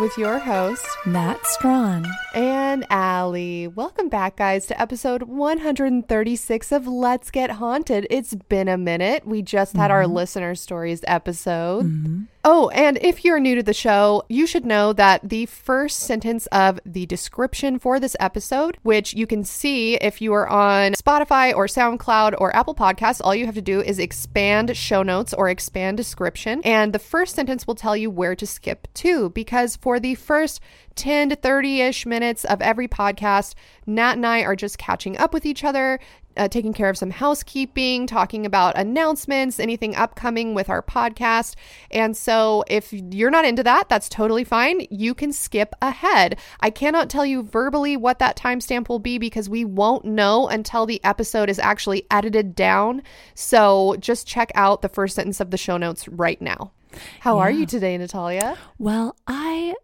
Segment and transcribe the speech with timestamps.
[0.00, 2.06] with your host, Nat Strawn.
[2.34, 3.68] and Allie.
[3.68, 8.06] Welcome back, guys, to episode 136 of Let's Get Haunted.
[8.08, 9.26] It's been a minute.
[9.26, 10.14] We just had our mm-hmm.
[10.14, 11.84] listener stories episode.
[11.84, 12.22] Mm-hmm.
[12.42, 16.46] Oh, and if you're new to the show, you should know that the first sentence
[16.46, 21.54] of the description for this episode, which you can see if you are on Spotify
[21.54, 25.50] or SoundCloud or Apple Podcasts, all you have to do is expand show notes or
[25.50, 26.62] expand description.
[26.64, 30.60] And the first sentence will tell you where to skip to because for the first
[30.94, 33.54] 10 to 30 ish minutes of every podcast,
[33.86, 36.00] Nat and I are just catching up with each other,
[36.36, 41.54] uh, taking care of some housekeeping, talking about announcements, anything upcoming with our podcast.
[41.90, 44.86] And so, if you're not into that, that's totally fine.
[44.90, 46.38] You can skip ahead.
[46.60, 50.86] I cannot tell you verbally what that timestamp will be because we won't know until
[50.86, 53.02] the episode is actually edited down.
[53.34, 56.72] So, just check out the first sentence of the show notes right now.
[57.20, 58.58] How are you today, Natalia?
[58.78, 59.74] Well, I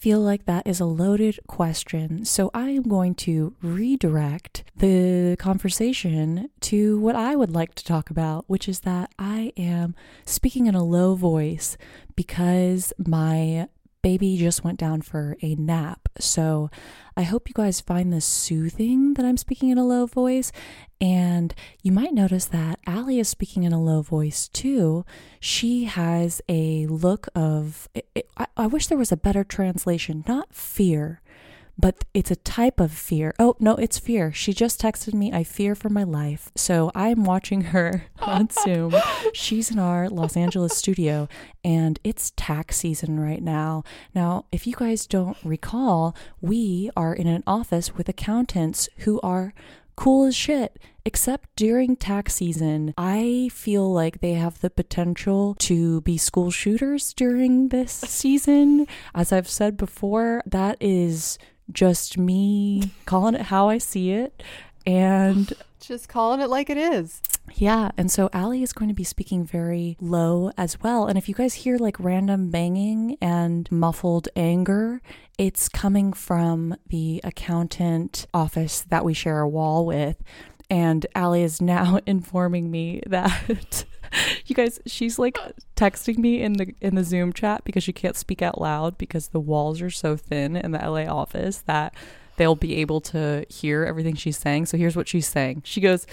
[0.00, 2.24] feel like that is a loaded question.
[2.24, 8.08] So I am going to redirect the conversation to what I would like to talk
[8.08, 9.94] about, which is that I am
[10.24, 11.76] speaking in a low voice
[12.16, 13.68] because my
[14.02, 16.08] baby just went down for a nap.
[16.18, 16.70] So
[17.16, 20.52] I hope you guys find this soothing that I'm speaking in a low voice.
[21.00, 25.04] And you might notice that Allie is speaking in a low voice too.
[25.38, 30.24] She has a look of, it, it- I, I wish there was a better translation,
[30.26, 31.20] not fear,
[31.80, 33.34] but it's a type of fear.
[33.38, 34.32] Oh, no, it's fear.
[34.32, 36.50] She just texted me, I fear for my life.
[36.54, 38.94] So I'm watching her on Zoom.
[39.32, 41.28] She's in our Los Angeles studio
[41.64, 43.84] and it's tax season right now.
[44.14, 49.54] Now, if you guys don't recall, we are in an office with accountants who are
[49.96, 50.78] cool as shit.
[51.04, 57.14] Except during tax season, I feel like they have the potential to be school shooters
[57.14, 58.86] during this season.
[59.14, 61.38] As I've said before, that is
[61.72, 64.42] just me calling it how I see it.
[64.86, 67.22] And Just calling it like it is.
[67.54, 71.06] yeah, and so Allie is going to be speaking very low as well.
[71.06, 75.00] And if you guys hear like random banging and muffled anger,
[75.38, 80.22] it's coming from the accountant office that we share a wall with.
[80.68, 83.84] And Allie is now informing me that
[84.46, 85.38] you guys she's like
[85.76, 89.28] texting me in the in the Zoom chat because she can't speak out loud because
[89.28, 91.94] the walls are so thin in the LA office that
[92.36, 94.66] they'll be able to hear everything she's saying.
[94.66, 95.62] So here's what she's saying.
[95.64, 96.06] She goes,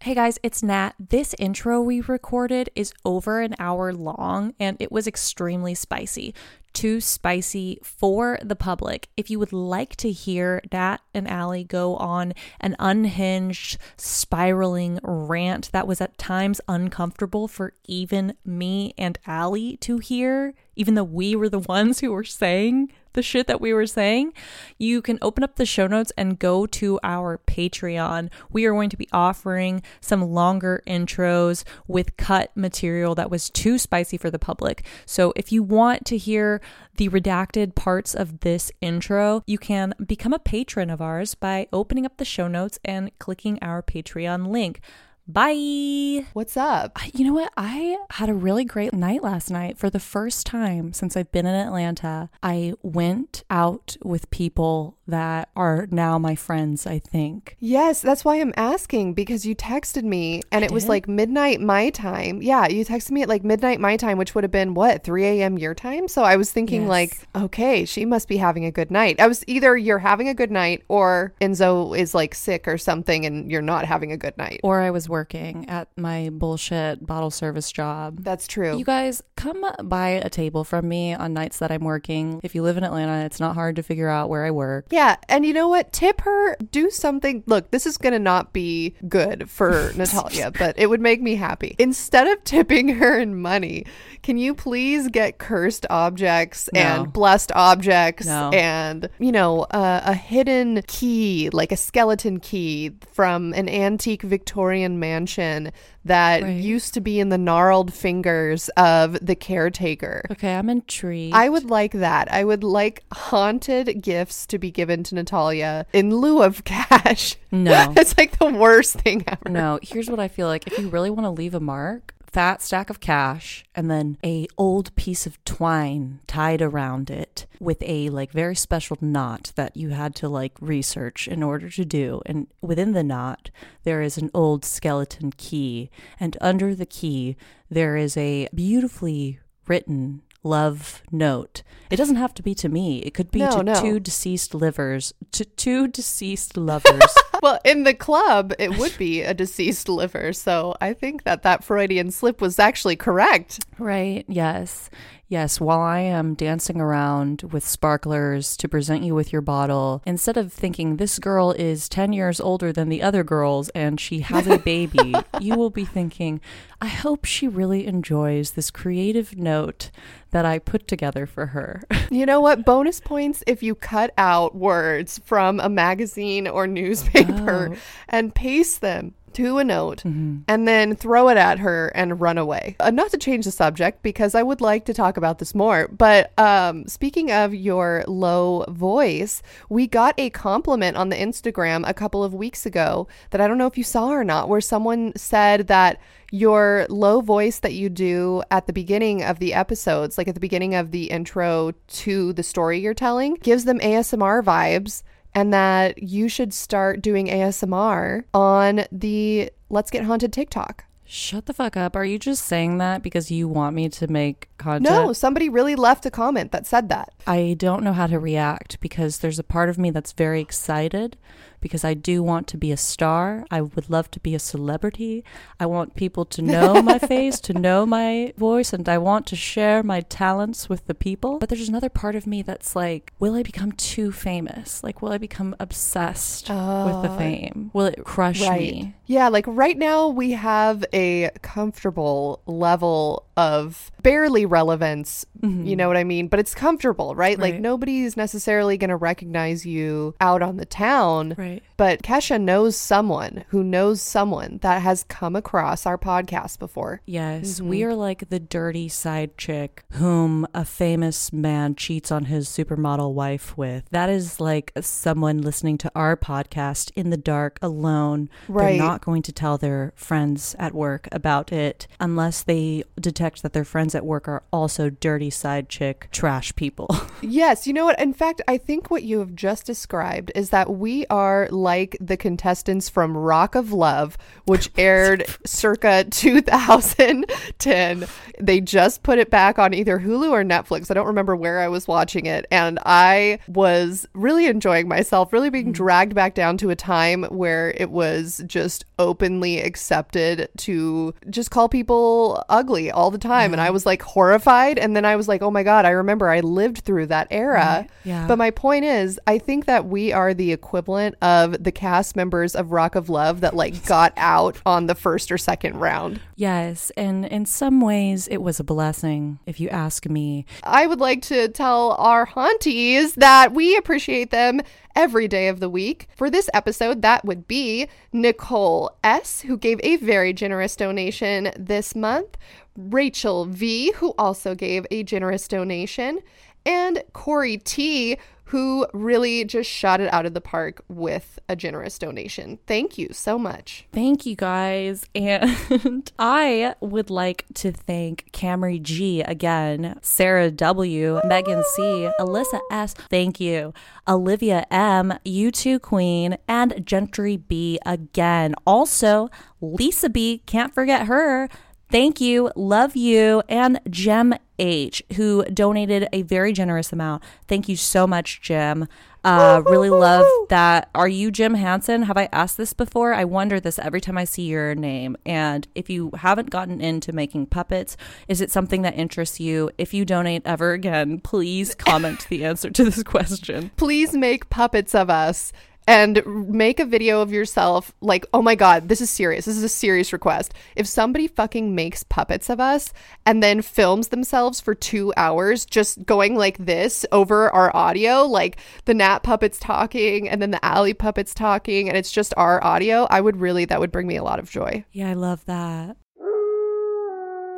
[0.00, 0.92] Hey guys, it's Nat.
[0.98, 6.34] This intro we recorded is over an hour long and it was extremely spicy.
[6.72, 9.08] Too spicy for the public.
[9.16, 15.70] If you would like to hear Nat and Allie go on an unhinged, spiraling rant
[15.72, 21.34] that was at times uncomfortable for even me and Allie to hear, even though we
[21.34, 24.32] were the ones who were saying the shit that we were saying,
[24.78, 28.30] you can open up the show notes and go to our Patreon.
[28.50, 33.78] We are going to be offering some longer intros with cut material that was too
[33.78, 34.84] spicy for the public.
[35.06, 36.60] So if you want to hear
[36.96, 42.06] the redacted parts of this intro, you can become a patron of ours by opening
[42.06, 44.80] up the show notes and clicking our Patreon link.
[45.26, 46.26] Bye.
[46.32, 46.98] What's up?
[47.14, 47.52] You know what?
[47.56, 49.78] I had a really great night last night.
[49.78, 55.48] For the first time since I've been in Atlanta, I went out with people that
[55.54, 57.56] are now my friends, I think.
[57.60, 61.60] Yes, that's why I'm asking because you texted me and I it was like midnight
[61.60, 62.42] my time.
[62.42, 65.24] Yeah, you texted me at like midnight my time, which would have been what, 3
[65.24, 65.58] a.m.
[65.58, 66.08] your time?
[66.08, 66.88] So I was thinking, Yes.
[66.88, 69.20] like, okay, she must be having a good night.
[69.20, 73.26] I was either you're having a good night or Enzo is like sick or something
[73.26, 74.60] and you're not having a good night.
[74.62, 78.22] Or I was working at my bullshit bottle service job.
[78.22, 78.76] That's true.
[78.78, 82.40] You guys come buy a table from me on nights that I'm working.
[82.42, 84.86] If you live in Atlanta, it's not hard to figure out where I work.
[84.90, 85.92] Yeah, and you know what?
[85.92, 87.42] Tip her, do something.
[87.46, 91.34] Look, this is going to not be good for Natalia, but it would make me
[91.36, 91.76] happy.
[91.78, 93.84] Instead of tipping her in money,
[94.22, 96.80] can you please get cursed objects No.
[96.80, 98.50] and blessed objects No.
[98.52, 104.98] and, you know, uh, a hidden key, like a skeleton key from an antique Victorian
[104.98, 105.72] mansion
[106.04, 106.56] that Right.
[106.56, 110.24] used to be in the gnarled fingers of the caretaker?
[110.30, 111.34] Okay, I'm intrigued.
[111.34, 112.32] I would like that.
[112.32, 117.36] I would like haunted gifts to be given to Natalia in lieu of cash.
[117.50, 117.92] No.
[117.96, 119.48] it's like the worst thing ever.
[119.50, 120.66] No, here's what I feel like.
[120.66, 124.46] If you really want to leave a mark, fat stack of cash and then a
[124.56, 129.90] old piece of twine tied around it with a like very special knot that you
[129.90, 132.22] had to like research in order to do.
[132.26, 133.50] And within the knot
[133.84, 135.90] there is an old skeleton key.
[136.18, 137.36] And under the key
[137.68, 141.62] there is a beautifully written love note.
[141.90, 142.98] It doesn't have to be to me.
[143.00, 143.80] It could be No, to no.
[143.80, 147.02] two deceased livers, to two deceased lovers.
[147.42, 150.34] Well, in the club, it would be a deceased liver.
[150.34, 153.64] So I think that that Freudian slip was actually correct.
[153.78, 154.26] Right.
[154.28, 154.90] Yes.
[155.30, 155.60] Yes.
[155.60, 160.52] While I am dancing around with sparklers to present you with your bottle, instead of
[160.52, 164.58] thinking this girl is 10 years older than the other girls and she has a
[164.58, 166.40] baby, you will be thinking,
[166.80, 169.92] I hope she really enjoys this creative note
[170.32, 171.82] that I put together for her.
[172.12, 172.64] You know what?
[172.64, 177.76] Bonus points if you cut out words from a magazine or newspaper Oh.
[178.08, 180.04] and paste them to a note
[180.48, 182.76] and then throw it at her and run away.
[182.80, 185.88] Uh, not to change the subject because I would like to talk about this more,
[185.88, 191.94] but um, speaking of your low voice, we got a compliment on the Instagram a
[191.94, 195.12] couple of weeks ago that I don't know if you saw or not, where someone
[195.16, 196.00] said that
[196.30, 200.40] your low voice that you do at the beginning of the episodes, like at the
[200.40, 205.02] beginning of the intro to the story you're telling, gives them ASMR vibes
[205.34, 210.84] and that you should start doing ASMR on the Let's Get Haunted TikTok.
[211.04, 211.96] Shut the fuck up.
[211.96, 214.84] Are you just saying that because you want me to make content?
[214.84, 217.12] No, somebody really left a comment that said that.
[217.26, 221.16] I don't know how to react because there's a part of me that's very excited
[221.60, 223.44] because I do want to be a star.
[223.50, 225.24] I would love to be a celebrity.
[225.58, 229.36] I want people to know my face, to know my voice, and I want to
[229.36, 231.38] share my talents with the people.
[231.38, 234.82] But there's another part of me that's like, will I become too famous?
[234.82, 236.56] Like, will I become obsessed with
[237.02, 237.70] the Oh, fame?
[237.72, 238.94] Will it crush me?
[239.06, 245.24] Yeah, like right now we have a comfortable level of barely relevance.
[245.42, 246.28] You know what I mean?
[246.28, 247.38] But it's comfortable, right?
[247.38, 247.60] Like Right.
[247.62, 251.34] nobody's necessarily going to recognize you out on the town.
[251.38, 251.62] Right.
[251.78, 257.00] But Kesha knows someone who knows someone that has come across our podcast before.
[257.06, 257.68] Yes, Mm-hmm.
[257.70, 263.14] we are like the dirty side chick whom a famous man cheats on his supermodel
[263.14, 263.84] wife with.
[263.90, 268.28] That is like someone listening to our podcast in the dark alone.
[268.46, 268.76] Right.
[268.76, 273.52] They're not going to tell their friends at work about it unless they detect that
[273.52, 276.88] their friends at work are also dirty side chick trash people.
[277.22, 278.00] Yes, you know what?
[278.00, 282.16] In fact, I think what you have just described is that we are like the
[282.16, 284.16] contestants from Rock of Love,
[284.46, 288.06] which aired circa 2010.
[288.40, 290.90] They just put it back on either Hulu or Netflix.
[290.90, 292.46] I don't remember where I was watching it.
[292.50, 295.72] And I was really enjoying myself, really being mm-hmm.
[295.72, 301.68] dragged back down to a time where it was just openly accepted to just call
[301.68, 303.52] people ugly all the time.
[303.52, 304.78] And I was like horrified.
[304.78, 307.86] And then I was like, oh my God, I remember I lived through that era.
[308.04, 308.26] Yeah.
[308.26, 312.54] But my point is, I think that we are the equivalent of the cast members
[312.54, 316.20] of Rock of Love that like got out on the first or second round.
[316.40, 320.46] Yes, and in some ways it was a blessing, if you ask me.
[320.64, 324.62] I would like to tell our haunties that we appreciate them
[324.96, 326.08] every day of the week.
[326.16, 331.94] For this episode, that would be Nicole S., who gave a very generous donation this
[331.94, 332.38] month,
[332.74, 336.20] Rachel V., who also gave a generous donation,
[336.64, 338.18] and Corey T,
[338.50, 342.58] who really just shot it out of the park with a generous donation.
[342.66, 343.86] Thank you so much.
[343.92, 345.06] Thank you guys.
[345.20, 352.94] And I would like to thank Camry G again, Sarah W, Megan C, Alyssa S,
[352.94, 353.72] thank you,
[354.08, 358.54] Olivia M, U2 Queen, and Gentry B again.
[358.66, 359.28] Also,
[359.60, 361.48] Lisa B, can't forget her.
[361.90, 367.24] Thank you, love you, and Gem H, who donated a very generous amount.
[367.48, 368.86] Thank you so much, Jim.
[369.24, 370.88] Uh, really love that.
[370.94, 372.04] Are you Jim Henson?
[372.04, 373.12] Have I asked this before?
[373.12, 375.16] I wonder this every time I see your name.
[375.26, 377.96] And if you haven't gotten into making puppets,
[378.28, 379.70] is it something that interests you?
[379.76, 383.72] If you donate ever again, please comment the answer to this question.
[383.76, 385.52] Please make puppets of us
[385.90, 389.44] and make a video of yourself like oh my god this is serious.
[389.44, 390.54] This is a serious request.
[390.76, 392.92] If somebody fucking makes puppets of us
[393.26, 398.58] and then films themselves for two hours just going like this over our audio like
[398.84, 403.08] the nat puppets talking and then the alley puppets talking and it's just our audio
[403.10, 404.84] i would really that would bring me a lot of joy.
[404.92, 405.96] Yeah i love that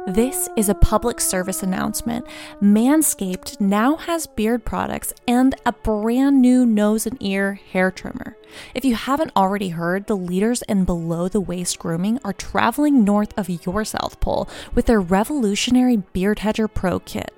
[0.07, 2.27] this is a public service announcement.
[2.61, 8.37] Manscaped now has beard products and a brand new nose and ear hair trimmer.
[8.75, 13.33] If you haven't already heard, the leaders in below the waist grooming are traveling north
[13.39, 17.33] of your South Pole with their revolutionary Beard Hedger Pro kit.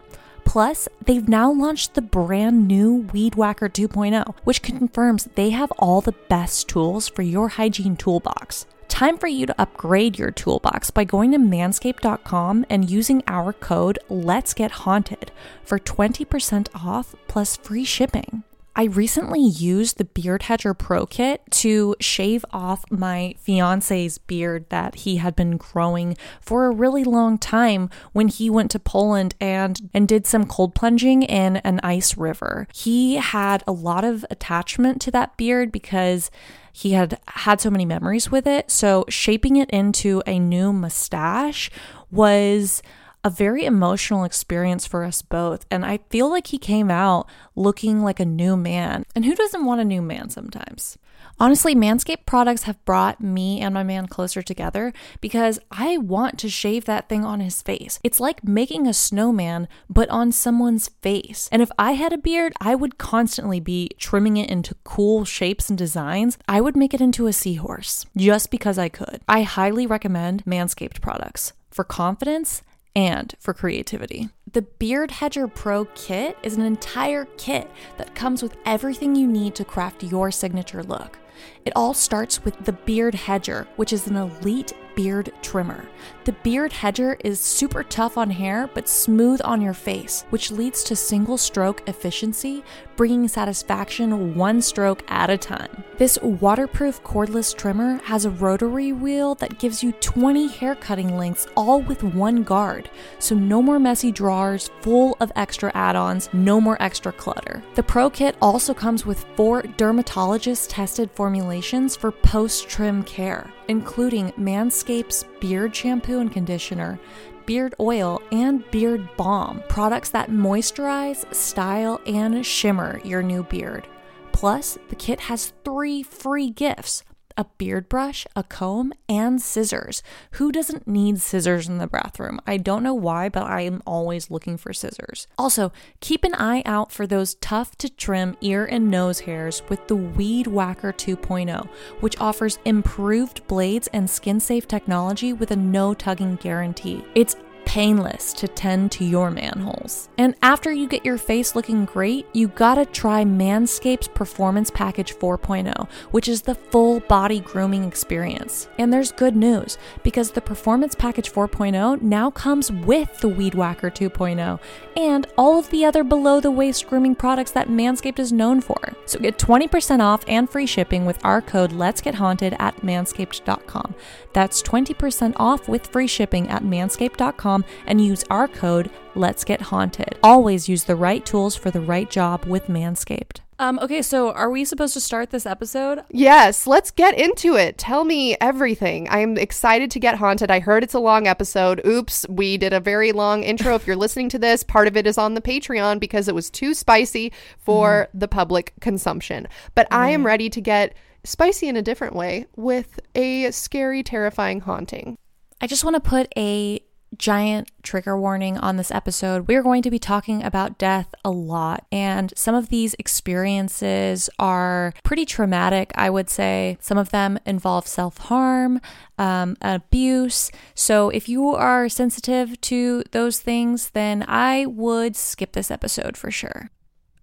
[0.44, 6.00] Plus, they've now launched the brand new Weed Whacker 2.0, which confirms they have all
[6.00, 8.66] the best tools for your hygiene toolbox.
[8.94, 13.98] Time for you to upgrade your toolbox by going to manscaped.com and using our code
[14.08, 15.32] Let's Get Haunted
[15.64, 18.44] for 20% off plus free shipping.
[18.76, 24.94] I recently used the Beard Hedger Pro Kit to shave off my fiance's beard that
[24.96, 29.90] he had been growing for a really long time when he went to Poland and
[29.92, 32.68] and did some cold plunging in an ice river.
[32.72, 36.30] He had a lot of attachment to that beard because
[36.76, 38.68] he had had so many memories with it.
[38.68, 41.70] So shaping it into a new mustache
[42.10, 42.82] was
[43.22, 45.66] a very emotional experience for us both.
[45.70, 49.04] And I feel like he came out looking like a new man.
[49.14, 50.98] And who doesn't want a new man sometimes?
[51.38, 56.48] Honestly, Manscaped products have brought me and my man closer together because I want to
[56.48, 57.98] shave that thing on his face.
[58.04, 61.48] It's like making a snowman, but on someone's face.
[61.50, 65.68] And if I had a beard, I would constantly be trimming it into cool shapes
[65.68, 66.38] and designs.
[66.48, 69.20] I would make it into a seahorse just because I could.
[69.28, 72.62] I highly recommend Manscaped products for confidence
[72.94, 74.28] and for creativity.
[74.54, 79.56] The Beard Hedger Pro kit is an entire kit that comes with everything you need
[79.56, 81.18] to craft your signature look.
[81.64, 85.88] It all starts with the Beard Hedger, which is an elite beard trimmer.
[86.24, 90.82] The Beard Hedger is super tough on hair but smooth on your face, which leads
[90.84, 92.64] to single stroke efficiency,
[92.96, 95.84] bringing satisfaction one stroke at a time.
[95.98, 101.46] This waterproof cordless trimmer has a rotary wheel that gives you 20 hair cutting lengths
[101.56, 106.60] all with one guard, so no more messy drawers full of extra add ons, no
[106.60, 107.62] more extra clutter.
[107.74, 114.32] The Pro Kit also comes with four dermatologist tested formulations for post trim care including
[114.32, 116.98] Manscaped's beard shampoo and conditioner,
[117.46, 123.86] beard oil, and beard balm, products that moisturize, style, and shimmer your new beard.
[124.32, 127.04] Plus, the kit has three free gifts
[127.36, 130.02] a beard brush, a comb, and scissors.
[130.32, 132.40] Who doesn't need scissors in the bathroom?
[132.46, 135.26] I don't know why, but I am always looking for scissors.
[135.38, 139.86] Also, keep an eye out for those tough to trim ear and nose hairs with
[139.88, 141.68] the Weed Whacker 2.0,
[142.00, 147.04] which offers improved blades and skin safe technology with a no tugging guarantee.
[147.14, 150.08] It's painless to tend to your manholes.
[150.18, 155.88] And after you get your face looking great, you gotta try Manscaped's Performance Package 4.0,
[156.10, 158.68] which is the full body grooming experience.
[158.78, 163.90] And there's good news because the Performance Package 4.0 now comes with the Weed Whacker
[163.90, 164.60] 2.0
[164.96, 168.94] and all of the other below the waist grooming products that Manscaped is known for.
[169.06, 173.94] So get 20% off and free shipping with our code Let's Get Haunted at manscaped.com.
[174.34, 180.18] That's 20% off with free shipping at manscaped.com and use our code Let's Get Haunted.
[180.22, 183.40] Always use the right tools for the right job with Manscaped.
[183.58, 186.02] Um, okay, so are we supposed to start this episode?
[186.10, 187.78] Yes, let's get into it.
[187.78, 189.08] Tell me everything.
[189.08, 190.50] I'm excited to get haunted.
[190.50, 191.80] I heard it's a long episode.
[191.86, 193.76] Oops, we did a very long intro.
[193.76, 196.50] if you're listening to this, part of it is on the Patreon because it was
[196.50, 198.18] too spicy for mm-hmm.
[198.18, 199.46] the public consumption.
[199.76, 200.02] But mm-hmm.
[200.02, 205.16] I am ready to get spicy in a different way with a scary, terrifying haunting.
[205.60, 206.80] I just want to put a
[207.18, 209.48] giant trigger warning on this episode.
[209.48, 214.92] We're going to be talking about death a lot, and some of these experiences are
[215.04, 216.76] pretty traumatic, I would say.
[216.80, 218.80] Some of them involve self harm,
[219.18, 220.50] um, abuse.
[220.74, 226.30] So if you are sensitive to those things, then I would skip this episode for
[226.30, 226.70] sure.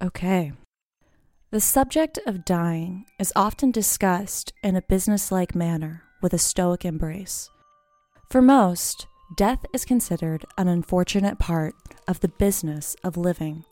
[0.02, 0.54] Okay.
[1.52, 7.50] The subject of dying is often discussed in a businesslike manner with a stoic embrace.
[8.30, 9.06] For most,
[9.36, 11.74] death is considered an unfortunate part
[12.08, 13.66] of the business of living.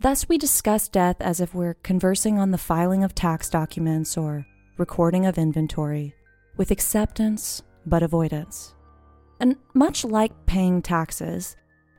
[0.00, 4.46] Thus, we discuss death as if we're conversing on the filing of tax documents or
[4.78, 6.14] recording of inventory,
[6.56, 8.76] with acceptance but avoidance.
[9.40, 11.56] And much like paying taxes,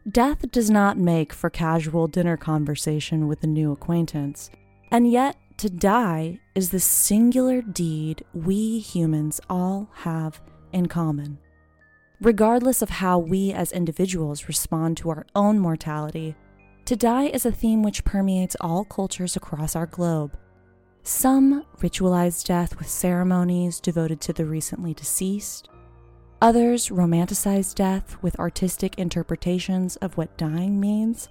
[0.10, 4.50] death does not make for casual dinner conversation with a new acquaintance,
[4.92, 10.42] and yet to die is the singular deed we humans all have
[10.74, 11.38] in common.
[12.20, 16.36] Regardless of how we as individuals respond to our own mortality,
[16.86, 20.38] to die is a theme which permeates all cultures across our globe.
[21.04, 25.70] Some ritualize death with ceremonies devoted to the recently deceased.
[26.42, 31.30] Others romanticize death with artistic interpretations of what dying means.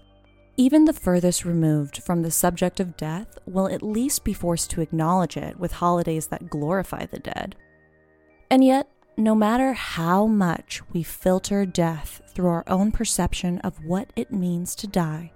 [0.61, 4.83] Even the furthest removed from the subject of death will at least be forced to
[4.83, 7.57] acknowledge it with holidays that glorify the dead.
[8.51, 8.87] And yet,
[9.17, 14.75] no matter how much we filter death through our own perception of what it means
[14.75, 15.33] to die,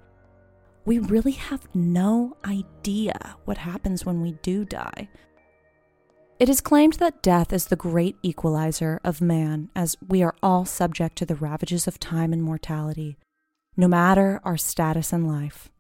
[0.84, 5.08] we really have no idea what happens when we do die.
[6.38, 10.66] It is claimed that death is the great equalizer of man, as we are all
[10.66, 13.16] subject to the ravages of time and mortality,
[13.76, 15.70] no matter our status in life.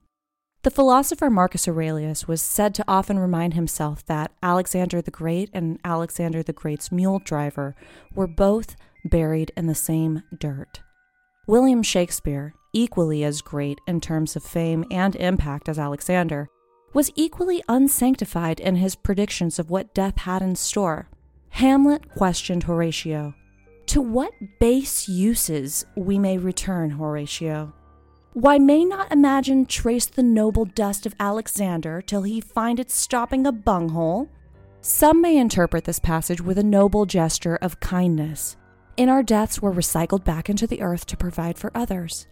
[0.64, 5.78] The philosopher Marcus Aurelius was said to often remind himself that Alexander the Great and
[5.84, 7.76] Alexander the Great's mule driver
[8.14, 8.74] were both
[9.04, 10.80] buried in the same dirt.
[11.46, 16.48] William Shakespeare, equally as great in terms of fame and impact as Alexander,
[16.94, 21.10] was equally unsanctified in his predictions of what death had in store.
[21.50, 23.34] Hamlet questioned Horatio
[23.88, 27.74] To what base uses we may return, Horatio?
[28.34, 33.46] Why may not imagine trace the noble dust of Alexander till he find it stopping
[33.46, 34.28] a bunghole?
[34.80, 38.56] Some may interpret this passage with a noble gesture of kindness.
[38.96, 42.26] In our deaths, we're recycled back into the earth to provide for others.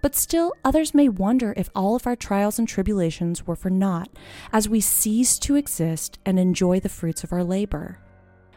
[0.00, 4.08] But still, others may wonder if all of our trials and tribulations were for naught,
[4.54, 7.98] as we cease to exist and enjoy the fruits of our labor.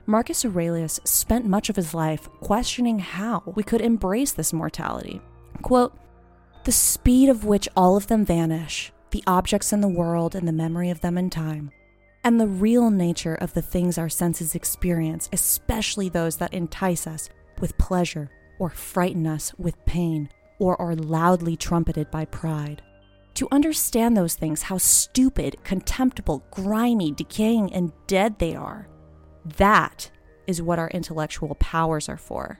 [0.06, 5.20] Marcus Aurelius spent much of his life questioning how we could embrace this mortality.
[5.62, 5.94] Quote,
[6.66, 10.52] the speed of which all of them vanish, the objects in the world and the
[10.52, 11.70] memory of them in time,
[12.24, 17.30] and the real nature of the things our senses experience, especially those that entice us
[17.60, 22.82] with pleasure or frighten us with pain or are loudly trumpeted by pride.
[23.36, 28.88] To understand those things, how stupid, contemptible, grimy, decaying, and dead they are,
[29.58, 30.10] that
[30.48, 32.60] is what our intellectual powers are for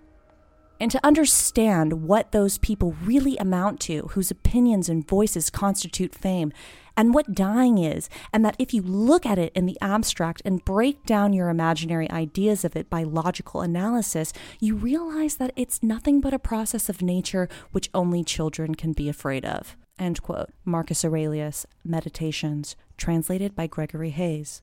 [0.80, 6.52] and to understand what those people really amount to, whose opinions and voices constitute fame,
[6.98, 10.64] and what dying is, and that if you look at it in the abstract and
[10.64, 16.22] break down your imaginary ideas of it by logical analysis, you realize that it's nothing
[16.22, 19.76] but a process of nature which only children can be afraid of.
[20.00, 20.50] End quote.
[20.64, 24.62] Marcus Aurelius, Meditations, translated by Gregory Hayes.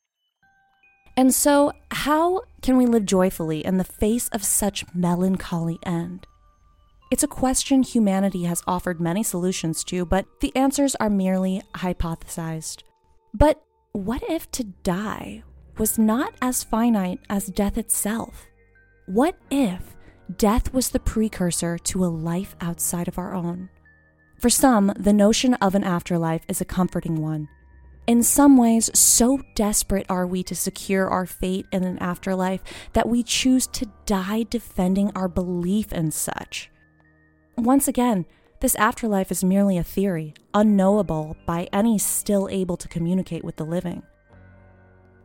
[1.15, 6.25] And so, how can we live joyfully in the face of such melancholy end?
[7.11, 12.81] It's a question humanity has offered many solutions to, but the answers are merely hypothesized.
[13.33, 15.43] But what if to die
[15.77, 18.47] was not as finite as death itself?
[19.05, 19.95] What if
[20.35, 23.69] death was the precursor to a life outside of our own?
[24.39, 27.47] For some, the notion of an afterlife is a comforting one.
[28.05, 32.61] In some ways, so desperate are we to secure our fate in an afterlife
[32.91, 36.69] that we choose to die defending our belief in such.
[37.57, 38.25] Once again,
[38.59, 43.65] this afterlife is merely a theory, unknowable by any still able to communicate with the
[43.65, 44.03] living.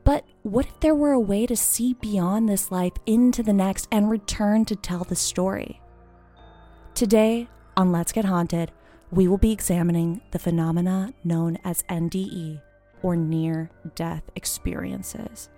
[0.04, 3.88] But what if there were a way to see beyond this life into the next
[3.90, 5.80] and return to tell the story?
[6.94, 8.70] Today, on Let's Get Haunted,
[9.10, 12.60] we will be examining the phenomena known as NDE,
[13.02, 15.48] or near death experiences.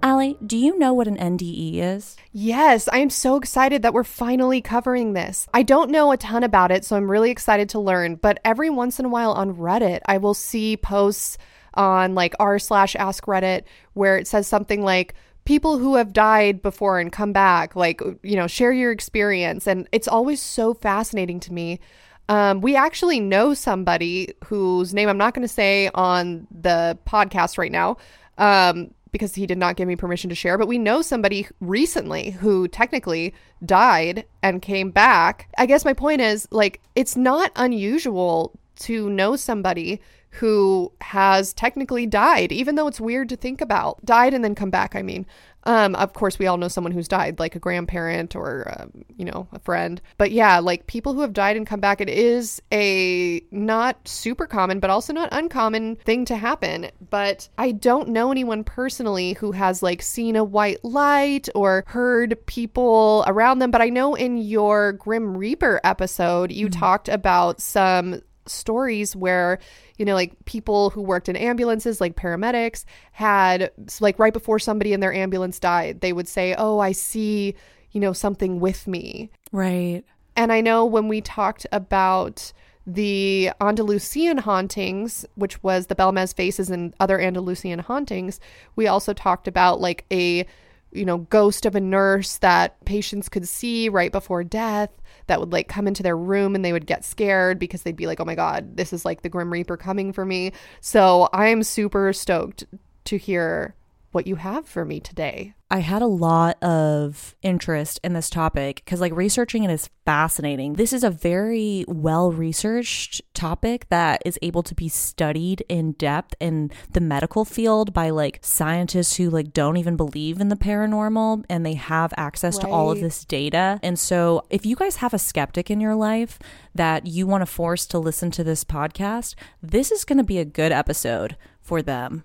[0.00, 2.16] Allie, do you know what an NDE is?
[2.32, 5.48] Yes, I am so excited that we're finally covering this.
[5.52, 8.14] I don't know a ton about it, so I'm really excited to learn.
[8.14, 11.36] But every once in a while on Reddit, I will see posts
[11.74, 16.62] on like r slash ask Reddit where it says something like people who have died
[16.62, 19.66] before and come back, like, you know, share your experience.
[19.66, 21.80] And it's always so fascinating to me.
[22.28, 27.56] Um, we actually know somebody whose name I'm not going to say on the podcast
[27.56, 27.96] right now
[28.36, 32.30] um, because he did not give me permission to share, but we know somebody recently
[32.30, 35.48] who technically died and came back.
[35.56, 42.06] I guess my point is like, it's not unusual to know somebody who has technically
[42.06, 44.04] died, even though it's weird to think about.
[44.04, 45.26] Died and then come back, I mean.
[45.68, 49.26] Um, of course, we all know someone who's died, like a grandparent or, um, you
[49.26, 50.00] know, a friend.
[50.16, 54.46] But yeah, like people who have died and come back, it is a not super
[54.46, 56.90] common, but also not uncommon thing to happen.
[57.10, 62.46] But I don't know anyone personally who has like seen a white light or heard
[62.46, 63.70] people around them.
[63.70, 66.80] But I know in your Grim Reaper episode, you mm-hmm.
[66.80, 69.58] talked about some stories where
[69.96, 74.92] you know like people who worked in ambulances like paramedics had like right before somebody
[74.92, 77.54] in their ambulance died they would say oh i see
[77.92, 79.30] you know something with me.
[79.52, 80.04] Right.
[80.36, 82.52] And i know when we talked about
[82.90, 88.40] the Andalusian hauntings, which was the Belmez faces and other Andalusian hauntings,
[88.76, 90.46] we also talked about like a
[90.90, 94.90] you know, ghost of a nurse that patients could see right before death
[95.28, 98.06] that would like come into their room and they would get scared because they'd be
[98.06, 100.52] like, oh my God, this is like the Grim Reaper coming for me.
[100.80, 102.64] So I'm super stoked
[103.04, 103.74] to hear
[104.12, 105.54] what you have for me today.
[105.70, 110.74] I had a lot of interest in this topic because, like, researching it is fascinating.
[110.74, 116.34] This is a very well researched topic that is able to be studied in depth
[116.40, 121.44] in the medical field by like scientists who like don't even believe in the paranormal
[121.50, 122.62] and they have access right.
[122.62, 123.78] to all of this data.
[123.82, 126.38] And so, if you guys have a skeptic in your life
[126.74, 130.38] that you want to force to listen to this podcast, this is going to be
[130.38, 132.24] a good episode for them.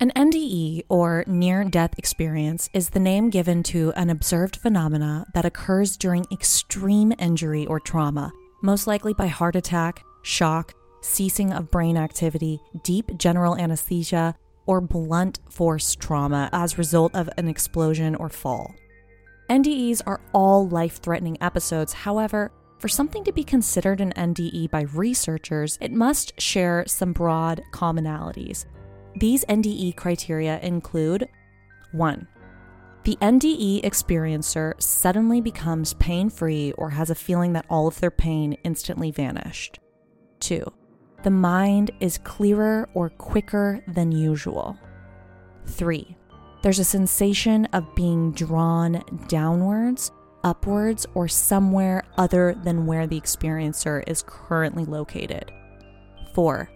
[0.00, 5.44] An NDE, or near death experience, is the name given to an observed phenomena that
[5.44, 8.30] occurs during extreme injury or trauma,
[8.62, 15.40] most likely by heart attack, shock, ceasing of brain activity, deep general anesthesia, or blunt
[15.50, 18.72] force trauma as a result of an explosion or fall.
[19.50, 24.82] NDEs are all life threatening episodes, however, for something to be considered an NDE by
[24.82, 28.64] researchers, it must share some broad commonalities.
[29.18, 31.28] These NDE criteria include
[31.90, 32.28] 1.
[33.02, 38.12] The NDE experiencer suddenly becomes pain free or has a feeling that all of their
[38.12, 39.80] pain instantly vanished.
[40.38, 40.64] 2.
[41.24, 44.78] The mind is clearer or quicker than usual.
[45.66, 46.16] 3.
[46.62, 50.12] There's a sensation of being drawn downwards,
[50.44, 55.50] upwards, or somewhere other than where the experiencer is currently located.
[56.34, 56.70] 4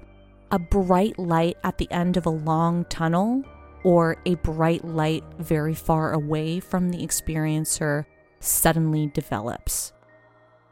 [0.52, 3.42] a bright light at the end of a long tunnel
[3.84, 8.04] or a bright light very far away from the experiencer
[8.38, 9.92] suddenly develops.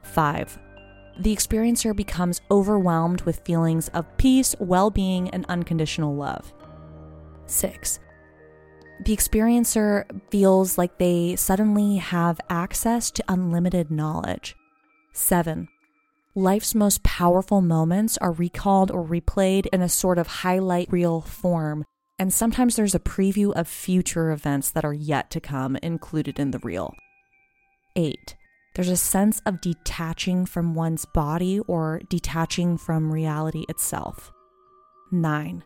[0.03, 0.59] 5.
[1.19, 6.53] The experiencer becomes overwhelmed with feelings of peace, well being, and unconditional love.
[7.47, 7.99] 6.
[9.05, 14.57] The experiencer feels like they suddenly have access to unlimited knowledge.
[15.13, 15.69] 7
[16.35, 21.85] life's most powerful moments are recalled or replayed in a sort of highlight reel form,
[22.19, 26.51] and sometimes there's a preview of future events that are yet to come included in
[26.51, 26.95] the reel.
[27.97, 28.37] 8.
[28.75, 34.33] There's a sense of detaching from one's body or detaching from reality itself.
[35.11, 35.65] 9.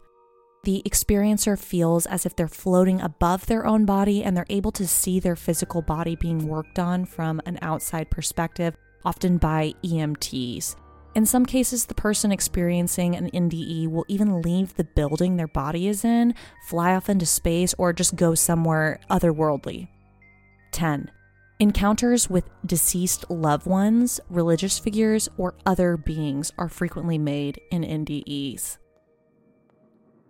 [0.65, 4.89] The experiencer feels as if they're floating above their own body and they're able to
[4.89, 8.75] see their physical body being worked on from an outside perspective
[9.05, 10.77] often by EMTs.
[11.15, 15.87] In some cases, the person experiencing an NDE will even leave the building their body
[15.87, 16.35] is in,
[16.67, 19.89] fly off into space, or just go somewhere otherworldly.
[20.73, 21.11] 10.
[21.61, 28.79] Encounters with deceased loved ones, religious figures, or other beings are frequently made in NDEs.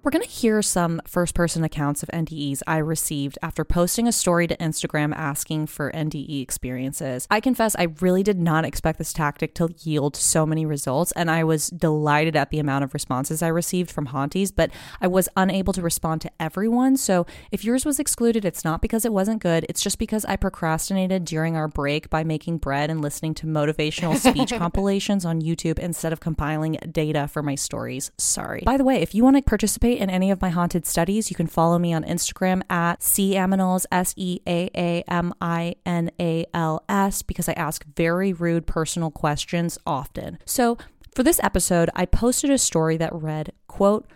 [0.05, 4.13] We're going to hear some first person accounts of NDEs I received after posting a
[4.13, 7.27] story to Instagram asking for NDE experiences.
[7.31, 11.31] I confess, I really did not expect this tactic to yield so many results, and
[11.31, 15.31] I was delighted at the amount of responses I received from Haunties, but I was
[15.39, 16.99] unable to respond to everyone.
[16.99, 20.37] So if yours was excluded, it's not because it wasn't good, it's just because I
[20.37, 25.79] procrastinated during our break by making bread and listening to motivational speech compilations on YouTube
[25.79, 28.11] instead of compiling data for my stories.
[28.19, 28.61] Sorry.
[28.67, 31.37] By the way, if you want to participate, in any of my haunted studies, you
[31.37, 36.47] can follow me on Instagram at caminals, S E A A M I N A
[36.53, 40.39] L S, because I ask very rude personal questions often.
[40.45, 40.79] So
[41.15, 44.07] for this episode, I posted a story that read, quote,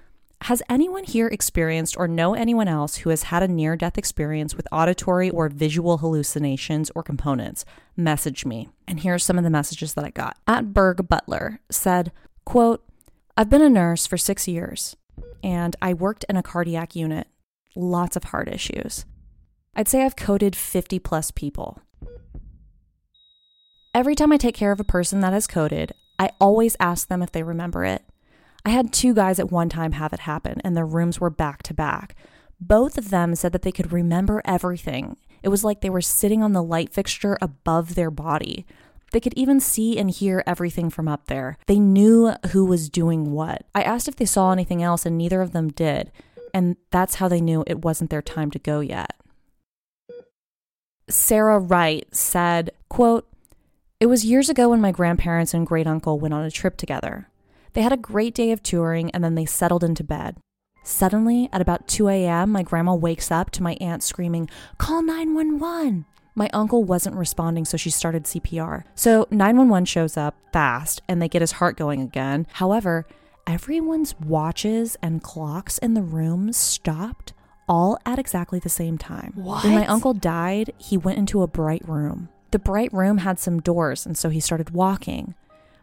[0.42, 4.54] Has anyone here experienced or know anyone else who has had a near death experience
[4.54, 7.64] with auditory or visual hallucinations or components?
[7.96, 8.68] Message me.
[8.86, 10.36] And here are some of the messages that I got.
[10.46, 12.12] At Berg Butler said,
[12.44, 12.84] quote,
[13.36, 14.96] I've been a nurse for six years
[15.42, 17.28] and I worked in a cardiac unit.
[17.76, 19.04] Lots of heart issues.
[19.74, 21.80] I'd say I've coded 50 plus people.
[23.94, 27.22] Every time I take care of a person that has coded, I always ask them
[27.22, 28.02] if they remember it.
[28.64, 31.62] I had two guys at one time have it happen, and their rooms were back
[31.64, 32.14] to back.
[32.60, 35.16] Both of them said that they could remember everything.
[35.42, 38.66] It was like they were sitting on the light fixture above their body.
[39.12, 41.56] They could even see and hear everything from up there.
[41.66, 43.64] They knew who was doing what.
[43.74, 46.12] I asked if they saw anything else, and neither of them did.
[46.52, 49.14] And that's how they knew it wasn't their time to go yet.
[51.08, 53.26] Sarah Wright said, quote,
[53.98, 57.28] It was years ago when my grandparents and great uncle went on a trip together.
[57.72, 60.36] They had a great day of touring and then they settled into bed.
[60.84, 66.06] Suddenly, at about 2 a.m., my grandma wakes up to my aunt screaming, Call 911!
[66.38, 68.84] My uncle wasn't responding, so she started CPR.
[68.94, 72.46] So 911 shows up fast and they get his heart going again.
[72.52, 73.08] However,
[73.44, 77.32] everyone's watches and clocks in the room stopped
[77.68, 79.32] all at exactly the same time.
[79.34, 79.64] What?
[79.64, 82.28] When my uncle died, he went into a bright room.
[82.52, 85.34] The bright room had some doors, and so he started walking.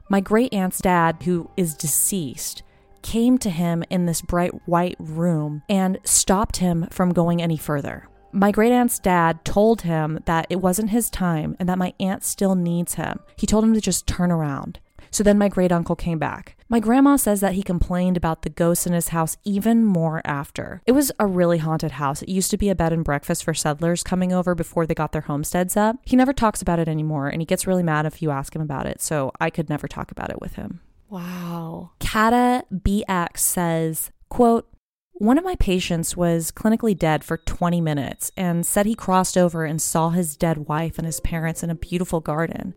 [0.08, 2.63] My great aunt's dad, who is deceased,
[3.02, 8.08] came to him in this bright white room and stopped him from going any further.
[8.32, 12.24] My great aunt's dad told him that it wasn't his time and that my aunt
[12.24, 13.20] still needs him.
[13.38, 14.80] He told him to just turn around.
[15.12, 16.58] So then my great uncle came back.
[16.68, 20.82] My grandma says that he complained about the ghosts in his house even more after.
[20.86, 22.22] It was a really haunted house.
[22.22, 25.14] It used to be a bed and breakfast for settlers coming over before they got
[25.14, 25.96] their homesteads up.
[26.04, 28.62] He never talks about it anymore and he gets really mad if you ask him
[28.62, 30.82] about it, so I could never talk about it with him.
[31.08, 31.92] Wow.
[32.02, 34.68] Kata BX says, quote,
[35.17, 39.65] one of my patients was clinically dead for 20 minutes and said he crossed over
[39.65, 42.75] and saw his dead wife and his parents in a beautiful garden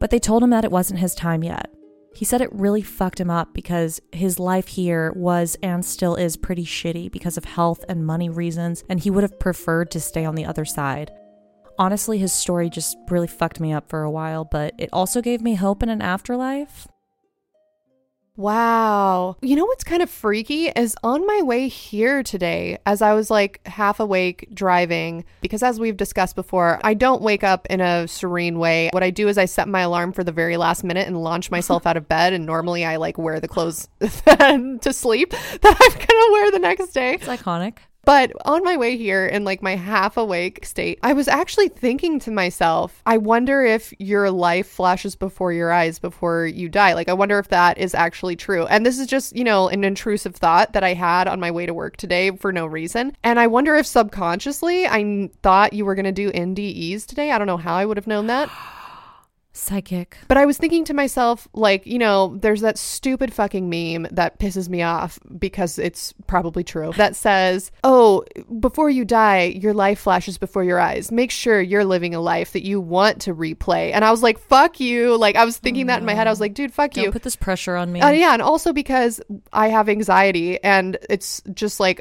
[0.00, 1.70] but they told him that it wasn't his time yet.
[2.12, 6.36] He said it really fucked him up because his life here was and still is
[6.36, 10.24] pretty shitty because of health and money reasons, and he would have preferred to stay
[10.24, 11.12] on the other side.
[11.78, 15.40] Honestly, his story just really fucked me up for a while, but it also gave
[15.40, 16.88] me hope in an afterlife.
[18.40, 19.36] Wow.
[19.42, 23.30] You know what's kind of freaky is on my way here today, as I was
[23.30, 28.08] like half awake driving, because as we've discussed before, I don't wake up in a
[28.08, 28.88] serene way.
[28.94, 31.50] What I do is I set my alarm for the very last minute and launch
[31.50, 32.32] myself out of bed.
[32.32, 36.60] And normally I like wear the clothes to sleep that I'm going to wear the
[36.60, 37.16] next day.
[37.16, 37.74] It's iconic.
[38.04, 42.18] But on my way here in like my half awake state, I was actually thinking
[42.20, 46.94] to myself, I wonder if your life flashes before your eyes before you die.
[46.94, 48.66] Like, I wonder if that is actually true.
[48.66, 51.66] And this is just, you know, an intrusive thought that I had on my way
[51.66, 53.16] to work today for no reason.
[53.22, 57.30] And I wonder if subconsciously I thought you were going to do NDEs today.
[57.30, 58.50] I don't know how I would have known that.
[59.52, 60.16] Psychic.
[60.28, 64.38] But I was thinking to myself, like, you know, there's that stupid fucking meme that
[64.38, 68.24] pisses me off because it's probably true that says, oh,
[68.60, 71.10] before you die, your life flashes before your eyes.
[71.10, 73.92] Make sure you're living a life that you want to replay.
[73.92, 75.16] And I was like, fuck you.
[75.16, 76.28] Like, I was thinking that in my head.
[76.28, 77.12] I was like, dude, fuck Don't you.
[77.12, 78.00] put this pressure on me.
[78.00, 78.32] Uh, yeah.
[78.32, 79.20] And also because
[79.52, 82.00] I have anxiety and it's just like,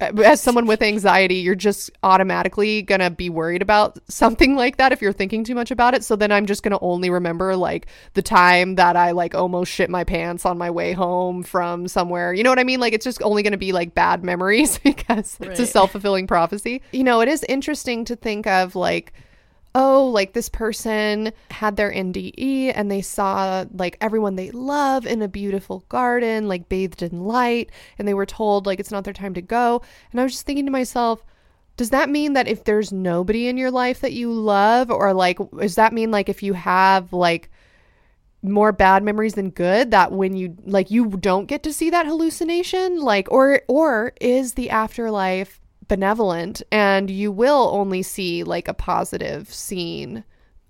[0.00, 4.76] Uh, as someone with anxiety, you're just automatically going to be worried about something like
[4.78, 6.04] that if you're thinking too much about it.
[6.04, 9.70] So then I'm just going to only remember like the time that I like almost
[9.72, 12.32] shit my pants on my way home from somewhere.
[12.32, 12.80] You know what I mean?
[12.80, 16.26] Like it's just only going to be like bad memories because it's a self fulfilling
[16.26, 16.82] prophecy.
[16.92, 19.12] You know, it is interesting to think of like,
[19.74, 25.22] oh, like this person had their NDE and they saw like everyone they love in
[25.22, 29.14] a beautiful garden, like bathed in light, and they were told like it's not their
[29.14, 29.82] time to go.
[30.10, 31.24] And I was just thinking to myself,
[31.76, 35.38] does that mean that if there's nobody in your life that you love, or like,
[35.58, 37.50] does that mean like if you have like
[38.42, 42.06] more bad memories than good that when you like you don't get to see that
[42.06, 45.59] hallucination like or or is the afterlife
[45.90, 50.22] benevolent and you will only see like a positive scene.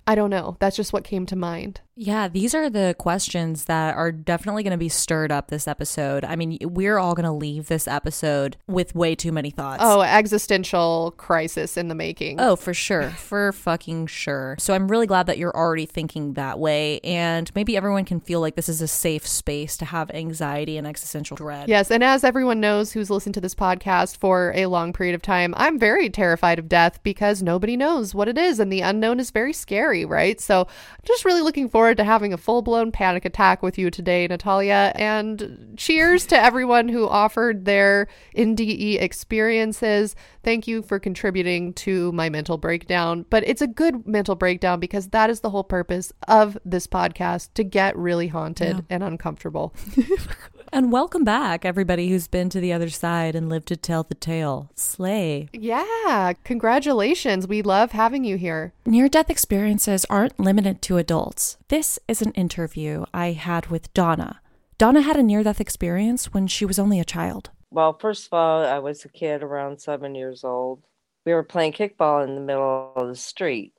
[0.07, 0.57] I don't know.
[0.61, 4.71] That's just what came to mind Yeah, these are the questions that are definitely going
[4.71, 6.25] to be stirred up this episode.
[6.25, 9.83] I mean, we're all going to leave this episode with way too many thoughts.
[9.85, 13.11] oh existential crisis in the making Oh, for sure.
[13.31, 14.57] For fucking sure.
[14.59, 17.01] So I'm really glad that you're already thinking that way.
[17.01, 20.87] And maybe everyone can feel like this is a safe space to have anxiety and
[20.87, 21.69] existential dread.
[21.69, 25.21] Yes, and as everyone knows who's listened to this podcast for a long period of
[25.21, 29.21] time, I'm very terrified of death because nobody knows what it is and the unknown
[29.21, 30.41] is very scary, right?
[30.41, 33.77] So I'm just really looking forward forward to having a full blown panic attack with
[33.77, 34.93] you today, Natalia.
[34.95, 40.15] And cheers to everyone who offered their NDE experiences.
[40.45, 43.27] Thank you for contributing to my mental breakdown.
[43.29, 47.55] But it's a good mental breakdown because that is the whole purpose of this podcast
[47.55, 48.83] to get really haunted yeah.
[48.89, 49.75] and uncomfortable.
[50.73, 54.15] And welcome back, everybody who's been to the other side and lived to tell the
[54.15, 54.71] tale.
[54.77, 55.49] Slay.
[55.53, 57.49] Yeah, congratulations.
[57.49, 58.73] We love having you here.
[58.87, 61.57] Near death experiences aren't limited to adults.
[61.69, 64.41] This is an interview I had with Donna.
[64.79, 67.51] Donna had a near death experience when she was only a child.
[67.73, 70.85] Well, first of all, I was a kid around seven years old.
[71.27, 73.73] We were playing kickball in the middle of the street.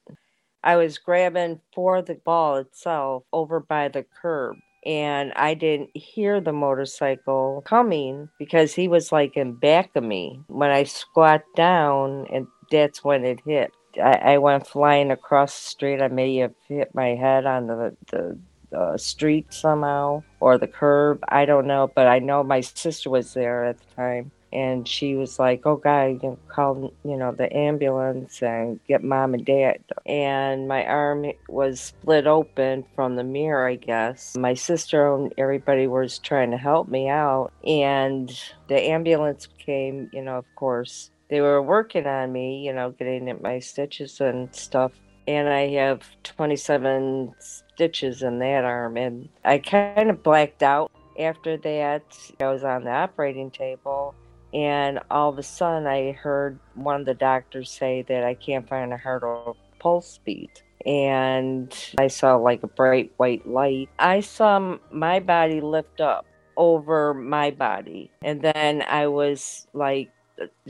[0.62, 6.41] I was grabbing for the ball itself over by the curb and I didn't hear
[6.41, 10.41] the motorcycle coming because he was like in back of me.
[10.48, 13.72] When I squat down, and that's when it hit.
[14.02, 16.02] I, I went flying across the street.
[16.02, 18.38] I may have hit my head on the, the
[18.72, 21.20] the street somehow or the curb.
[21.28, 25.16] I don't know, but I know my sister was there at the time and she
[25.16, 29.80] was like, "Oh God, you call you know the ambulance and get mom and dad."
[30.06, 34.36] And my arm was split open from the mirror, I guess.
[34.38, 38.32] My sister and everybody was trying to help me out, and
[38.68, 40.10] the ambulance came.
[40.14, 42.66] You know, of course, they were working on me.
[42.66, 44.92] You know, getting at my stitches and stuff.
[45.28, 51.58] And I have 27 stitches in that arm, and I kind of blacked out after
[51.58, 52.04] that.
[52.40, 54.16] I was on the operating table
[54.54, 58.68] and all of a sudden, I heard one of the doctors say that I can't
[58.68, 60.64] find a heart or pulse beat.
[60.86, 63.90] And I saw like a bright white light.
[64.00, 66.26] I saw my body lift up
[66.58, 68.12] over my body.
[68.24, 70.12] And then I was like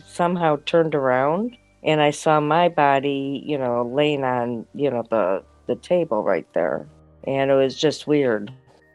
[0.05, 5.43] somehow turned around and I saw my body, you know, laying on, you know, the,
[5.67, 6.87] the table right there.
[7.25, 8.53] And it was just weird.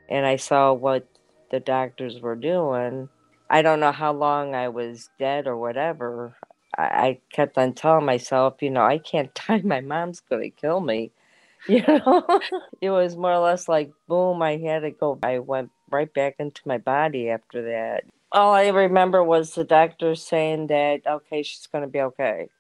[0.08, 1.08] And I saw what
[1.50, 3.08] the doctors were doing
[3.48, 6.36] I don't know how long I was dead or whatever.
[6.76, 9.62] I, I kept on telling myself, you know, I can't die.
[9.64, 11.12] My mom's going to kill me.
[11.68, 12.40] You know,
[12.80, 15.18] it was more or less like, boom, I had to go.
[15.24, 18.04] I went right back into my body after that.
[18.30, 22.50] All I remember was the doctor saying that, okay, she's going to be okay.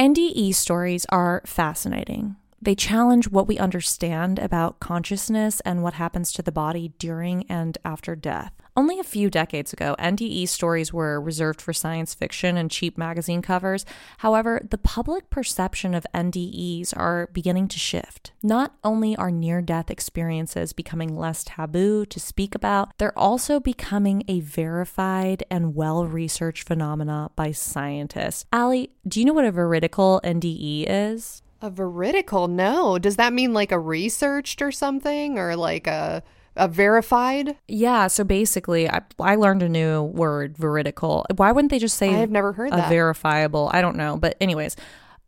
[0.00, 2.34] NDE stories are fascinating.
[2.60, 7.78] They challenge what we understand about consciousness and what happens to the body during and
[7.84, 8.52] after death.
[8.76, 13.42] Only a few decades ago, NDE stories were reserved for science fiction and cheap magazine
[13.42, 13.84] covers.
[14.18, 18.30] However, the public perception of NDEs are beginning to shift.
[18.40, 24.22] Not only are near death experiences becoming less taboo to speak about, they're also becoming
[24.28, 28.46] a verified and well researched phenomena by scientists.
[28.52, 31.42] Allie, do you know what a veridical NDE is?
[31.60, 32.48] A veridical?
[32.48, 32.98] No.
[32.98, 36.22] Does that mean like a researched or something or like a
[36.56, 37.56] a verified?
[37.68, 38.08] Yeah.
[38.08, 41.24] So basically, I, I learned a new word, veridical.
[41.36, 42.88] Why wouldn't they just say I have never heard a that.
[42.88, 43.70] verifiable?
[43.72, 44.16] I don't know.
[44.16, 44.76] But, anyways,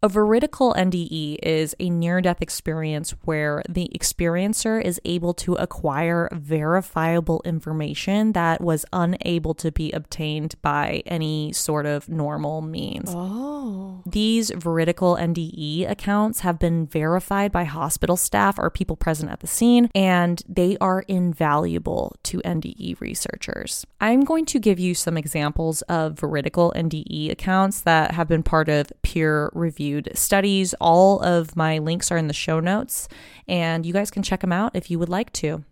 [0.03, 6.29] a veridical NDE is a near death experience where the experiencer is able to acquire
[6.33, 13.13] verifiable information that was unable to be obtained by any sort of normal means.
[13.15, 14.03] Oh.
[14.07, 19.47] These veridical NDE accounts have been verified by hospital staff or people present at the
[19.47, 23.87] scene, and they are invaluable to NDE researchers.
[24.01, 28.71] I'm going to give you some examples of veridical NDE accounts that have been part
[28.71, 30.75] of peer review reviewed studies.
[30.81, 33.09] All of my links are in the show notes,
[33.49, 35.65] and you guys can check them out if you would like to.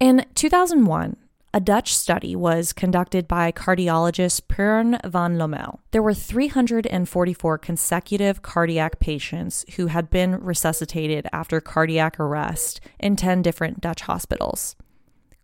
[0.00, 1.16] In 2001,
[1.54, 5.78] a Dutch study was conducted by cardiologist Pim van Lommel.
[5.90, 13.40] There were 344 consecutive cardiac patients who had been resuscitated after cardiac arrest in 10
[13.40, 14.76] different Dutch hospitals.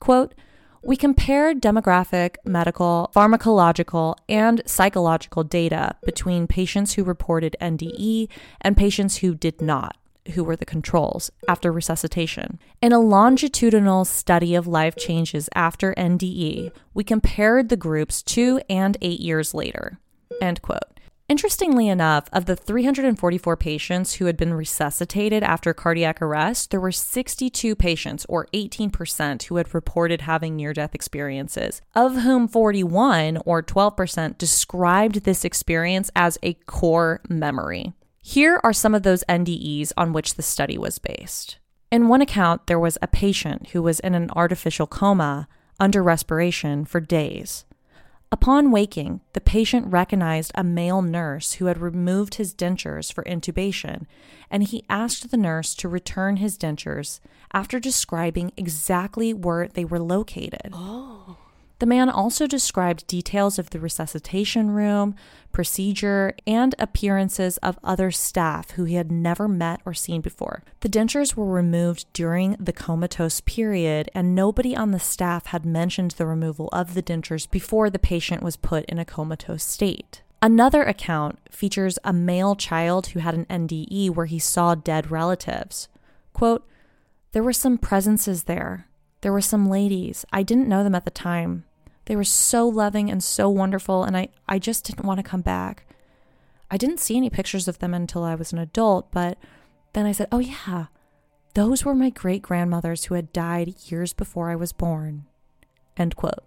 [0.01, 0.35] Quote,
[0.83, 8.29] we compared demographic, medical, pharmacological, and psychological data between patients who reported NDE
[8.61, 9.97] and patients who did not,
[10.35, 12.59] who were the controls, after resuscitation.
[12.81, 18.97] In a longitudinal study of life changes after NDE, we compared the groups two and
[19.01, 20.01] eight years later.
[20.41, 20.99] End quote.
[21.33, 26.93] Interestingly enough, of the 344 patients who had been resuscitated after cardiac arrest, there were
[26.93, 33.63] 62 patients, or 18%, who had reported having near death experiences, of whom 41, or
[33.63, 37.95] 12%, described this experience as a core memory.
[38.21, 41.57] Here are some of those NDEs on which the study was based.
[41.91, 45.49] In one account, there was a patient who was in an artificial coma
[45.81, 47.65] under respiration for days.
[48.33, 54.07] Upon waking, the patient recognized a male nurse who had removed his dentures for intubation,
[54.51, 57.21] and he asked the nurse to return his dentures
[57.53, 60.71] after describing exactly where they were located.
[60.73, 61.37] Oh.
[61.83, 65.17] The man also described details of the resuscitation room,
[65.51, 70.63] procedure, and appearances of other staff who he had never met or seen before.
[70.79, 76.13] The dentures were removed during the comatose period, and nobody on the staff had mentioned
[76.13, 80.23] the removal of the dentures before the patient was put in a comatose state.
[80.41, 85.89] Another account features a male child who had an NDE where he saw dead relatives.
[86.33, 86.65] Quote,
[87.33, 88.87] There were some presences there.
[89.23, 90.25] There were some ladies.
[90.33, 91.65] I didn't know them at the time.
[92.07, 95.43] They were so loving and so wonderful, and I, I just didn't want to come
[95.43, 95.87] back.
[96.71, 99.39] I didn't see any pictures of them until I was an adult, but
[99.93, 100.87] then I said, Oh, yeah,
[101.55, 105.27] those were my great grandmothers who had died years before I was born.
[105.97, 106.45] End quote.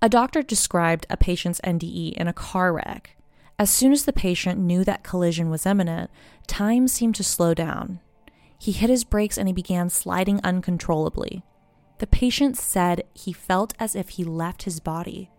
[0.00, 3.16] A doctor described a patient's NDE in a car wreck.
[3.58, 6.10] As soon as the patient knew that collision was imminent,
[6.46, 7.98] time seemed to slow down.
[8.56, 11.42] He hit his brakes and he began sliding uncontrollably.
[11.98, 15.30] The patient said he felt as if he left his body.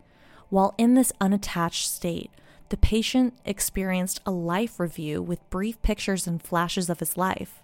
[0.50, 2.32] While in this unattached state,
[2.70, 7.62] the patient experienced a life review with brief pictures and flashes of his life.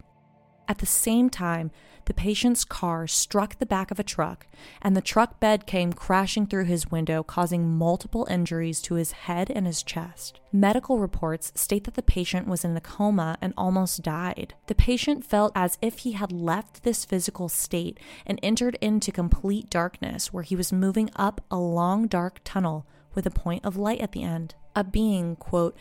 [0.68, 1.72] At the same time,
[2.06, 4.46] the patient's car struck the back of a truck,
[4.82, 9.50] and the truck bed came crashing through his window, causing multiple injuries to his head
[9.50, 10.40] and his chest.
[10.52, 14.54] Medical reports state that the patient was in a coma and almost died.
[14.68, 19.70] The patient felt as if he had left this physical state and entered into complete
[19.70, 22.86] darkness, where he was moving up a long dark tunnel
[23.16, 24.54] with a point of light at the end.
[24.76, 25.76] A being, quote,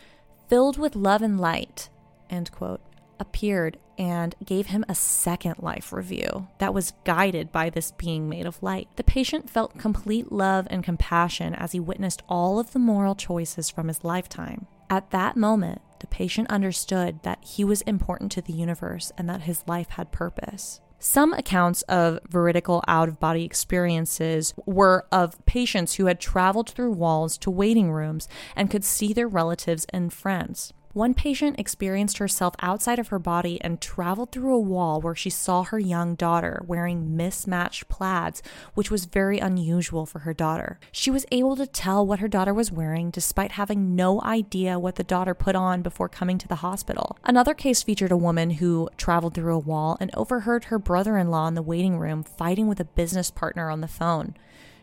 [0.47, 1.89] filled with love and light,
[2.29, 2.81] end quote,
[3.19, 8.45] appeared and gave him a second life review that was guided by this being made
[8.45, 8.89] of light.
[8.95, 13.69] The patient felt complete love and compassion as he witnessed all of the moral choices
[13.69, 14.67] from his lifetime.
[14.89, 19.41] At that moment, the patient understood that he was important to the universe and that
[19.41, 20.81] his life had purpose.
[20.99, 26.93] Some accounts of veridical out of body experiences were of patients who had traveled through
[26.93, 30.73] walls to waiting rooms and could see their relatives and friends.
[30.95, 35.29] One patient experienced herself outside of her body and traveled through a wall where she
[35.29, 38.41] saw her young daughter wearing mismatched plaids,
[38.75, 40.79] which was very unusual for her daughter.
[40.93, 44.95] She was able to tell what her daughter was wearing despite having no idea what
[44.95, 47.17] the daughter put on before coming to the hospital.
[47.25, 51.29] Another case featured a woman who traveled through a wall and overheard her brother in
[51.29, 54.33] law in the waiting room fighting with a business partner on the phone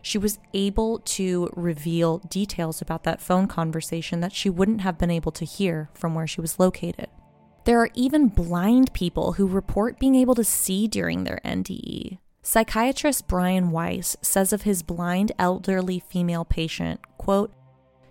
[0.03, 5.09] she was able to reveal details about that phone conversation that she wouldn't have been
[5.09, 7.07] able to hear from where she was located.
[7.63, 12.17] There are even blind people who report being able to see during their NDE.
[12.41, 17.53] Psychiatrist Brian Weiss says of his blind elderly female patient, quote,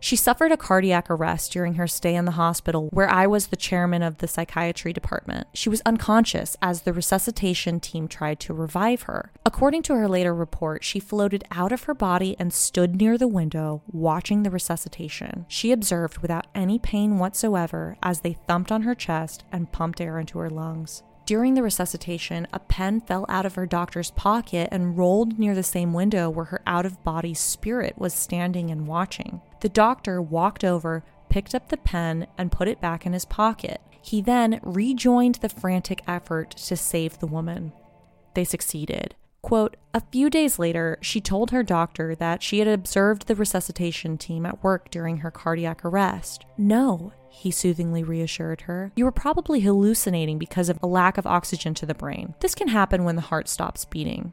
[0.02, 3.56] she suffered a cardiac arrest during her stay in the hospital, where I was the
[3.56, 5.46] chairman of the psychiatry department.
[5.54, 9.30] She was unconscious as the resuscitation team tried to revive her.
[9.46, 13.28] According to her later report, she floated out of her body and stood near the
[13.28, 15.46] window, watching the resuscitation.
[15.46, 20.18] She observed without any pain whatsoever as they thumped on her chest and pumped air
[20.18, 21.04] into her lungs.
[21.32, 25.62] During the resuscitation, a pen fell out of her doctor's pocket and rolled near the
[25.62, 29.40] same window where her out of body spirit was standing and watching.
[29.60, 33.80] The doctor walked over, picked up the pen, and put it back in his pocket.
[34.02, 37.72] He then rejoined the frantic effort to save the woman.
[38.34, 39.14] They succeeded.
[39.40, 44.18] Quote, a few days later, she told her doctor that she had observed the resuscitation
[44.18, 46.44] team at work during her cardiac arrest.
[46.58, 48.92] No, he soothingly reassured her.
[48.94, 52.34] You were probably hallucinating because of a lack of oxygen to the brain.
[52.40, 54.32] This can happen when the heart stops beating.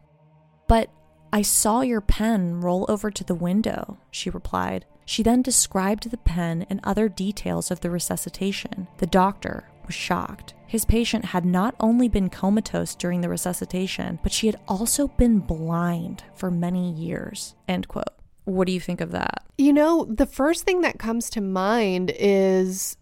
[0.68, 0.92] But
[1.32, 4.86] I saw your pen roll over to the window, she replied.
[5.06, 8.88] She then described the pen and other details of the resuscitation.
[8.98, 10.54] The doctor was shocked.
[10.68, 15.40] His patient had not only been comatose during the resuscitation, but she had also been
[15.40, 17.56] blind for many years.
[17.68, 18.19] End quote.
[18.50, 19.44] What do you think of that?
[19.58, 22.98] You know, the first thing that comes to mind is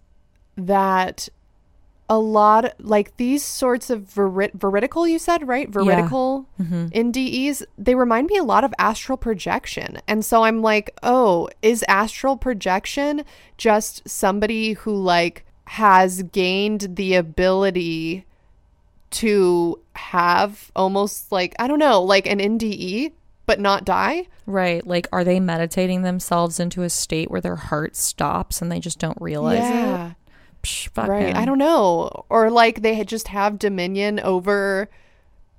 [0.58, 1.30] that
[2.10, 6.66] a lot like these sorts of verid- veridical you said right veridical yeah.
[6.66, 6.86] mm-hmm.
[6.88, 11.84] NDEs they remind me a lot of astral projection and so i'm like oh is
[11.88, 13.24] astral projection
[13.58, 18.26] just somebody who like has gained the ability
[19.10, 23.12] to have almost like i don't know like an NDE
[23.48, 24.28] but not die.
[24.46, 24.86] Right.
[24.86, 29.00] Like, are they meditating themselves into a state where their heart stops and they just
[29.00, 30.10] don't realize yeah.
[30.10, 30.16] it?
[30.62, 31.30] Psh, right.
[31.30, 31.38] Him.
[31.38, 32.26] I don't know.
[32.30, 34.90] Or like they just have dominion over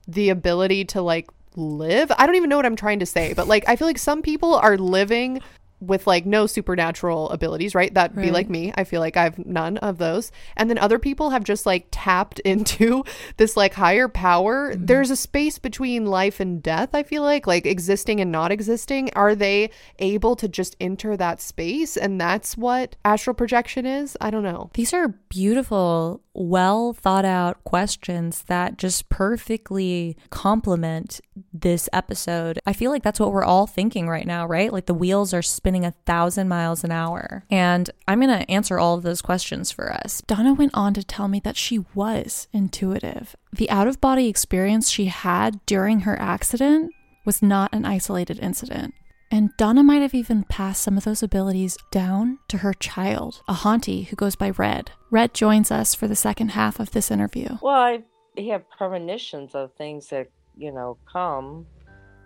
[0.06, 2.12] the ability to like live.
[2.16, 4.22] I don't even know what I'm trying to say, but like I feel like some
[4.22, 5.40] people are living
[5.80, 7.92] with like no supernatural abilities, right?
[7.92, 8.26] That'd right.
[8.26, 8.72] be like me.
[8.74, 10.32] I feel like I've none of those.
[10.56, 13.04] And then other people have just like tapped into
[13.36, 14.72] this like higher power.
[14.72, 14.86] Mm-hmm.
[14.86, 19.10] There's a space between life and death, I feel like, like existing and not existing.
[19.14, 21.96] Are they able to just enter that space?
[21.96, 24.16] And that's what astral projection is?
[24.20, 24.70] I don't know.
[24.74, 31.20] These are beautiful, well thought out questions that just perfectly complement
[31.52, 32.58] this episode.
[32.66, 34.72] I feel like that's what we're all thinking right now, right?
[34.72, 37.44] Like the wheels are spinning a thousand miles an hour.
[37.50, 40.22] And I'm going to answer all of those questions for us.
[40.26, 43.34] Donna went on to tell me that she was intuitive.
[43.52, 46.92] The out of body experience she had during her accident
[47.24, 48.94] was not an isolated incident.
[49.30, 53.52] And Donna might have even passed some of those abilities down to her child, a
[53.52, 54.92] Hauntie who goes by Red.
[55.10, 57.58] Red joins us for the second half of this interview.
[57.60, 58.02] Well, I
[58.48, 61.66] have premonitions of things that, you know, come.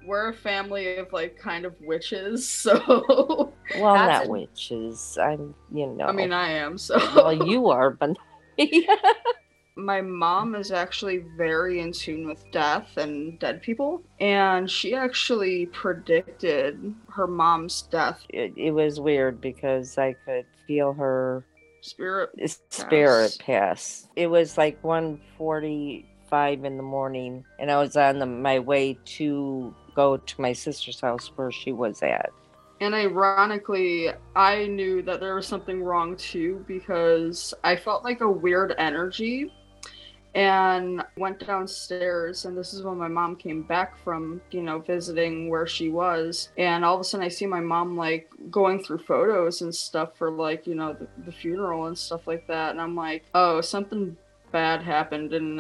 [0.07, 3.53] We're a family of like kind of witches, so.
[3.79, 4.29] well, not a...
[4.29, 5.19] witches.
[5.21, 6.07] I'm, you know.
[6.07, 6.99] I mean, I am, so.
[7.15, 8.17] well, you are, but.
[9.77, 15.67] my mom is actually very in tune with death and dead people and she actually
[15.67, 18.21] predicted her mom's death.
[18.29, 21.45] It, it was weird because i could feel her
[21.81, 22.31] spirit
[22.71, 24.05] spirit pass.
[24.05, 24.09] pass.
[24.15, 29.75] It was like 1.45 in the morning and i was on the, my way to
[29.95, 32.31] go to my sister's house where she was at.
[32.81, 38.29] And ironically, I knew that there was something wrong too because I felt like a
[38.29, 39.53] weird energy
[40.35, 45.49] and went downstairs and this is when my mom came back from you know visiting
[45.51, 48.99] where she was and all of a sudden i see my mom like going through
[48.99, 52.81] photos and stuff for like you know the, the funeral and stuff like that and
[52.81, 54.17] i'm like oh something
[54.53, 55.59] bad happened and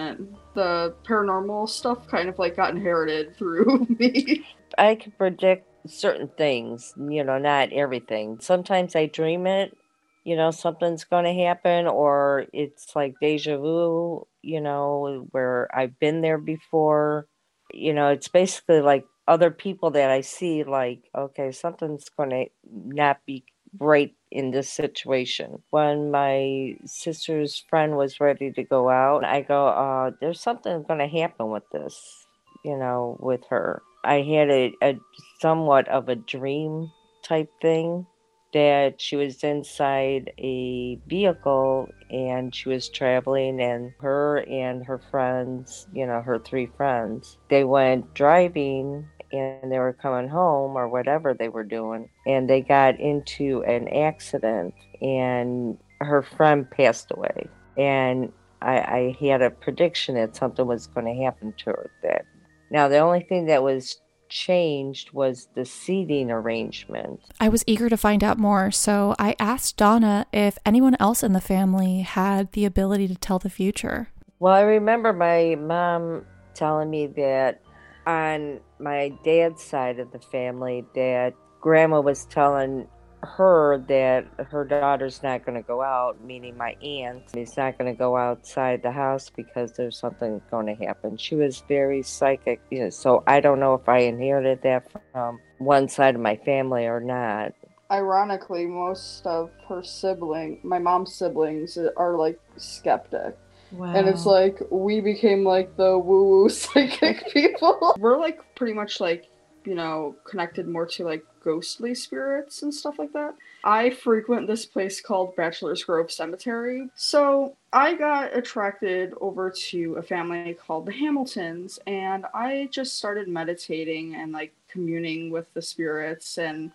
[0.55, 4.47] the paranormal stuff kind of like got inherited through me.
[4.77, 8.39] I can predict certain things you know not everything.
[8.41, 9.77] Sometimes i dream it
[10.25, 15.99] you know something's going to happen or it's like deja vu you know where i've
[15.99, 17.27] been there before.
[17.75, 22.47] You know it's basically like other people that i see like okay something's going to
[22.70, 23.45] not be
[23.81, 25.62] right in this situation.
[25.70, 31.01] When my sister's friend was ready to go out i go uh there's something going
[31.01, 32.27] to happen with this
[32.64, 33.83] you know with her.
[34.05, 34.99] I had a, a
[35.41, 36.91] somewhat of a dream
[37.23, 38.07] type thing
[38.53, 45.86] that she was inside a vehicle and she was traveling and her and her friends
[45.92, 51.34] you know her three friends they went driving and they were coming home or whatever
[51.34, 57.48] they were doing and they got into an accident and her friend passed away.
[57.76, 62.24] And I, I had a prediction that something was going to happen to her that
[62.70, 64.00] now the only thing that was
[64.33, 67.20] changed was the seating arrangement.
[67.39, 71.35] I was eager to find out more, so I asked Donna if anyone else in
[71.35, 74.09] the family had the ability to tell the future.
[74.39, 76.24] Well, I remember my mom
[76.55, 77.61] telling me that
[78.07, 82.89] on my dad's side of the family that grandma was telling
[83.23, 87.93] her that her daughter's not going to go out, meaning my aunt is not going
[87.93, 91.16] to go outside the house because there's something going to happen.
[91.16, 95.41] She was very psychic, you know, so I don't know if I inherited that from
[95.59, 97.53] one side of my family or not.
[97.91, 103.37] Ironically, most of her sibling, my mom's siblings, are like skeptic.
[103.70, 103.95] Wow.
[103.95, 107.95] And it's like we became like the woo woo psychic people.
[107.99, 109.27] We're like pretty much like,
[109.64, 113.34] you know, connected more to like ghostly spirits and stuff like that.
[113.64, 116.88] I frequent this place called Bachelor's Grove Cemetery.
[116.95, 123.28] So I got attracted over to a family called the Hamiltons, and I just started
[123.28, 126.38] meditating and like communing with the spirits.
[126.38, 126.72] And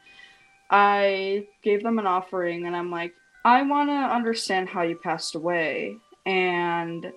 [0.70, 3.14] I gave them an offering, and I'm like,
[3.46, 5.98] I want to understand how you passed away.
[6.26, 7.12] And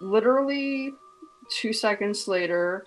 [0.00, 0.92] literally
[1.50, 2.84] two seconds later,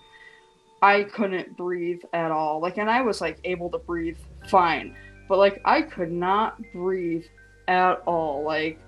[0.82, 2.60] I couldn't breathe at all.
[2.60, 4.18] Like, and I was like able to breathe
[4.48, 4.96] fine,
[5.28, 7.24] but like I could not breathe
[7.68, 8.42] at all.
[8.44, 8.78] Like,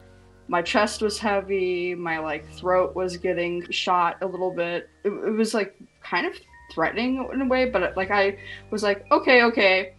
[0.49, 4.89] my chest was heavy, my like throat was getting shot a little bit.
[5.05, 6.35] It, it was like kind of
[6.73, 8.39] threatening in a way, but like I
[8.71, 9.95] was like, okay, okay.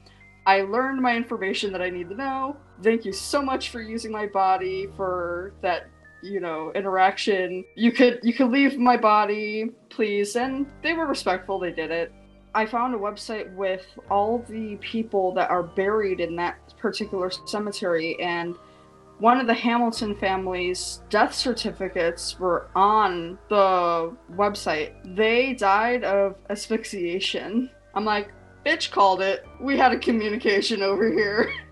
[0.45, 2.57] I learned my information that I need to know.
[2.81, 5.87] Thank you so much for using my body for that
[6.21, 7.63] you know interaction.
[7.75, 10.35] You could you could leave my body please.
[10.35, 12.11] And they were respectful they did it.
[12.55, 18.19] I found a website with all the people that are buried in that particular cemetery
[18.21, 18.55] and
[19.19, 24.93] one of the hamilton family's death certificates were on the website.
[25.15, 27.69] They died of asphyxiation.
[27.93, 28.31] I'm like
[28.65, 29.45] bitch called it.
[29.59, 31.51] We had a communication over here.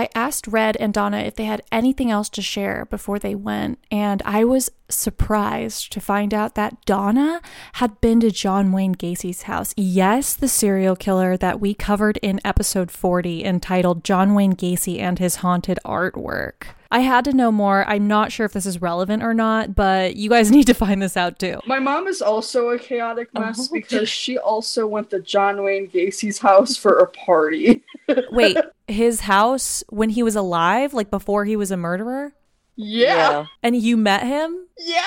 [0.00, 3.78] I asked Red and Donna if they had anything else to share before they went,
[3.90, 7.42] and I was surprised to find out that Donna
[7.74, 9.74] had been to John Wayne Gacy's house.
[9.76, 15.18] Yes, the serial killer that we covered in episode 40 entitled John Wayne Gacy and
[15.18, 16.68] His Haunted Artwork.
[16.92, 17.84] I had to know more.
[17.86, 21.00] I'm not sure if this is relevant or not, but you guys need to find
[21.00, 21.60] this out too.
[21.66, 23.74] My mom is also a chaotic mess oh.
[23.74, 27.82] because she also went to John Wayne Gacy's house for a party.
[28.30, 28.56] Wait,
[28.86, 32.34] his house when he was alive, like before he was a murderer?
[32.76, 33.14] Yeah.
[33.30, 33.46] yeah.
[33.62, 34.68] And you met him?
[34.78, 35.02] Yeah.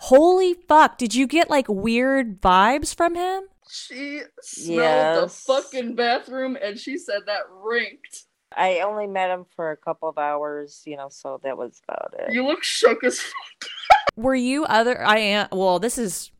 [0.00, 0.98] Holy fuck.
[0.98, 3.44] Did you get like weird vibes from him?
[3.68, 5.20] She smelled yes.
[5.20, 8.26] the fucking bathroom and she said that rinked.
[8.54, 12.14] I only met him for a couple of hours, you know, so that was about
[12.18, 12.34] it.
[12.34, 13.70] You look shook as fuck.
[14.16, 16.30] Were you other I am well, this is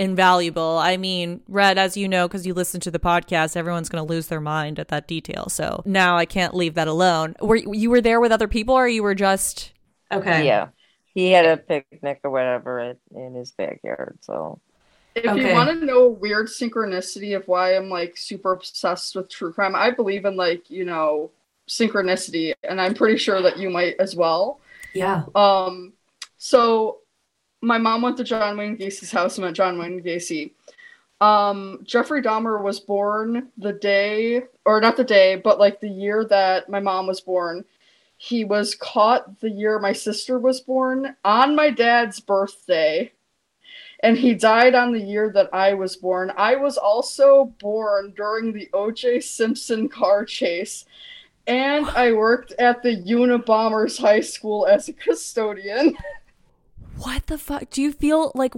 [0.00, 0.78] invaluable.
[0.78, 4.12] I mean, Red, as you know, because you listen to the podcast, everyone's going to
[4.12, 5.48] lose their mind at that detail.
[5.50, 7.36] So now I can't leave that alone.
[7.40, 9.72] Were you were there with other people, or you were just
[10.10, 10.46] okay?
[10.46, 10.68] Yeah,
[11.12, 14.18] he had a picnic or whatever in his backyard.
[14.22, 14.58] So
[15.14, 15.50] if okay.
[15.50, 19.52] you want to know a weird synchronicity of why I'm like super obsessed with true
[19.52, 21.30] crime, I believe in like you know
[21.68, 24.60] synchronicity, and I'm pretty sure that you might as well.
[24.94, 25.24] Yeah.
[25.34, 25.92] Um.
[26.38, 27.00] So
[27.62, 30.52] my mom went to John Wayne Gacy's house and met John Wayne Gacy.
[31.20, 36.24] Um, Jeffrey Dahmer was born the day, or not the day, but like the year
[36.24, 37.64] that my mom was born.
[38.16, 43.12] He was caught the year my sister was born on my dad's birthday.
[44.02, 46.32] And he died on the year that I was born.
[46.36, 49.20] I was also born during the O.J.
[49.20, 50.86] Simpson car chase.
[51.46, 55.96] And I worked at the Unabombers High School as a custodian.
[57.00, 57.70] what the fuck?
[57.70, 58.54] Do you feel like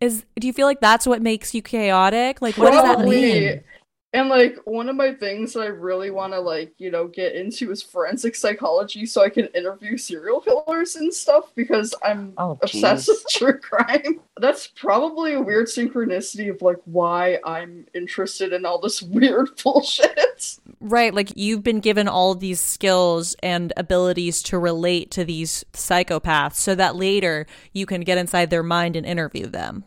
[0.00, 2.42] is do you feel like that's what makes you chaotic?
[2.42, 3.20] Like what Probably.
[3.20, 3.64] does that mean?
[4.12, 7.34] And like one of my things that I really want to like, you know, get
[7.34, 12.58] into is forensic psychology so I can interview serial killers and stuff because I'm oh,
[12.62, 14.20] obsessed with true crime.
[14.38, 20.60] That's probably a weird synchronicity of like why I'm interested in all this weird bullshit.
[20.88, 26.54] Right, like you've been given all these skills and abilities to relate to these psychopaths
[26.54, 29.84] so that later you can get inside their mind and interview them.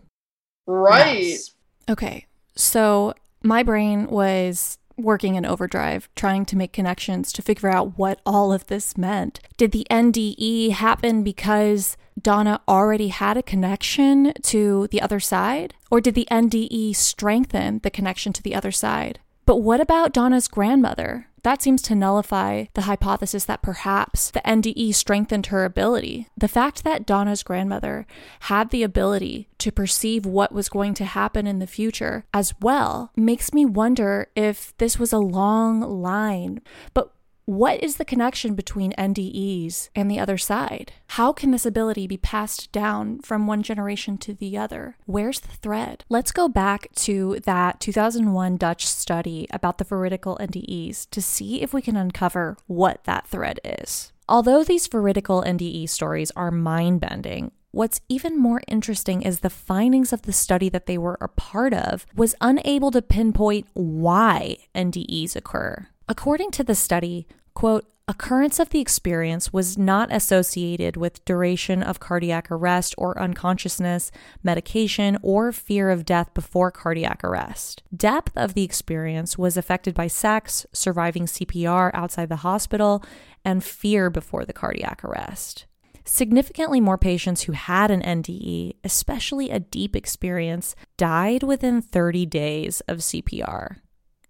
[0.68, 1.22] Right.
[1.22, 1.52] Yes.
[1.90, 2.26] Okay.
[2.54, 8.20] So my brain was working in overdrive, trying to make connections to figure out what
[8.26, 9.40] all of this meant.
[9.56, 15.76] Did the NDE happen because Donna already had a connection to the other side?
[15.90, 19.20] Or did the NDE strengthen the connection to the other side?
[19.50, 21.26] But what about Donna's grandmother?
[21.42, 26.28] That seems to nullify the hypothesis that perhaps the NDE strengthened her ability.
[26.38, 28.06] The fact that Donna's grandmother
[28.42, 33.12] had the ability to perceive what was going to happen in the future as well
[33.16, 36.62] makes me wonder if this was a long line.
[36.94, 37.12] But
[37.50, 40.94] what is the connection between NDEs and the other side?
[41.08, 44.98] How can this ability be passed down from one generation to the other?
[45.08, 46.06] Where's the thread?
[46.10, 51.74] Let's go back to that 2001 Dutch study about the veridical NDEs to see if
[51.74, 54.14] we can uncover what that thread is.
[54.28, 60.12] Although these veridical NDE stories are mind bending, What's even more interesting is the findings
[60.12, 65.36] of the study that they were a part of was unable to pinpoint why NDEs
[65.36, 65.88] occur.
[66.10, 67.28] According to the study,
[67.60, 74.12] Quote, occurrence of the experience was not associated with duration of cardiac arrest or unconsciousness,
[74.42, 77.84] medication, or fear of death before cardiac arrest.
[77.94, 83.04] Depth of the experience was affected by sex, surviving CPR outside the hospital,
[83.44, 85.66] and fear before the cardiac arrest.
[86.06, 92.80] Significantly more patients who had an NDE, especially a deep experience, died within 30 days
[92.88, 93.82] of CPR.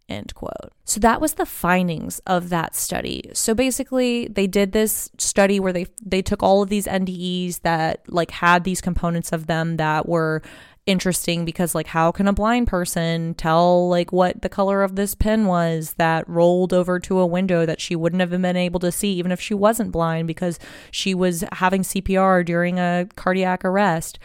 [0.09, 0.71] End quote.
[0.85, 3.29] So that was the findings of that study.
[3.33, 8.11] So basically, they did this study where they they took all of these NDEs that
[8.11, 10.41] like had these components of them that were
[10.89, 15.13] interesting because like how can a blind person tell like what the color of this
[15.13, 18.91] pen was that rolled over to a window that she wouldn't have been able to
[18.91, 20.57] see even if she wasn't blind because
[20.89, 24.17] she was having CPR during a cardiac arrest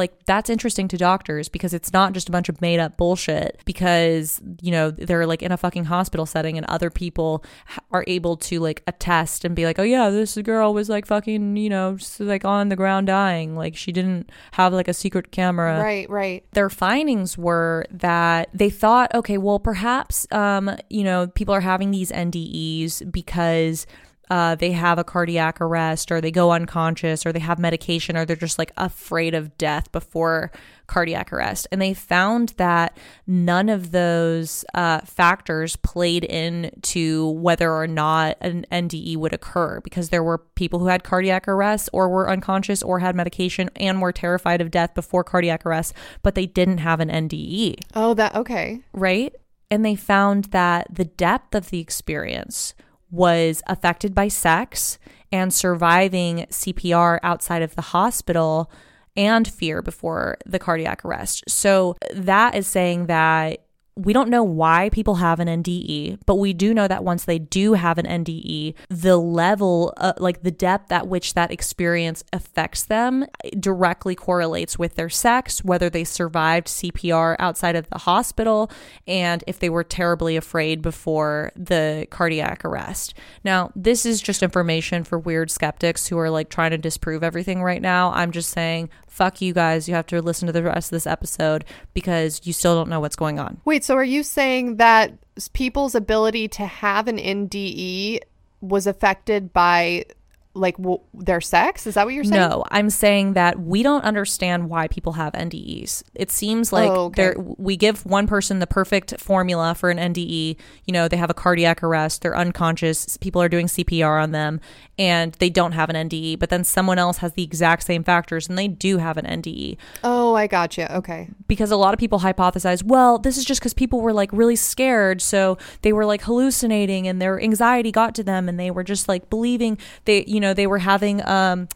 [0.00, 3.60] like that's interesting to doctors because it's not just a bunch of made up bullshit
[3.64, 7.44] because you know they're like in a fucking hospital setting and other people
[7.92, 11.56] are able to like attest and be like oh yeah this girl was like fucking
[11.56, 13.56] you know like on the ground dying.
[13.56, 15.78] Like she didn't have like a secret camera.
[15.78, 16.44] Right right.
[16.52, 21.90] Their findings were that they thought okay well perhaps um you know people are having
[21.90, 23.86] these NDEs because
[24.30, 28.24] uh, they have a cardiac arrest or they go unconscious or they have medication or
[28.24, 30.52] they're just like afraid of death before
[30.86, 31.66] cardiac arrest.
[31.72, 38.66] And they found that none of those uh, factors played into whether or not an
[38.70, 43.00] NDE would occur because there were people who had cardiac arrest or were unconscious or
[43.00, 47.08] had medication and were terrified of death before cardiac arrest, but they didn't have an
[47.08, 47.80] NDE.
[47.96, 48.80] Oh, that okay.
[48.92, 49.34] Right?
[49.72, 52.74] And they found that the depth of the experience
[53.10, 54.98] was affected by sex
[55.32, 58.70] and surviving CPR outside of the hospital
[59.16, 61.44] and fear before the cardiac arrest.
[61.48, 63.64] So that is saying that
[64.04, 67.38] we don't know why people have an NDE, but we do know that once they
[67.38, 72.84] do have an NDE, the level, uh, like the depth at which that experience affects
[72.84, 73.26] them,
[73.58, 78.70] directly correlates with their sex, whether they survived CPR outside of the hospital,
[79.06, 83.14] and if they were terribly afraid before the cardiac arrest.
[83.44, 87.62] Now, this is just information for weird skeptics who are like trying to disprove everything
[87.62, 88.12] right now.
[88.12, 88.88] I'm just saying
[89.20, 89.86] fuck you guys.
[89.86, 93.00] You have to listen to the rest of this episode because you still don't know
[93.00, 93.60] what's going on.
[93.66, 95.12] Wait, so are you saying that
[95.52, 98.20] people's ability to have an NDE
[98.62, 100.06] was affected by
[100.54, 101.86] like w- their sex?
[101.86, 102.40] Is that what you're saying?
[102.40, 106.02] No, I'm saying that we don't understand why people have NDEs.
[106.14, 107.34] It seems oh, like oh, okay.
[107.36, 110.56] we give one person the perfect formula for an NDE.
[110.86, 114.60] You know, they have a cardiac arrest, they're unconscious, people are doing CPR on them,
[114.98, 116.38] and they don't have an NDE.
[116.38, 119.76] But then someone else has the exact same factors and they do have an NDE.
[120.02, 120.94] Oh, I gotcha.
[120.96, 121.28] Okay.
[121.46, 124.56] Because a lot of people hypothesize, well, this is just because people were like really
[124.56, 128.84] scared, so they were like hallucinating and their anxiety got to them, and they were
[128.84, 131.68] just like believing they, you you know, they were having um,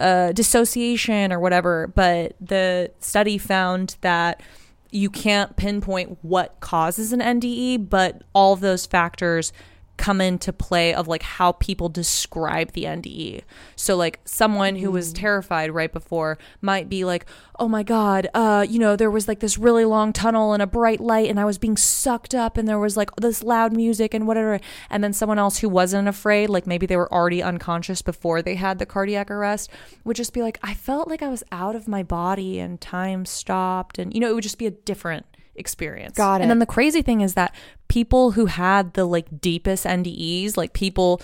[0.00, 1.88] dissociation or whatever.
[1.88, 4.42] But the study found that
[4.90, 9.52] you can't pinpoint what causes an NDE, but all those factors
[9.98, 13.42] come into play of like how people describe the NDE.
[13.76, 15.16] So like someone who was mm.
[15.16, 17.26] terrified right before might be like,
[17.58, 20.66] "Oh my god, uh, you know, there was like this really long tunnel and a
[20.66, 24.14] bright light and I was being sucked up and there was like this loud music
[24.14, 28.00] and whatever." And then someone else who wasn't afraid, like maybe they were already unconscious
[28.00, 29.70] before they had the cardiac arrest,
[30.04, 33.26] would just be like, "I felt like I was out of my body and time
[33.26, 35.26] stopped." And you know, it would just be a different
[35.58, 36.16] experience.
[36.16, 36.44] Got it.
[36.44, 37.54] And then the crazy thing is that
[37.88, 41.20] people who had the like deepest NDEs, like people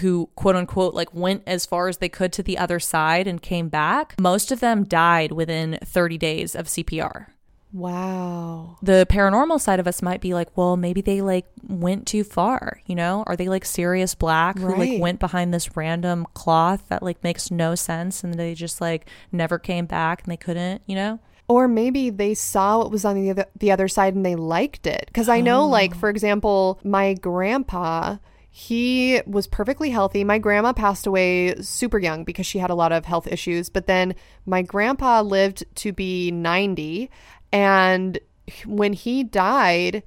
[0.00, 3.40] who quote unquote like went as far as they could to the other side and
[3.40, 7.26] came back, most of them died within 30 days of CPR.
[7.72, 8.78] Wow.
[8.80, 12.80] The paranormal side of us might be like, well, maybe they like went too far,
[12.86, 13.22] you know?
[13.26, 17.50] Are they like Sirius Black who like went behind this random cloth that like makes
[17.50, 21.20] no sense and they just like never came back and they couldn't, you know?
[21.48, 24.86] Or maybe they saw what was on the other, the other side and they liked
[24.86, 25.04] it.
[25.06, 25.68] Because I know, oh.
[25.68, 28.16] like, for example, my grandpa,
[28.50, 30.24] he was perfectly healthy.
[30.24, 33.68] My grandma passed away super young because she had a lot of health issues.
[33.68, 37.10] But then my grandpa lived to be 90.
[37.52, 38.18] And
[38.64, 40.02] when he died,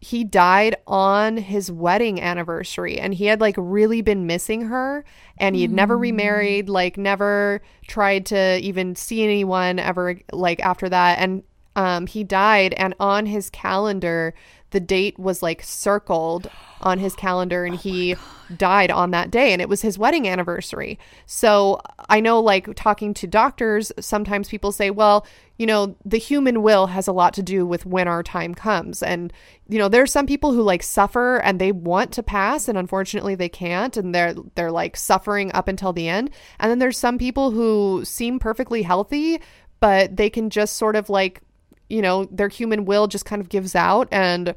[0.00, 5.04] he died on his wedding anniversary and he had like really been missing her
[5.38, 5.74] and he had mm.
[5.74, 11.42] never remarried like never tried to even see anyone ever like after that and
[11.76, 14.34] um he died and on his calendar
[14.70, 16.50] the date was like circled
[16.82, 18.16] on his calendar and oh he
[18.56, 20.98] died on that day and it was his wedding anniversary.
[21.26, 25.26] So I know like talking to doctors, sometimes people say, well,
[25.58, 29.02] you know, the human will has a lot to do with when our time comes.
[29.02, 29.32] And,
[29.68, 33.34] you know, there's some people who like suffer and they want to pass and unfortunately
[33.34, 36.30] they can't and they're they're like suffering up until the end.
[36.60, 39.40] And then there's some people who seem perfectly healthy,
[39.80, 41.40] but they can just sort of like,
[41.88, 44.54] you know, their human will just kind of gives out and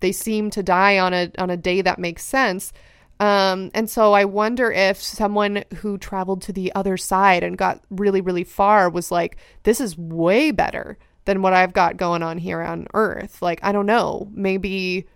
[0.00, 2.72] they seem to die on a on a day that makes sense.
[3.20, 7.82] Um, and so I wonder if someone who traveled to the other side and got
[7.90, 12.38] really, really far was like, this is way better than what I've got going on
[12.38, 13.42] here on Earth.
[13.42, 14.28] Like, I don't know.
[14.32, 15.06] Maybe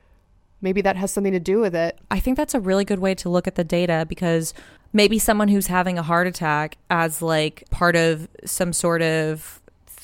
[0.61, 1.99] maybe that has something to do with it.
[2.11, 4.55] I think that's a really good way to look at the data because
[4.95, 9.61] maybe someone who's having a heart attack as like part of some sort of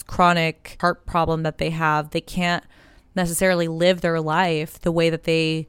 [0.06, 2.64] chronic heart problem that they have, they can't
[3.14, 5.66] necessarily live their life the way that they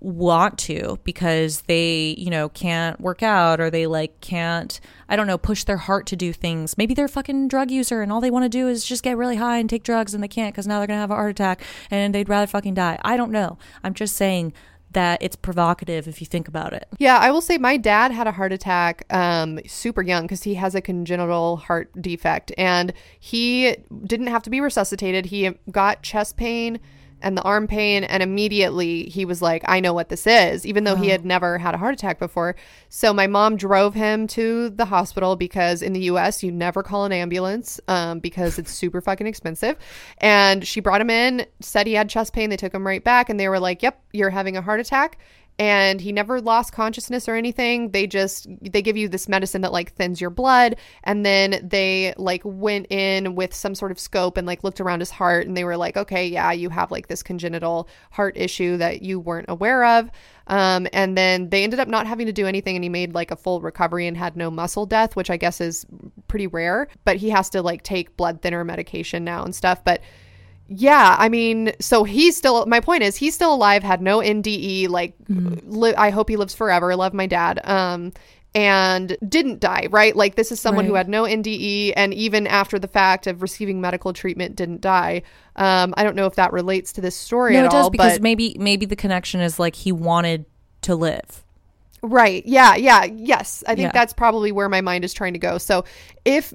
[0.00, 5.26] want to because they, you know, can't work out or they like can't, I don't
[5.26, 6.76] know, push their heart to do things.
[6.78, 9.16] Maybe they're a fucking drug user and all they want to do is just get
[9.16, 11.14] really high and take drugs and they can't because now they're going to have a
[11.14, 12.98] heart attack and they'd rather fucking die.
[13.02, 13.58] I don't know.
[13.84, 14.54] I'm just saying
[14.92, 16.88] that it's provocative if you think about it.
[16.98, 20.54] Yeah, I will say my dad had a heart attack um, super young because he
[20.54, 25.26] has a congenital heart defect and he didn't have to be resuscitated.
[25.26, 26.80] He got chest pain
[27.22, 28.04] and the arm pain.
[28.04, 31.10] And immediately he was like, I know what this is, even though he Oh.
[31.12, 32.56] had never had a heart attack before.
[32.88, 37.04] So my mom drove him to the hospital because in the US, you never call
[37.04, 39.76] an ambulance um, because it's super fucking expensive.
[40.18, 42.50] And she brought him in, said he had chest pain.
[42.50, 45.18] They took him right back and they were like, Yep, you're having a heart attack
[45.58, 47.90] and he never lost consciousness or anything.
[47.90, 50.76] They just they give you this medicine that like thins your blood.
[51.04, 55.00] And then they like went in with some sort of scope and like looked around
[55.00, 58.76] his heart and they were like okay yeah you have like this congenital heart issue
[58.78, 60.10] that you weren't aware of.
[60.46, 63.30] Um, and then they ended up not having to do anything and he made like
[63.30, 65.86] a full recovery and had no muscle death which i guess is
[66.26, 66.88] pretty rare.
[67.04, 69.84] But he has to like take blood thinner medication now and stuff.
[69.84, 70.00] But
[70.72, 72.64] yeah, I mean, so he's still.
[72.66, 73.82] My point is, he's still alive.
[73.82, 74.88] Had no NDE.
[74.88, 76.94] Like, li- I hope he lives forever.
[76.94, 77.60] Love my dad.
[77.64, 78.12] Um,
[78.54, 79.88] and didn't die.
[79.90, 80.14] Right.
[80.14, 83.80] Like, this is someone who had no NDE, and even after the fact of receiving
[83.80, 85.22] medical treatment, didn't die.
[85.56, 87.90] Um, I don't know if that relates to this story No, at it does all,
[87.90, 90.46] because but maybe maybe the connection is like he wanted
[90.82, 91.44] to live.
[92.00, 92.46] Right.
[92.46, 92.76] Yeah.
[92.76, 93.04] Yeah.
[93.04, 93.64] Yes.
[93.66, 93.92] I think Yeah.
[93.92, 95.58] that's probably where my mind is trying to go.
[95.58, 95.84] So
[96.24, 96.52] if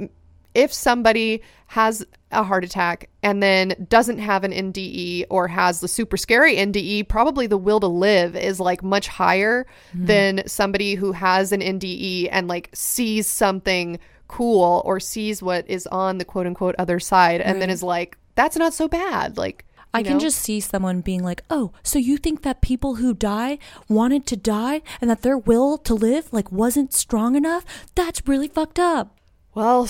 [0.55, 5.87] if somebody has a heart attack and then doesn't have an NDE or has the
[5.87, 10.05] super scary NDE, probably the will to live is like much higher mm-hmm.
[10.05, 15.85] than somebody who has an NDE and like sees something cool or sees what is
[15.87, 19.37] on the quote unquote other side and then is like, that's not so bad.
[19.37, 20.19] Like, I you can know?
[20.19, 24.35] just see someone being like, "Oh, so you think that people who die wanted to
[24.35, 27.63] die and that their will to live like wasn't strong enough?
[27.95, 29.15] That's really fucked up."
[29.55, 29.87] Well,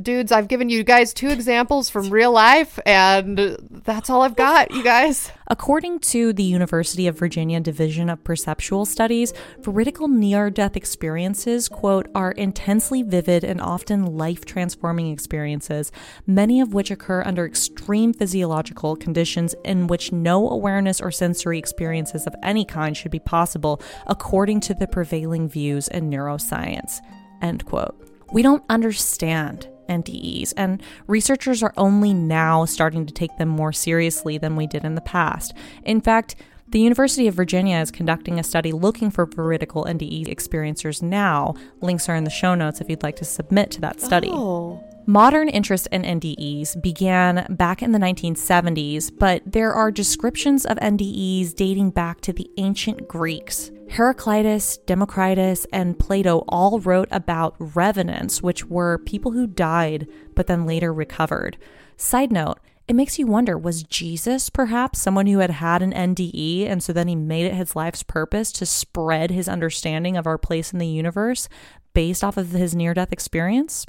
[0.00, 4.70] dudes, I've given you guys two examples from real life, and that's all I've got,
[4.70, 5.30] you guys.
[5.48, 12.08] According to the University of Virginia Division of Perceptual Studies, veridical near death experiences, quote,
[12.14, 15.92] are intensely vivid and often life transforming experiences,
[16.26, 22.26] many of which occur under extreme physiological conditions in which no awareness or sensory experiences
[22.26, 27.00] of any kind should be possible, according to the prevailing views in neuroscience,
[27.42, 28.11] end quote.
[28.32, 34.38] We don't understand NDEs, and researchers are only now starting to take them more seriously
[34.38, 35.52] than we did in the past.
[35.84, 36.36] In fact,
[36.68, 41.54] the University of Virginia is conducting a study looking for veridical NDE experiencers now.
[41.82, 44.30] Links are in the show notes if you'd like to submit to that study.
[44.32, 44.82] Oh.
[45.06, 51.56] Modern interest in NDEs began back in the 1970s, but there are descriptions of NDEs
[51.56, 53.72] dating back to the ancient Greeks.
[53.90, 60.66] Heraclitus, Democritus, and Plato all wrote about revenants, which were people who died but then
[60.66, 61.58] later recovered.
[61.96, 66.68] Side note, it makes you wonder was Jesus perhaps someone who had had an NDE
[66.68, 70.38] and so then he made it his life's purpose to spread his understanding of our
[70.38, 71.48] place in the universe
[71.92, 73.84] based off of his near death experience?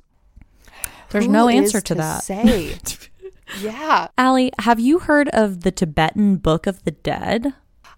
[1.14, 2.24] There's Who no answer to, to that.
[2.24, 2.76] Say?
[3.62, 7.54] yeah, Allie, have you heard of the Tibetan Book of the Dead?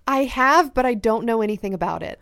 [0.05, 2.19] I have, but I don't know anything about it.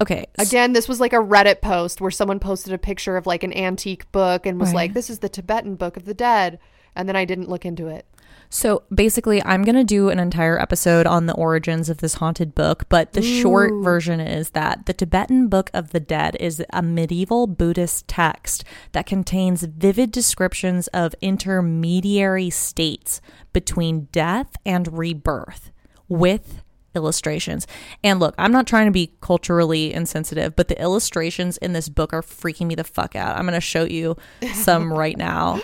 [0.00, 0.26] Okay.
[0.38, 3.52] Again, this was like a Reddit post where someone posted a picture of like an
[3.56, 4.76] antique book and was Right.
[4.76, 6.58] like, "This is the Tibetan Book of the Dead,"
[6.94, 8.06] and then I didn't look into it.
[8.50, 12.54] So basically, I'm going to do an entire episode on the origins of this haunted
[12.54, 16.82] book, but the short version is that the Tibetan Book of the Dead is a
[16.82, 23.20] medieval Buddhist text that contains vivid descriptions of intermediary states
[23.52, 25.70] between death and rebirth
[26.08, 26.62] with
[26.96, 27.66] illustrations.
[28.02, 32.12] And look, I'm not trying to be culturally insensitive, but the illustrations in this book
[32.12, 33.36] are freaking me the fuck out.
[33.36, 34.16] I'm going to show you
[34.54, 35.60] some right now.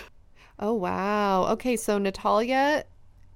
[0.63, 1.43] Oh wow.
[1.47, 2.85] Okay, so Natalia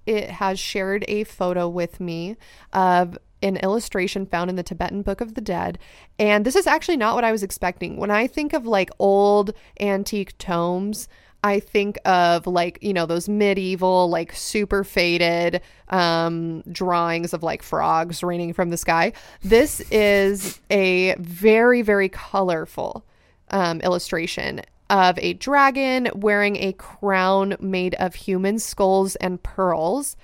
[0.05, 2.37] it has shared a photo with me
[2.71, 5.77] of an illustration found in the Tibetan Book of the Dead.
[6.17, 7.97] And this is actually not what I was expecting.
[7.97, 9.51] When I think of like old
[9.81, 11.09] antique tomes,
[11.43, 15.59] I think of like, you know, those medieval, like super faded
[15.89, 19.11] um, drawings of like frogs raining from the sky.
[19.43, 23.05] This is a very, very colorful
[23.49, 30.15] um, illustration of a dragon wearing a crown made of human skulls and pearls.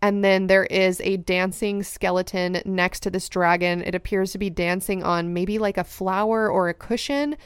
[0.00, 3.82] And then there is a dancing skeleton next to this dragon.
[3.82, 7.36] It appears to be dancing on maybe like a flower or a cushion.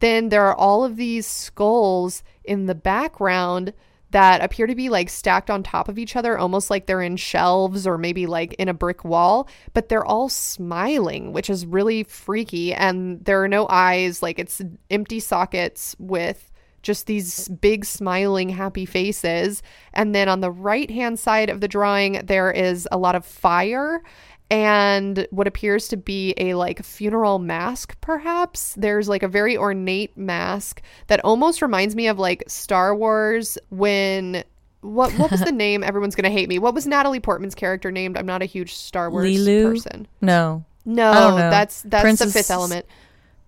[0.00, 3.74] Then there are all of these skulls in the background
[4.10, 7.16] that appear to be like stacked on top of each other, almost like they're in
[7.16, 12.04] shelves or maybe like in a brick wall, but they're all smiling, which is really
[12.04, 12.72] freaky.
[12.72, 16.50] And there are no eyes, like it's empty sockets with
[16.82, 19.62] just these big smiling happy faces.
[19.92, 23.26] And then on the right hand side of the drawing, there is a lot of
[23.26, 24.02] fire
[24.50, 30.16] and what appears to be a like funeral mask perhaps there's like a very ornate
[30.16, 34.42] mask that almost reminds me of like star wars when
[34.80, 35.82] what what was the name?
[35.82, 36.58] Everyone's gonna hate me.
[36.60, 38.16] What was Natalie Portman's character named?
[38.16, 39.70] I'm not a huge Star Wars Leeloo?
[39.72, 40.06] person.
[40.20, 40.64] No.
[40.84, 41.50] No, I don't know.
[41.50, 42.86] that's that's Princess- the fifth element.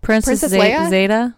[0.02, 0.90] Princess, Princess Leia?
[0.90, 1.34] Zeta?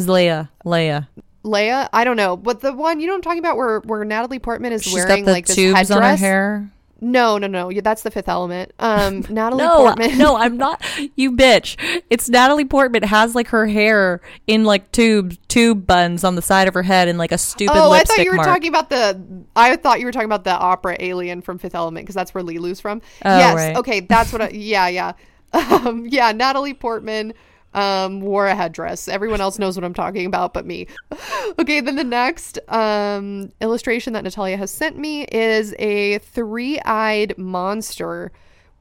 [0.00, 0.48] Leia.
[0.64, 1.06] Leia.
[1.44, 4.40] Leia, I don't know, but the one you know I'm talking about, where where Natalie
[4.40, 5.96] Portman is She's wearing like this tubes headdress.
[5.96, 6.70] on her hair.
[7.00, 7.68] No, no, no.
[7.68, 8.72] Yeah, that's the fifth element.
[8.78, 10.16] Um, Natalie No, Portman.
[10.18, 10.82] no, I'm not.
[11.16, 11.76] You bitch.
[12.10, 16.68] It's Natalie Portman has like her hair in like tube tube buns on the side
[16.68, 18.48] of her head and like a stupid Oh, I thought you were mark.
[18.48, 19.20] talking about the.
[19.54, 22.42] I thought you were talking about the opera Alien from Fifth Element because that's where
[22.42, 23.02] Leeloo's from.
[23.24, 23.54] Oh, yes.
[23.56, 23.76] right.
[23.76, 24.42] Okay, that's what.
[24.42, 25.12] I, yeah, yeah,
[25.52, 26.32] um, yeah.
[26.32, 27.32] Natalie Portman
[27.76, 29.06] um, wore a headdress.
[29.06, 30.88] Everyone else knows what I'm talking about, but me.
[31.58, 38.30] Okay, then the next um, illustration that Natalia has sent me is a three-eyed monster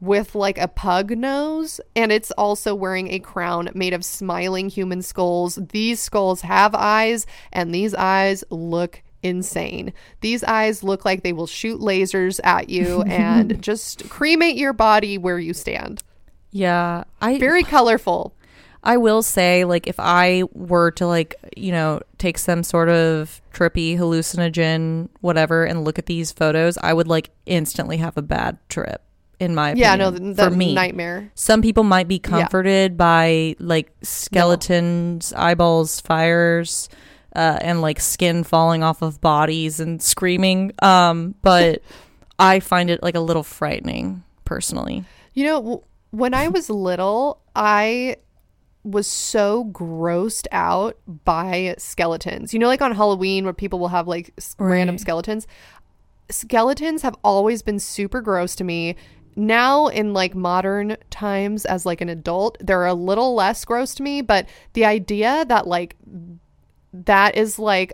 [0.01, 5.01] with like a pug nose and it's also wearing a crown made of smiling human
[5.01, 5.57] skulls.
[5.71, 9.93] These skulls have eyes and these eyes look insane.
[10.21, 15.17] These eyes look like they will shoot lasers at you and just cremate your body
[15.17, 16.03] where you stand.
[16.51, 18.35] yeah, I Very colorful.
[18.85, 23.41] I will say, like, if I were to, like, you know, take some sort of
[23.51, 28.59] trippy hallucinogen, whatever, and look at these photos, I would, like, instantly have a bad
[28.69, 29.01] trip,
[29.39, 29.83] in my opinion.
[29.83, 30.75] Yeah, no, the, for me.
[30.75, 31.31] nightmare.
[31.33, 36.87] Some people might be comforted by, like, skeletons, eyeballs, fires,
[37.35, 40.73] uh, and, like, skin falling off of bodies and screaming.
[40.83, 41.81] Um, but
[42.39, 45.05] I find it, like, a little frightening, personally.
[45.33, 45.81] You know, w-
[46.11, 48.17] when I was little, I
[48.85, 52.53] was so grossed out by skeletons.
[52.53, 55.47] You know, like on Halloween where people will have like s- random skeletons.
[56.29, 58.95] Skeletons have always been super gross to me.
[59.35, 64.03] Now in like modern times as like an adult, they're a little less gross to
[64.03, 65.95] me, but the idea that like
[66.93, 67.93] that is like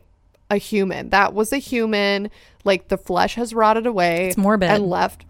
[0.50, 1.10] a human.
[1.10, 2.30] That was a human.
[2.66, 4.28] Like the flesh has rotted away.
[4.28, 4.70] It's morbid.
[4.70, 5.26] And left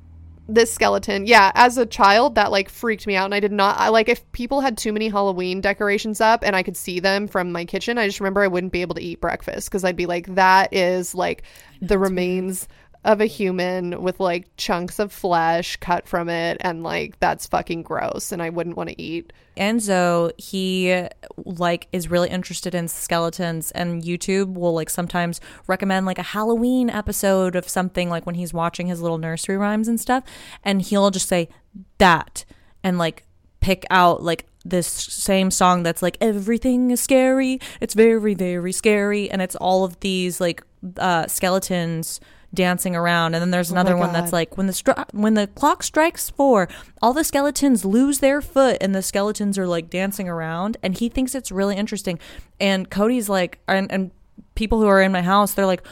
[0.54, 1.26] this skeleton.
[1.26, 3.26] Yeah, as a child, that like freaked me out.
[3.26, 6.56] And I did not, I like, if people had too many Halloween decorations up and
[6.56, 9.02] I could see them from my kitchen, I just remember I wouldn't be able to
[9.02, 11.43] eat breakfast because I'd be like, that is like
[11.82, 12.68] the remains
[13.04, 16.58] of a human with like chunks of flesh cut from it.
[16.62, 18.32] And like, that's fucking gross.
[18.32, 19.34] And I wouldn't want to eat.
[19.58, 26.20] Enzo, he like is really interested in skeletons and YouTube will like sometimes recommend like
[26.20, 30.24] a Halloween episode of something like when he's watching his little nursery rhymes and stuff
[30.64, 31.49] and he'll just say
[31.97, 32.45] that
[32.84, 33.26] and like
[33.60, 39.30] pick out like this same song that's like everything is scary, it's very very scary
[39.30, 40.64] and it's all of these like
[40.97, 42.20] uh skeletons
[42.54, 43.34] dancing around.
[43.34, 46.30] And then there's oh another one that's like when the stri- when the clock strikes
[46.30, 46.68] 4
[47.02, 50.78] all the skeletons lose their foot and the skeletons are like dancing around.
[50.84, 52.20] And he thinks it's really interesting.
[52.60, 54.12] And Cody's like and, and
[54.56, 55.84] people who are in my house they're like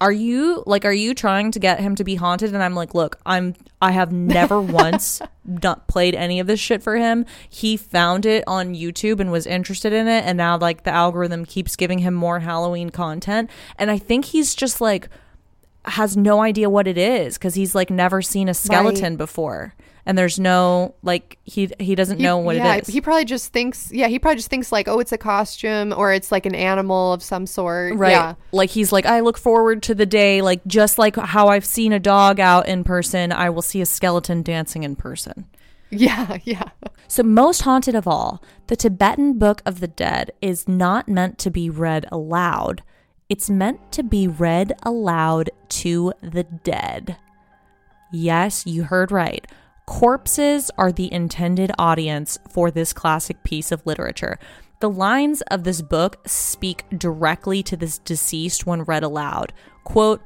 [0.00, 2.54] are you like are you trying to get him to be haunted?
[2.54, 5.20] And i'm like look i'm i have never once
[5.88, 7.26] played any of this shit for him.
[7.48, 10.24] He found it on youtube and was interested in it.
[10.24, 13.50] And now like the algorithm keeps giving him more halloween content.
[13.78, 15.08] And i think he's just like
[15.84, 19.74] has no idea what it is because he's like never seen a skeleton before
[20.06, 23.24] and there's no like he he doesn't He- know what yeah, it is He probably
[23.24, 26.46] just thinks, yeah, he probably just thinks like, oh, it's a costume or it's like
[26.46, 27.94] an animal of some sort.
[27.96, 28.10] Right.
[28.10, 28.34] Yeah.
[28.52, 31.92] Like he's like, I look forward to the day, like just like how I've seen
[31.92, 35.46] a dog out in person, I will see a skeleton dancing in person.
[35.92, 36.38] Yeah.
[36.44, 36.68] Yeah.
[37.08, 41.50] So, most haunted of all, the Tibetan Book of the Dead is not meant to
[41.50, 42.84] be read aloud.
[43.30, 47.16] It's meant to be read aloud to the dead.
[48.12, 49.46] Yes, you heard right.
[49.86, 54.36] Corpses are the intended audience for this classic piece of literature.
[54.80, 59.52] The lines of this book speak directly to this deceased when read aloud.
[59.84, 60.22] Quote,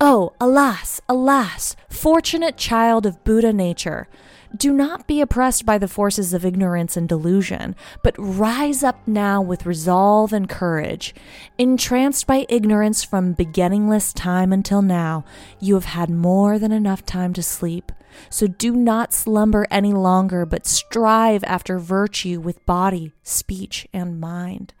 [0.00, 4.08] Oh, alas, alas, fortunate child of Buddha nature.
[4.56, 9.42] Do not be oppressed by the forces of ignorance and delusion, but rise up now
[9.42, 11.14] with resolve and courage.
[11.58, 15.24] Entranced by ignorance from beginningless time until now,
[15.60, 17.92] you have had more than enough time to sleep.
[18.30, 24.72] So do not slumber any longer, but strive after virtue with body, speech, and mind.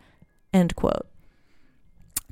[0.52, 1.06] End quote.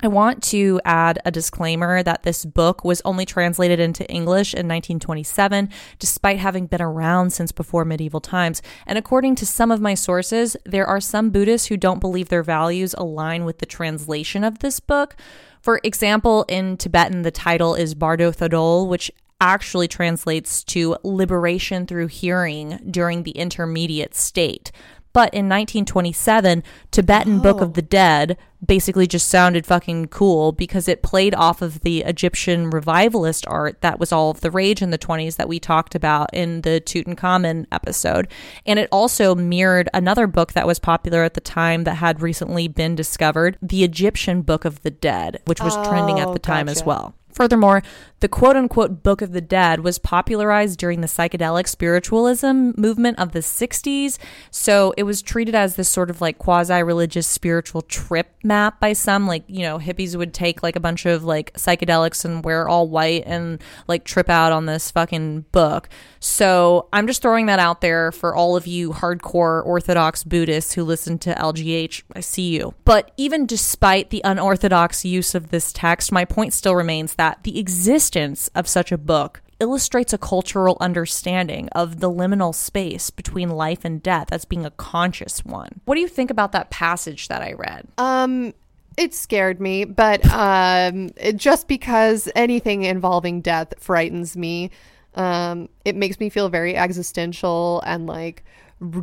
[0.02, 4.68] I want to add a disclaimer that this book was only translated into English in
[4.68, 8.60] 1927, despite having been around since before medieval times.
[8.86, 12.42] And according to some of my sources, there are some Buddhists who don't believe their
[12.42, 15.16] values align with the translation of this book.
[15.62, 22.06] For example, in Tibetan, the title is Bardo Thodol, which actually translates to liberation through
[22.06, 24.72] hearing during the intermediate state.
[25.16, 27.40] But in 1927, Tibetan oh.
[27.40, 27.72] Book of oh.
[27.72, 33.46] the Dead basically just sounded fucking cool because it played off of the Egyptian revivalist
[33.46, 36.60] art that was all of the rage in the 20s that we talked about in
[36.60, 38.28] the Tutankhamun episode.
[38.66, 42.68] And it also mirrored another book that was popular at the time that had recently
[42.68, 46.36] been discovered, the Egyptian Book of the Dead, which was oh, trending at the oh,
[46.36, 46.78] time gotcha.
[46.78, 47.14] as well.
[47.36, 47.82] Furthermore,
[48.20, 53.32] the quote unquote Book of the Dead was popularized during the psychedelic spiritualism movement of
[53.32, 54.16] the 60s.
[54.50, 58.94] So it was treated as this sort of like quasi religious spiritual trip map by
[58.94, 59.26] some.
[59.26, 62.88] Like, you know, hippies would take like a bunch of like psychedelics and wear all
[62.88, 65.90] white and like trip out on this fucking book.
[66.20, 70.84] So I'm just throwing that out there for all of you hardcore Orthodox Buddhists who
[70.84, 72.02] listen to LGH.
[72.14, 72.74] I see you.
[72.86, 77.58] But even despite the unorthodox use of this text, my point still remains that the
[77.58, 83.84] existence of such a book illustrates a cultural understanding of the liminal space between life
[83.84, 85.80] and death as being a conscious one.
[85.86, 87.86] What do you think about that passage that I read?
[87.98, 88.52] Um
[88.96, 94.70] it scared me, but um just because anything involving death frightens me,
[95.14, 98.44] um it makes me feel very existential and like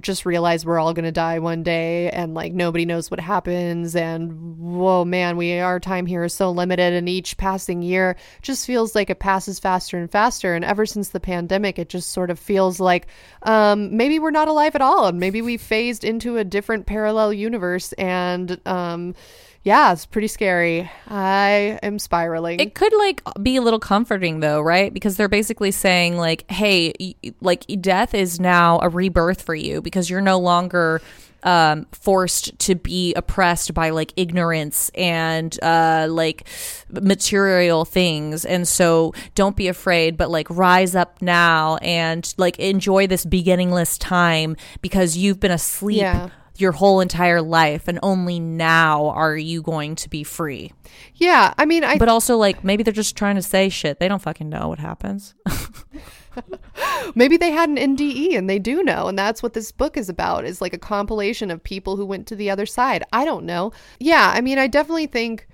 [0.02, 3.96] just realize we're all going to die one day and like nobody knows what happens
[3.96, 8.68] and whoa man we our time here is so limited and each passing year just
[8.68, 10.54] feels like it passes faster and faster.
[10.54, 13.08] And ever since the pandemic it just sort of feels like
[13.44, 15.08] um, maybe we're not alive at all.
[15.08, 19.16] And maybe we phased into a different parallel universe and um,
[19.64, 20.92] yeah, it's pretty scary.
[21.08, 22.60] I am spiraling.
[22.60, 24.94] It could like be a little comforting though, right?
[24.94, 30.10] Because they're basically saying like, "Hey, like death is now a rebirth for you because
[30.10, 31.02] you're no longer
[31.44, 36.48] um, forced to be oppressed by like ignorance and uh, like
[36.90, 38.46] material things.
[38.46, 43.98] And so don't be afraid, but like rise up now and like enjoy this beginningless
[43.98, 45.98] time because you've been asleep.
[45.98, 50.72] Yeah your whole entire life and only now are you going to be free.
[51.16, 54.00] Yeah, I mean I But also like maybe they're just trying to say shit.
[54.00, 55.34] They don't fucking know what happens.
[57.16, 60.10] maybe they had an NDE and they do know and that's what this book is
[60.10, 63.04] about is like a compilation of people who went to the other side.
[63.12, 63.72] I don't know.
[64.00, 65.48] Yeah, I mean I definitely think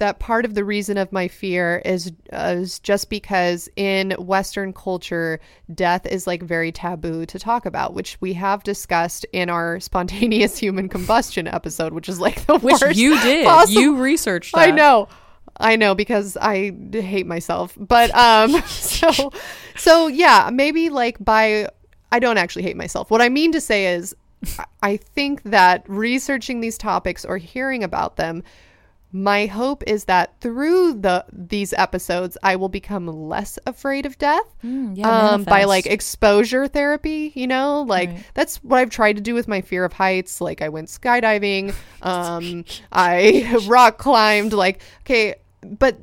[0.00, 4.72] that part of the reason of my fear is uh, is just because in Western
[4.72, 5.38] culture,
[5.72, 10.58] death is like very taboo to talk about, which we have discussed in our spontaneous
[10.58, 12.98] human combustion episode, which is like the which worst.
[12.98, 13.46] you did.
[13.46, 13.80] Possible.
[13.80, 14.54] You researched.
[14.54, 14.68] That.
[14.68, 15.08] I know.
[15.56, 17.76] I know because I hate myself.
[17.78, 19.32] But um so
[19.76, 21.68] so yeah, maybe like by
[22.10, 23.10] I don't actually hate myself.
[23.10, 24.14] What I mean to say is
[24.82, 28.42] I think that researching these topics or hearing about them
[29.12, 34.44] my hope is that through the these episodes i will become less afraid of death
[34.64, 37.82] mm, yeah, um, by like exposure therapy you know?
[37.82, 38.24] Like right.
[38.34, 40.40] that's what i've tried to do with my fear of heights.
[40.40, 45.98] Like i went skydiving um, i rock climbed like okay but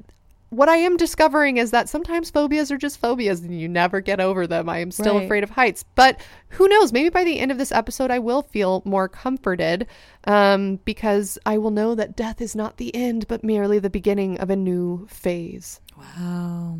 [0.50, 4.20] what I am discovering is that sometimes phobias are just phobias and you never get
[4.20, 4.70] over them.
[4.70, 5.26] I am still right.
[5.26, 5.84] afraid of heights.
[5.96, 6.94] But who knows?
[6.94, 9.88] Maybe by the end of this episode, I will feel more comforted
[10.24, 14.40] um, because I will know that death is not the end, but merely the beginning
[14.40, 15.82] of a new phase.
[15.98, 16.80] Wow.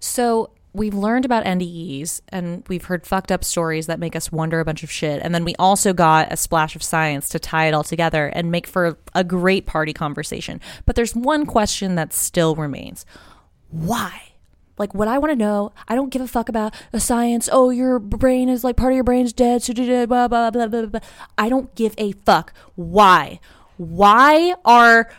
[0.00, 4.60] So we've learned about NDEs and we've heard fucked up stories that make us wonder
[4.60, 5.20] a bunch of shit.
[5.22, 8.50] And then we also got a splash of science to tie it all together and
[8.50, 10.60] make for a great party conversation.
[10.86, 13.04] But there's one question that still remains
[13.70, 14.22] why?
[14.78, 17.50] Like, what I want to know, I don't give a fuck about the science.
[17.52, 19.62] Oh, your brain is like part of your brain's dead.
[19.62, 21.00] So blah, blah, blah, blah, blah.
[21.36, 22.54] I don't give a fuck.
[22.76, 23.40] Why?
[23.76, 25.10] Why are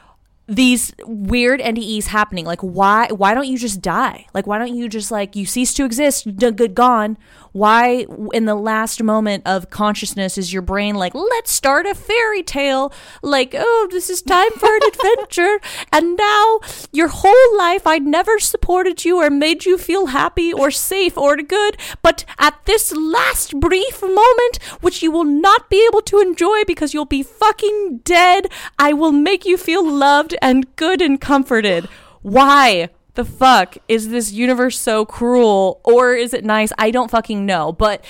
[0.51, 2.45] these weird NDEs happening.
[2.45, 4.25] Like why why don't you just die?
[4.33, 6.27] Like why don't you just like you cease to exist,
[6.57, 7.17] good gone?
[7.51, 12.43] Why, in the last moment of consciousness, is your brain like, let's start a fairy
[12.43, 12.93] tale?
[13.21, 15.59] Like, oh, this is time for an adventure.
[15.93, 16.59] And now
[16.91, 21.35] your whole life I never supported you or made you feel happy or safe or
[21.37, 21.77] good.
[22.01, 26.93] But at this last brief moment, which you will not be able to enjoy because
[26.93, 28.47] you'll be fucking dead,
[28.79, 31.85] I will make you feel loved and good and comforted.
[32.21, 32.89] Why?
[33.15, 36.71] The fuck is this universe so cruel or is it nice?
[36.77, 37.71] I don't fucking know.
[37.71, 38.03] But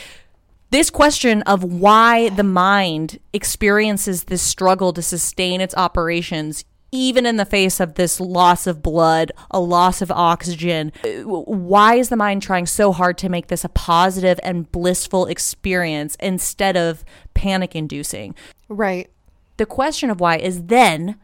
[0.70, 7.38] this question of why the mind experiences this struggle to sustain its operations even in
[7.38, 12.18] the face of this loss of blood, a loss of oxygen, uh, why is the
[12.18, 17.76] mind trying so hard to make this a positive and blissful experience instead of panic
[17.76, 18.36] inducing?
[18.68, 19.10] Right.
[19.58, 21.18] The question of why is then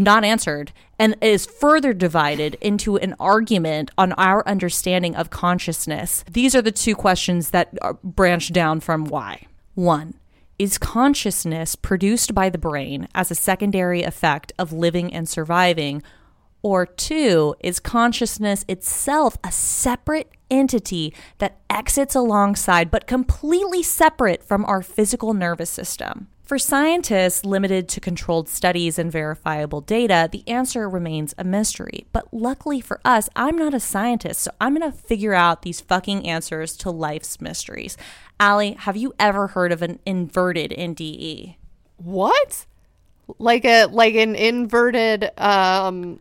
[0.00, 6.24] not answered and is further divided into an argument on our understanding of consciousness.
[6.30, 9.46] These are the two questions that branch down from why.
[9.74, 10.14] One,
[10.58, 16.02] is consciousness produced by the brain as a secondary effect of living and surviving?
[16.62, 24.66] Or two, is consciousness itself a separate entity that exits alongside but completely separate from
[24.66, 26.28] our physical nervous system?
[26.50, 32.08] For scientists limited to controlled studies and verifiable data, the answer remains a mystery.
[32.12, 35.80] But luckily for us, I'm not a scientist, so I'm going to figure out these
[35.80, 37.96] fucking answers to life's mysteries.
[38.40, 41.54] Allie, have you ever heard of an inverted NDE?
[41.98, 42.66] What?
[43.38, 46.18] Like a like an inverted um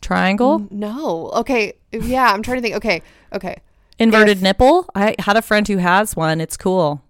[0.00, 0.68] triangle?
[0.70, 1.30] No.
[1.30, 1.72] Okay.
[1.90, 2.76] Yeah, I'm trying to think.
[2.76, 3.02] Okay.
[3.32, 3.56] Okay.
[3.98, 4.88] Inverted if, nipple?
[4.94, 6.40] I had a friend who has one.
[6.40, 7.02] It's cool.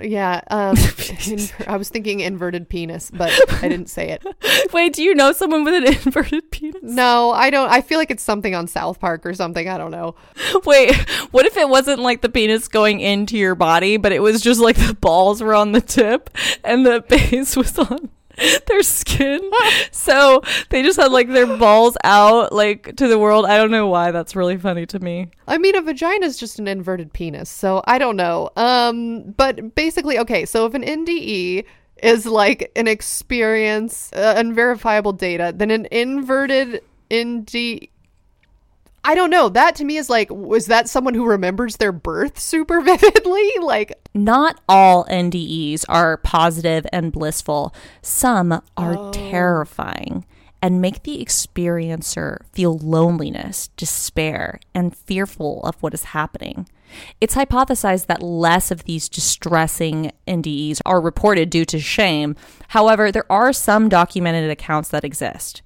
[0.00, 0.74] Yeah, um,
[1.66, 3.30] I was thinking inverted penis, but
[3.62, 4.24] I didn't say it.
[4.72, 6.82] Wait, do you know someone with an inverted penis?
[6.82, 7.68] No, I don't.
[7.68, 9.68] I feel like it's something on South Park or something.
[9.68, 10.14] I don't know.
[10.64, 10.94] Wait,
[11.30, 14.60] what if it wasn't like the penis going into your body, but it was just
[14.60, 16.30] like the balls were on the tip
[16.64, 18.08] and the base was on
[18.66, 19.40] their skin.
[19.90, 23.46] so they just had like their balls out like to the world.
[23.46, 25.30] I don't know why that's really funny to me.
[25.46, 27.48] I mean a vagina is just an inverted penis.
[27.50, 28.50] So I don't know.
[28.56, 31.64] Um but basically okay, so if an NDE
[32.02, 37.90] is like an experience uh, unverifiable data, then an inverted NDE
[39.04, 39.48] I don't know.
[39.48, 43.50] That to me is like, was that someone who remembers their birth super vividly?
[43.60, 47.74] Like, not all NDEs are positive and blissful.
[48.00, 49.10] Some are oh.
[49.12, 50.24] terrifying
[50.62, 56.68] and make the experiencer feel loneliness, despair, and fearful of what is happening.
[57.20, 62.36] It's hypothesized that less of these distressing NDEs are reported due to shame.
[62.68, 65.62] However, there are some documented accounts that exist.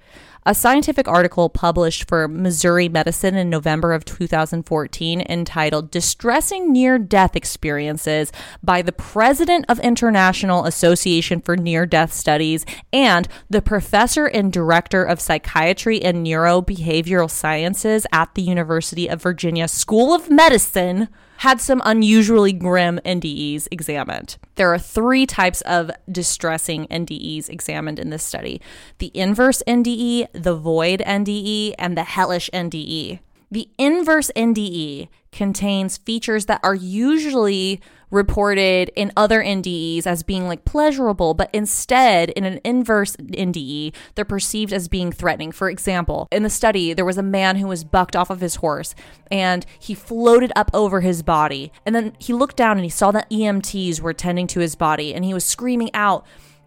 [0.48, 7.34] A scientific article published for Missouri Medicine in November of 2014 entitled Distressing Near Death
[7.34, 8.30] Experiences
[8.62, 15.02] by the President of International Association for Near Death Studies and the Professor and Director
[15.02, 21.82] of Psychiatry and Neurobehavioral Sciences at the University of Virginia School of Medicine had some
[21.84, 24.36] unusually grim NDEs examined.
[24.54, 28.60] There are three types of distressing NDEs examined in this study
[28.98, 33.20] the inverse NDE, the void NDE, and the hellish NDE.
[33.50, 37.80] The inverse NDE contains features that are usually
[38.10, 44.24] reported in other NDEs as being like pleasurable, but instead, in an inverse NDE, they're
[44.24, 45.52] perceived as being threatening.
[45.52, 48.56] For example, in the study, there was a man who was bucked off of his
[48.56, 48.94] horse
[49.30, 51.72] and he floated up over his body.
[51.84, 55.14] And then he looked down and he saw that EMTs were tending to his body
[55.14, 56.24] and he was screaming out,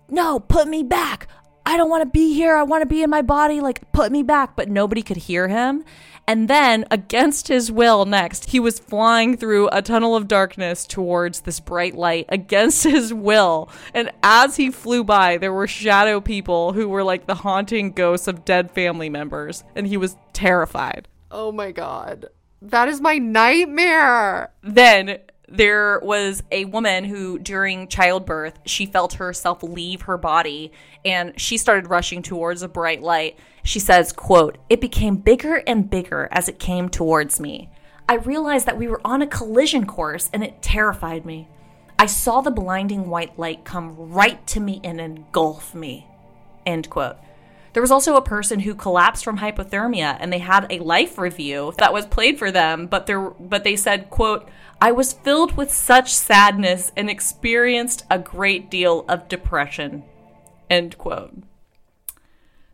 [0.09, 1.27] No, put me back.
[1.65, 2.55] I don't want to be here.
[2.55, 3.61] I want to be in my body.
[3.61, 4.55] Like, put me back.
[4.55, 5.83] But nobody could hear him.
[6.29, 11.41] And then, against his will, next, he was flying through a tunnel of darkness towards
[11.41, 13.67] this bright light against his will.
[13.95, 18.27] And as he flew by, there were shadow people who were like the haunting ghosts
[18.27, 19.63] of dead family members.
[19.75, 21.07] And he was terrified.
[21.31, 22.27] Oh my God.
[22.61, 24.51] That is my nightmare.
[24.61, 30.71] Then there was a woman who during childbirth she felt herself leave her body
[31.03, 33.39] and she started rushing towards a bright light
[33.69, 37.69] she says quote it became bigger and bigger as it came towards me
[38.07, 41.47] i realized that we were on a collision course and it terrified me
[41.99, 46.07] i saw the blinding white light come right to me and engulf me
[46.65, 47.15] end quote
[47.73, 51.75] there was also a person who collapsed from hypothermia and they had a life review
[51.77, 54.49] that was played for them, but there but they said, quote,
[54.81, 60.03] I was filled with such sadness and experienced a great deal of depression.
[60.67, 61.43] End quote.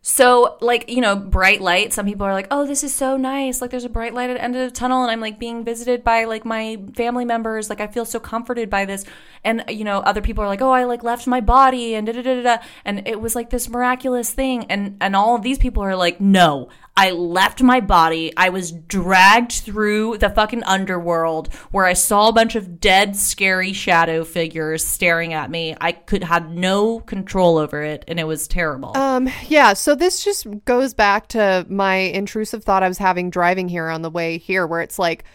[0.07, 3.59] So, like, you know, bright light, some people are like, oh, this is so nice.
[3.59, 5.63] Like, there's a bright light at the end of the tunnel, and I'm like being
[5.63, 7.71] visited by like my family members.
[7.71, 9.03] Like, I feel so comforted by this.
[9.43, 12.13] And, you know, other people are like, oh, I like left my body and da
[12.13, 12.57] da da da.
[12.85, 14.65] And it was like this miraculous thing.
[14.65, 18.31] And, and all of these people are like, no, I left my body.
[18.37, 23.73] I was dragged through the fucking underworld where I saw a bunch of dead, scary
[23.73, 25.75] shadow figures staring at me.
[25.81, 28.95] I could had no control over it, and it was terrible.
[28.95, 29.73] Um, yeah.
[29.73, 34.01] So this just goes back to my intrusive thought I was having driving here on
[34.01, 35.25] the way here, where it's like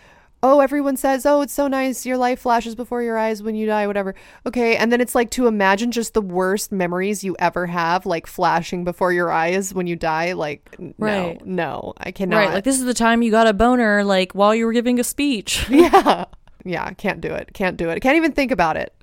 [0.43, 2.07] oh, everyone says, oh, it's so nice.
[2.07, 4.15] Your life flashes before your eyes when you die, whatever.
[4.47, 4.77] Okay.
[4.77, 8.85] And then it's like to imagine just the worst memories you ever have, like flashing
[8.85, 10.33] before your eyes when you die.
[10.33, 11.45] Like, right.
[11.45, 12.37] no, no, I cannot.
[12.39, 12.55] Right.
[12.55, 15.05] Like, this is the time you got a boner, like, while you were giving a
[15.05, 15.67] speech.
[15.71, 16.25] yeah.
[16.65, 16.91] Yeah.
[16.95, 17.53] Can't do it.
[17.53, 18.01] Can't do it.
[18.01, 18.95] Can't even think about it.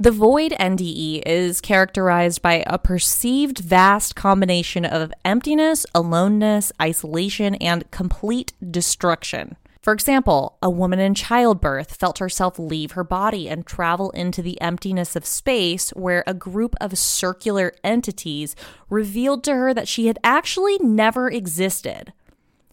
[0.00, 7.88] The void NDE is characterized by a perceived vast combination of emptiness, aloneness, isolation, and
[7.92, 9.56] complete destruction.
[9.82, 14.60] For example, a woman in childbirth felt herself leave her body and travel into the
[14.60, 18.54] emptiness of space where a group of circular entities
[18.88, 22.12] revealed to her that she had actually never existed.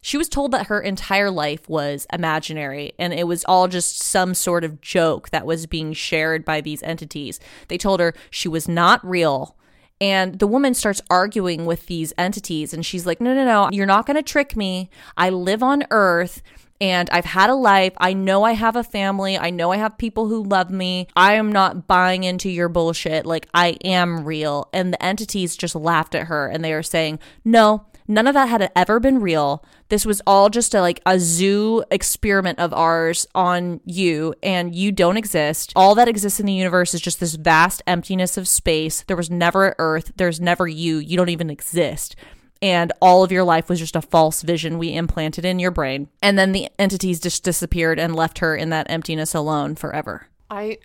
[0.02, 4.36] She was told that her entire life was imaginary and it was all just some
[4.36, 7.40] sort of joke that was being shared by these entities.
[7.70, 9.56] They told her she was not real.
[10.00, 13.86] And the woman starts arguing with these entities and she's like, No, no, no, you're
[13.86, 14.90] not going to trick me.
[15.18, 16.42] I live on Earth
[16.82, 17.94] and I've had a life.
[17.98, 19.38] I know I have a family.
[19.38, 21.08] I know I have people who love me.
[21.16, 23.26] I am not buying into your bullshit.
[23.26, 24.70] Like, I am real.
[24.74, 28.50] And the entities just laughed at her and they are saying, No, None of that
[28.50, 29.64] had ever been real.
[29.90, 34.92] This was all just a like a zoo experiment of ours on you and you
[34.92, 35.72] don't exist.
[35.76, 39.04] All that exists in the universe is just this vast emptiness of space.
[39.04, 40.98] There was never earth, there's never you.
[40.98, 42.16] You don't even exist
[42.62, 46.10] and all of your life was just a false vision we implanted in your brain.
[46.22, 50.28] And then the entities just disappeared and left her in that emptiness alone forever.
[50.50, 50.80] I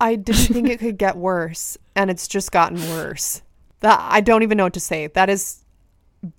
[0.00, 3.42] I didn't think it could get worse, and it's just gotten worse.
[3.80, 5.06] That I don't even know what to say.
[5.08, 5.62] That is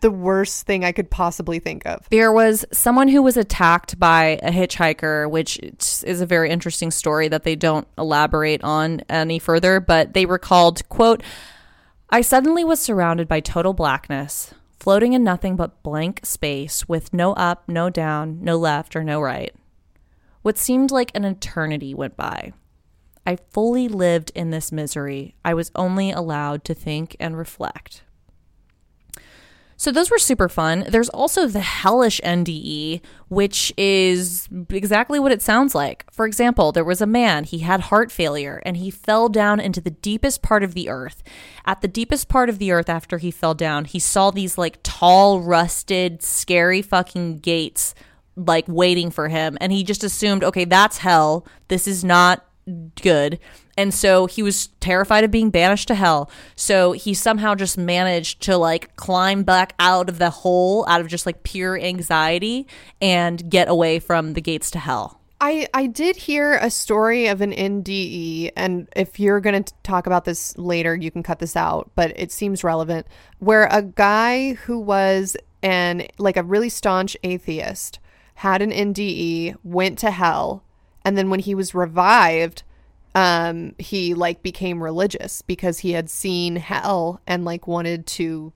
[0.02, 2.08] the worst thing I could possibly think of.
[2.10, 7.28] There was someone who was attacked by a hitchhiker, which is a very interesting story
[7.30, 11.24] that they don't elaborate on any further, but they recalled, quote,
[12.10, 17.34] I suddenly was surrounded by total blackness, floating in nothing but blank space with no
[17.34, 19.54] up, no down, no left, or no right.
[20.42, 22.54] What seemed like an eternity went by.
[23.26, 25.36] I fully lived in this misery.
[25.44, 28.04] I was only allowed to think and reflect.
[29.80, 30.86] So those were super fun.
[30.90, 33.00] There's also the hellish NDE,
[33.30, 36.04] which is exactly what it sounds like.
[36.12, 39.80] For example, there was a man, he had heart failure and he fell down into
[39.80, 41.22] the deepest part of the earth.
[41.64, 44.80] At the deepest part of the earth after he fell down, he saw these like
[44.82, 47.94] tall, rusted, scary fucking gates
[48.36, 51.46] like waiting for him and he just assumed, okay, that's hell.
[51.68, 52.44] This is not
[53.02, 53.40] good.
[53.78, 56.30] And so he was terrified of being banished to hell.
[56.56, 61.08] So he somehow just managed to like climb back out of the hole out of
[61.08, 62.68] just like pure anxiety
[63.02, 65.22] and get away from the gates to hell.
[65.40, 70.08] I, I did hear a story of an NDE, and if you're going to talk
[70.08, 73.06] about this later, you can cut this out, but it seems relevant.
[73.38, 78.00] Where a guy who was an like a really staunch atheist
[78.36, 80.64] had an NDE, went to hell,
[81.08, 82.64] and then when he was revived,
[83.16, 88.52] um, he like became religious because he had seen hell and like wanted to,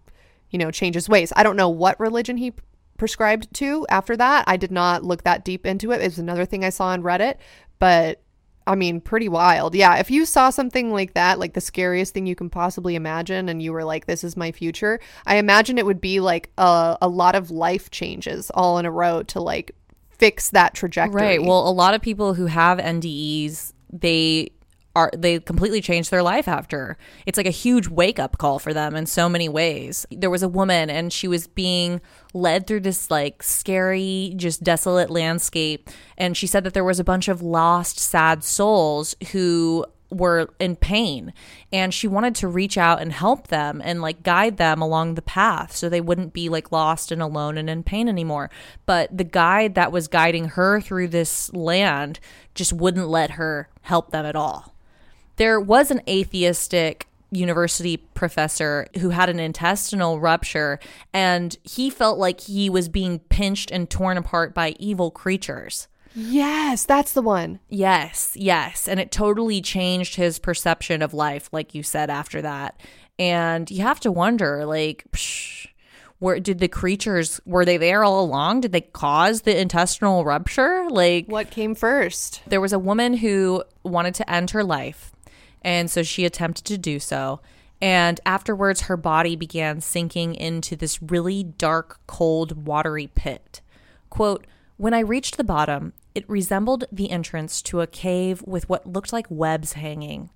[0.49, 1.31] you know, change his ways.
[1.33, 2.51] I don't know what religion he
[2.97, 4.43] prescribed to after that.
[4.47, 6.01] I did not look that deep into it.
[6.01, 7.35] It was another thing I saw on Reddit,
[7.79, 8.21] but
[8.67, 9.73] I mean, pretty wild.
[9.73, 13.47] Yeah, if you saw something like that, like the scariest thing you can possibly imagine,
[13.47, 16.97] and you were like, this is my future, I imagine it would be like a,
[17.01, 19.71] a lot of life changes all in a row to like
[20.21, 21.19] fix that trajectory.
[21.19, 21.41] Right.
[21.41, 24.51] Well, a lot of people who have NDEs they
[24.95, 26.95] are they completely changed their life after.
[27.25, 30.05] It's like a huge wake up call for them in so many ways.
[30.11, 32.01] There was a woman and she was being
[32.35, 35.89] led through this like scary, just desolate landscape
[36.19, 40.75] and she said that there was a bunch of lost sad souls who were in
[40.75, 41.33] pain.
[41.71, 45.21] And she wanted to reach out and help them and like guide them along the
[45.21, 48.49] path so they wouldn't be like lost and alone and in pain anymore.
[48.85, 52.19] But the guide that was guiding her through this land
[52.53, 54.75] just wouldn't let her help them at all.
[55.37, 60.79] There was an atheistic university professor who had an intestinal rupture
[61.13, 66.85] and he felt like he was being pinched and torn apart by evil creatures Yes,
[66.85, 67.59] that's the one.
[67.69, 68.87] Yes, yes.
[68.87, 72.79] And it totally changed his perception of life, like you said after that.
[73.17, 75.67] And you have to wonder, like, psh,
[76.21, 78.61] where did the creatures were they there all along?
[78.61, 80.87] Did they cause the intestinal rupture?
[80.87, 82.43] Like what came first?
[82.45, 85.11] There was a woman who wanted to end her life,
[85.63, 87.41] and so she attempted to do so.
[87.81, 93.61] And afterwards, her body began sinking into this really dark, cold, watery pit.
[94.11, 94.45] Quote,
[94.77, 99.13] when I reached the bottom, it resembled the entrance to a cave with what looked
[99.13, 100.29] like webs hanging.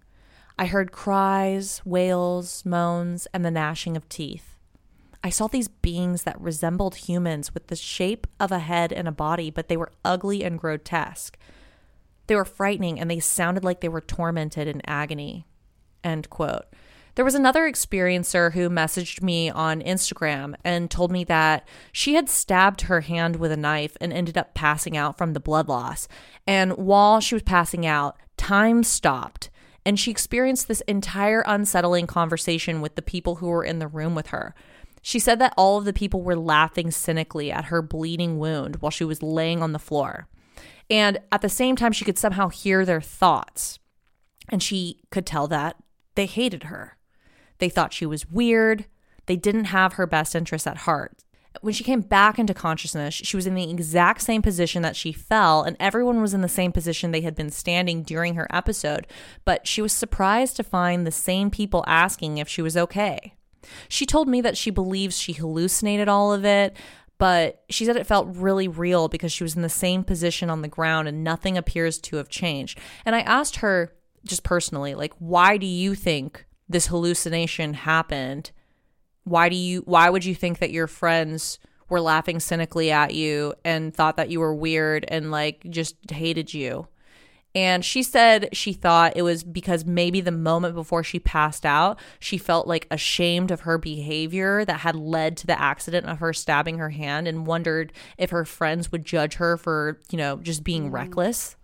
[0.57, 4.55] I heard cries, wails, moans, and the gnashing of teeth.
[5.23, 9.11] I saw these beings that resembled humans with the shape of a head and a
[9.11, 11.37] body, but they were ugly and grotesque.
[12.27, 15.45] They were frightening and they sounded like they were tormented in agony.
[16.03, 16.65] End quote.
[17.15, 22.29] There was another experiencer who messaged me on Instagram and told me that she had
[22.29, 26.09] stabbed her hand with a knife and ended up passing out from the blood loss.
[26.45, 29.49] And while she was passing out, time stopped
[29.85, 34.15] and she experienced this entire unsettling conversation with the people who were in the room
[34.15, 34.55] with her.
[35.01, 38.89] She said that all of the people were laughing cynically at her bleeding wound while
[38.89, 40.27] she was laying on the floor.
[40.89, 43.77] And at the same time, she could somehow hear their thoughts.
[44.49, 45.77] And she could tell that
[46.15, 46.94] they hated her.
[47.59, 48.85] They thought she was weird.
[49.25, 51.13] They didn't have her best interests at heart.
[51.61, 55.13] When she came back into consciousness, she was in the exact same position that she
[55.13, 59.07] fell, and everyone was in the same position they had been standing during her episode.
[59.45, 63.35] But she was surprised to find the same people asking if she was okay.
[63.87, 66.75] She told me that she believes she hallucinated all of it,
[67.17, 70.61] but she said it felt really real because she was in the same position on
[70.61, 72.77] the ground and nothing appears to have changed.
[73.05, 73.93] And I asked her
[74.25, 78.51] just personally, like, why do you think this hallucination happened?
[79.23, 81.59] Why do you why would you think that your friends
[81.89, 86.53] were laughing cynically at you and thought that you were weird and like just hated
[86.53, 86.87] you?
[87.55, 91.97] And she said she thought it was because maybe the moment before she passed out,
[92.19, 96.33] she felt like ashamed of her behavior that had led to the accident of her
[96.33, 100.65] stabbing her hand and wondered if her friends would judge her for, you know, just
[100.65, 100.93] being mm.
[100.93, 101.55] reckless.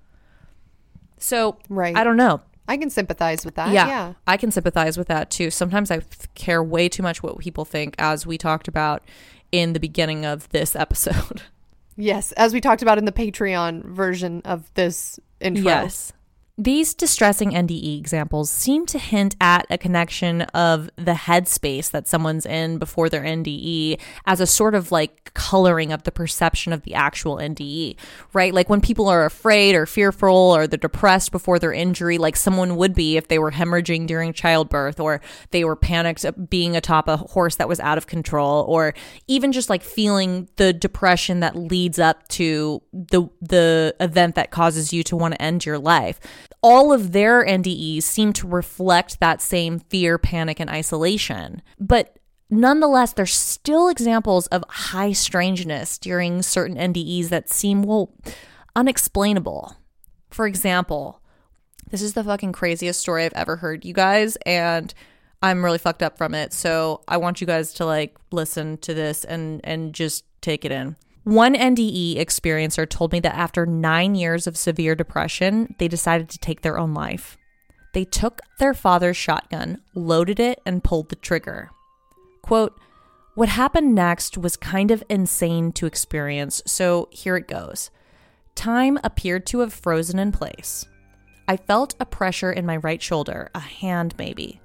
[1.17, 1.95] So, right.
[1.95, 2.41] I don't know.
[2.71, 3.73] I can sympathize with that.
[3.73, 4.13] Yeah, yeah.
[4.25, 5.51] I can sympathize with that too.
[5.51, 5.99] Sometimes I
[6.35, 9.03] care way too much what people think, as we talked about
[9.51, 11.41] in the beginning of this episode.
[11.97, 15.65] Yes, as we talked about in the Patreon version of this intro.
[15.65, 16.13] Yes.
[16.57, 22.45] These distressing NDE examples seem to hint at a connection of the headspace that someone's
[22.45, 26.93] in before their NDE as a sort of like coloring of the perception of the
[26.93, 27.95] actual NDE,
[28.33, 28.53] right?
[28.53, 32.75] Like when people are afraid or fearful or they're depressed before their injury, like someone
[32.75, 35.21] would be if they were hemorrhaging during childbirth or
[35.51, 38.93] they were panicked being atop a horse that was out of control or
[39.27, 44.91] even just like feeling the depression that leads up to the the event that causes
[44.91, 46.19] you to want to end your life
[46.61, 51.61] all of their NDEs seem to reflect that same fear, panic, and isolation.
[51.79, 52.19] But
[52.49, 58.13] nonetheless, there's still examples of high strangeness during certain NDEs that seem, well,
[58.75, 59.75] unexplainable.
[60.29, 61.21] For example,
[61.89, 64.93] this is the fucking craziest story I've ever heard, you guys, and
[65.41, 66.53] I'm really fucked up from it.
[66.53, 70.71] So I want you guys to like listen to this and and just take it
[70.71, 70.95] in.
[71.23, 76.39] One NDE experiencer told me that after nine years of severe depression, they decided to
[76.39, 77.37] take their own life.
[77.93, 81.69] They took their father's shotgun, loaded it, and pulled the trigger.
[82.41, 82.79] Quote,
[83.35, 87.91] What happened next was kind of insane to experience, so here it goes.
[88.55, 90.85] Time appeared to have frozen in place.
[91.47, 94.59] I felt a pressure in my right shoulder, a hand maybe.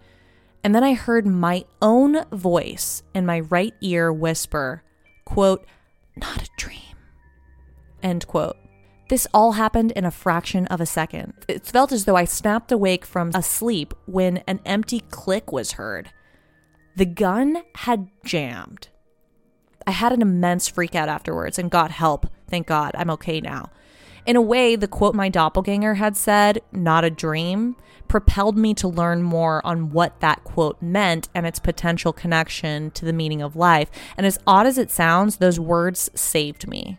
[0.64, 4.82] And then I heard my own voice in my right ear whisper,
[5.24, 5.66] quote,
[6.16, 6.80] not a dream.
[8.02, 8.56] End quote.
[9.08, 11.32] This all happened in a fraction of a second.
[11.46, 15.72] It felt as though I snapped awake from a sleep when an empty click was
[15.72, 16.10] heard.
[16.96, 18.88] The gun had jammed.
[19.86, 22.26] I had an immense freakout afterwards and got help.
[22.48, 23.70] Thank God, I'm okay now.
[24.26, 27.76] In a way, the quote my doppelganger had said, not a dream,
[28.08, 33.04] propelled me to learn more on what that quote meant and its potential connection to
[33.04, 33.88] the meaning of life.
[34.16, 36.98] And as odd as it sounds, those words saved me.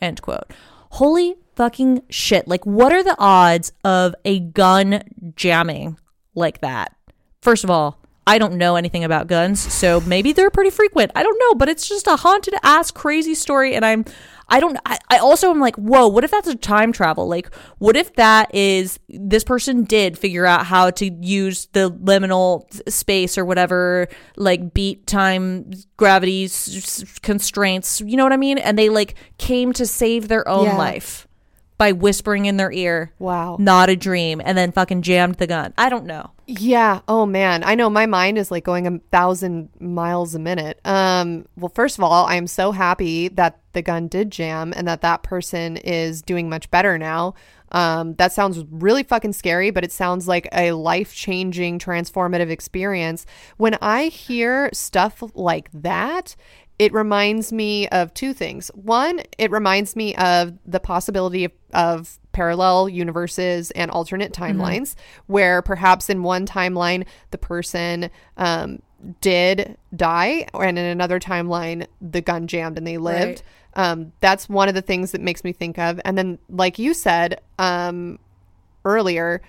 [0.00, 0.52] End quote.
[0.92, 2.48] Holy fucking shit.
[2.48, 5.02] Like, what are the odds of a gun
[5.36, 5.98] jamming
[6.34, 6.96] like that?
[7.42, 7.97] First of all,
[8.28, 11.12] I don't know anything about guns, so maybe they're pretty frequent.
[11.16, 14.04] I don't know, but it's just a haunted ass crazy story, and I'm
[14.50, 17.26] I don't, I, I also am like, whoa, what if that's a time travel?
[17.26, 22.66] Like, what if that is this person did figure out how to use the liminal
[22.90, 28.58] space or whatever, like beat time, gravity s- constraints, you know what I mean?
[28.58, 30.76] And they like came to save their own yeah.
[30.76, 31.26] life
[31.78, 35.72] by whispering in their ear, wow, not a dream, and then fucking jammed the gun.
[35.78, 36.32] I don't know.
[36.50, 37.02] Yeah.
[37.06, 40.80] Oh man, I know my mind is like going a thousand miles a minute.
[40.82, 41.44] Um.
[41.56, 45.02] Well, first of all, I am so happy that the gun did jam and that
[45.02, 47.34] that person is doing much better now.
[47.70, 53.26] Um, that sounds really fucking scary, but it sounds like a life changing, transformative experience.
[53.58, 56.34] When I hear stuff like that,
[56.78, 58.68] it reminds me of two things.
[58.74, 64.60] One, it reminds me of the possibility of, of parallel universes and alternate mm-hmm.
[64.60, 65.32] timelines, mm-hmm.
[65.32, 68.80] where perhaps in one timeline, the person um,
[69.20, 73.42] did die, and in another timeline, the gun jammed and they lived.
[73.76, 73.90] Right.
[73.90, 76.00] Um, that's one of the things that makes me think of.
[76.04, 78.20] And then, like you said um,
[78.84, 79.42] earlier,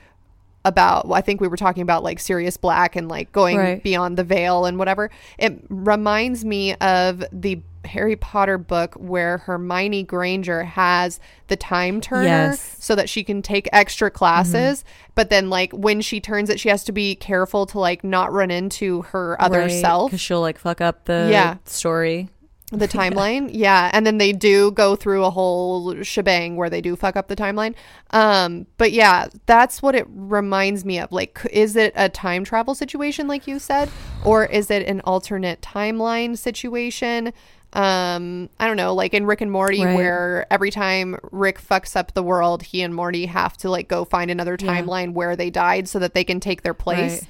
[0.65, 3.83] about I think we were talking about like Sirius Black and like going right.
[3.83, 5.11] beyond the veil and whatever.
[5.37, 12.23] It reminds me of the Harry Potter book where Hermione Granger has the time turner
[12.23, 12.75] Yes.
[12.79, 14.79] so that she can take extra classes.
[14.83, 15.11] Mm-hmm.
[15.15, 18.31] But then, like, when she turns it, she has to be careful to, like, not
[18.31, 20.11] run into her other self.
[20.11, 21.57] because she'll like fuck up the Yeah.
[21.65, 22.29] story.
[22.71, 26.95] The timeline yeah and then they do go through a whole shebang where they do
[26.95, 27.73] fuck up the timeline
[28.11, 32.75] um but yeah that's what it reminds me of like is it a time travel
[32.75, 33.89] situation like you said
[34.23, 37.33] or is it an alternate timeline situation
[37.73, 39.95] um i don't know like in rick and morty Right.
[39.95, 44.05] where every time rick fucks up the world he and morty have to like go
[44.05, 44.81] find another Yeah.
[44.81, 47.29] timeline where they died so that they can take their place Right.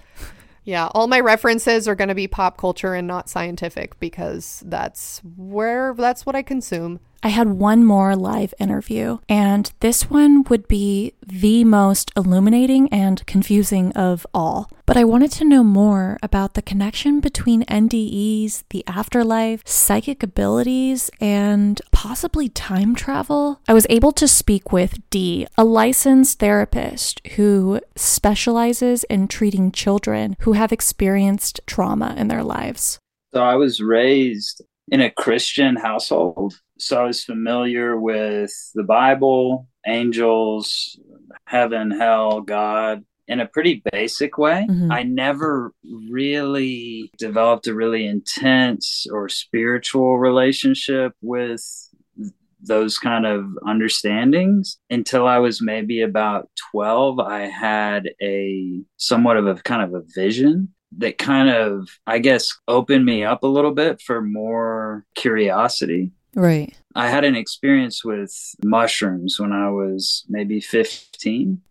[0.63, 5.21] Yeah, all my references are going to be pop culture and not scientific because that's
[5.37, 6.99] where that's what I consume.
[7.21, 13.25] I had one more live interview, and this one would be the most illuminating and
[13.25, 14.69] confusing of all.
[14.85, 21.11] But I wanted to know more about the connection between NDEs, the afterlife, psychic abilities,
[21.19, 23.61] and possibly time travel.
[23.67, 30.35] I was able to speak with Dee, a licensed therapist who specializes in treating children
[30.39, 32.97] who have experienced trauma in their lives.
[33.33, 36.59] So I was raised in a Christian household.
[36.79, 40.99] So I was familiar with the Bible, angels,
[41.45, 44.65] heaven, hell, God in a pretty basic way.
[44.67, 44.91] Mhm.
[44.91, 45.71] I never
[46.09, 51.63] really developed a really intense or spiritual relationship with
[52.61, 57.19] those kind of understandings until I was maybe about 12.
[57.19, 62.49] I had a somewhat of a kind of a vision that kind of, I guess,
[62.67, 66.11] opened me up a little bit for more curiosity.
[66.35, 66.73] Right.
[66.95, 71.08] I had an experience with mushrooms when I was maybe 15.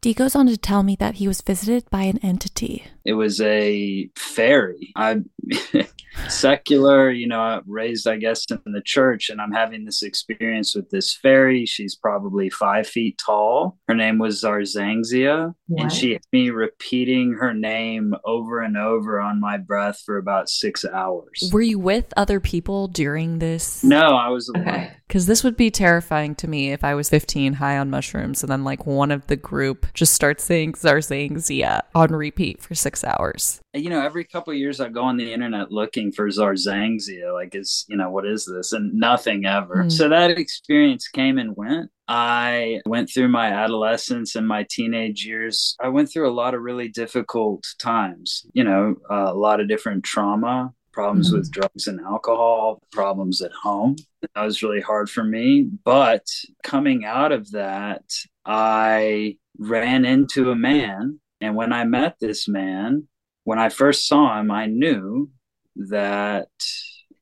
[0.01, 2.85] Dee goes on to tell me that he was visited by an entity.
[3.05, 4.93] It was a fairy.
[4.97, 5.31] I'm
[6.29, 10.91] secular, you know, raised, I guess, in the church, and I'm having this experience with
[10.91, 11.65] this fairy.
[11.65, 13.79] She's probably five feet tall.
[13.89, 19.41] Her name was Zarzangzia, and she had me repeating her name over and over on
[19.41, 21.51] my breath for about six hours.
[21.53, 23.83] Were you with other people during this?
[23.85, 24.69] No, I was alone.
[24.69, 24.93] Okay.
[25.07, 28.53] Because this would be terrifying to me if I was 15 high on mushrooms and
[28.53, 33.60] then like one of the group just starts saying Zarzangzia on repeat for six hours.
[33.74, 37.55] you know, every couple of years I go on the internet looking for Zarzangzia, like
[37.55, 39.85] is you know what is this, and nothing ever.
[39.85, 39.90] Hmm.
[39.90, 41.90] So that experience came and went.
[42.09, 45.77] I went through my adolescence and my teenage years.
[45.81, 48.47] I went through a lot of really difficult times.
[48.55, 51.61] You know, uh, a lot of different trauma, problems with mm-hmm.
[51.61, 53.95] drugs and alcohol, problems at home.
[54.35, 55.62] That was really hard for me.
[55.85, 56.27] But
[56.65, 58.03] coming out of that,
[58.45, 61.20] I ran into a man.
[61.41, 63.07] And when I met this man,
[63.45, 65.31] when I first saw him, I knew
[65.77, 66.49] that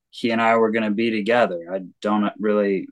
[0.08, 1.68] he and I were going to be together.
[1.70, 2.88] I don't really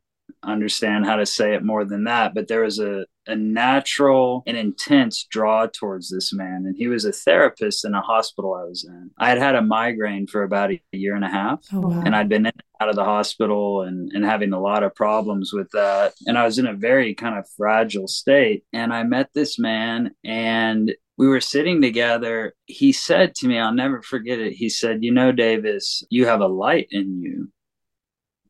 [0.46, 4.56] understand how to say it more than that, but there was a, a natural and
[4.56, 6.64] intense draw towards this man.
[6.66, 9.10] And he was a therapist in a hospital I was in.
[9.18, 12.02] I had had a migraine for about a year and a half Oh, wow.
[12.04, 15.52] and I'd been in out of the hospital and, and having a lot of problems
[15.52, 16.12] with that.
[16.26, 18.64] And I was in a very kind of fragile state.
[18.72, 22.52] And I met this man and we were sitting together.
[22.66, 24.52] He said to me, I'll never forget it.
[24.54, 27.48] He said, You know, Davis, you have a light in you.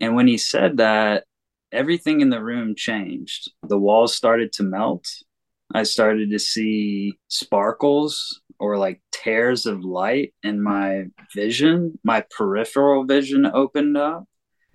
[0.00, 1.24] And when he said that,
[1.74, 3.50] everything in the room changed.
[3.68, 5.06] The walls started to melt.
[5.74, 11.98] I started to see sparkles or like tears of light in my vision.
[12.04, 14.24] My peripheral vision opened up.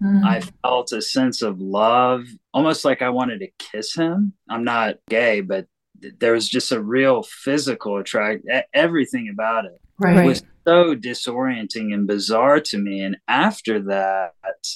[0.03, 0.23] Mm.
[0.25, 4.33] I felt a sense of love, almost like I wanted to kiss him.
[4.49, 5.67] I'm not gay, but
[6.19, 8.45] there was just a real physical attract.
[8.53, 10.25] e- Everything about it Right.
[10.25, 13.01] was so disorienting and bizarre to me.
[13.01, 14.33] And after that,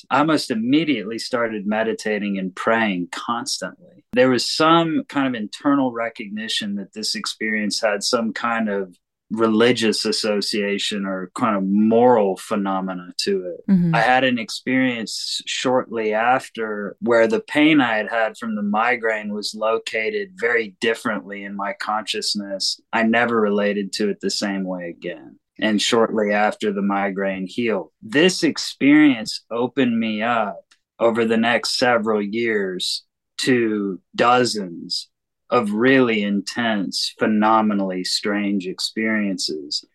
[0.10, 4.04] I almost immediately started meditating and praying constantly.
[4.14, 8.98] There was some kind of internal recognition that this experience had some kind of
[9.34, 13.72] religious association or kind of moral phenomena to it.
[13.72, 13.96] Mhm.
[13.96, 19.34] I had an experience shortly after where the pain I had had from the migraine
[19.34, 22.80] was located very differently in my consciousness.
[22.94, 25.40] I never related to it the same way again.
[25.60, 30.62] And shortly after the migraine healed, this experience opened me up
[31.00, 33.04] over the next several years
[33.38, 35.10] to dozens
[35.54, 39.86] of really intense, phenomenally strange experiences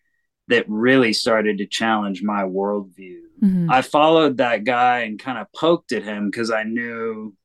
[0.47, 3.19] that really started to challenge my worldview.
[3.43, 3.67] Mhm.
[3.69, 7.35] I followed that guy and kind of poked at him because I knew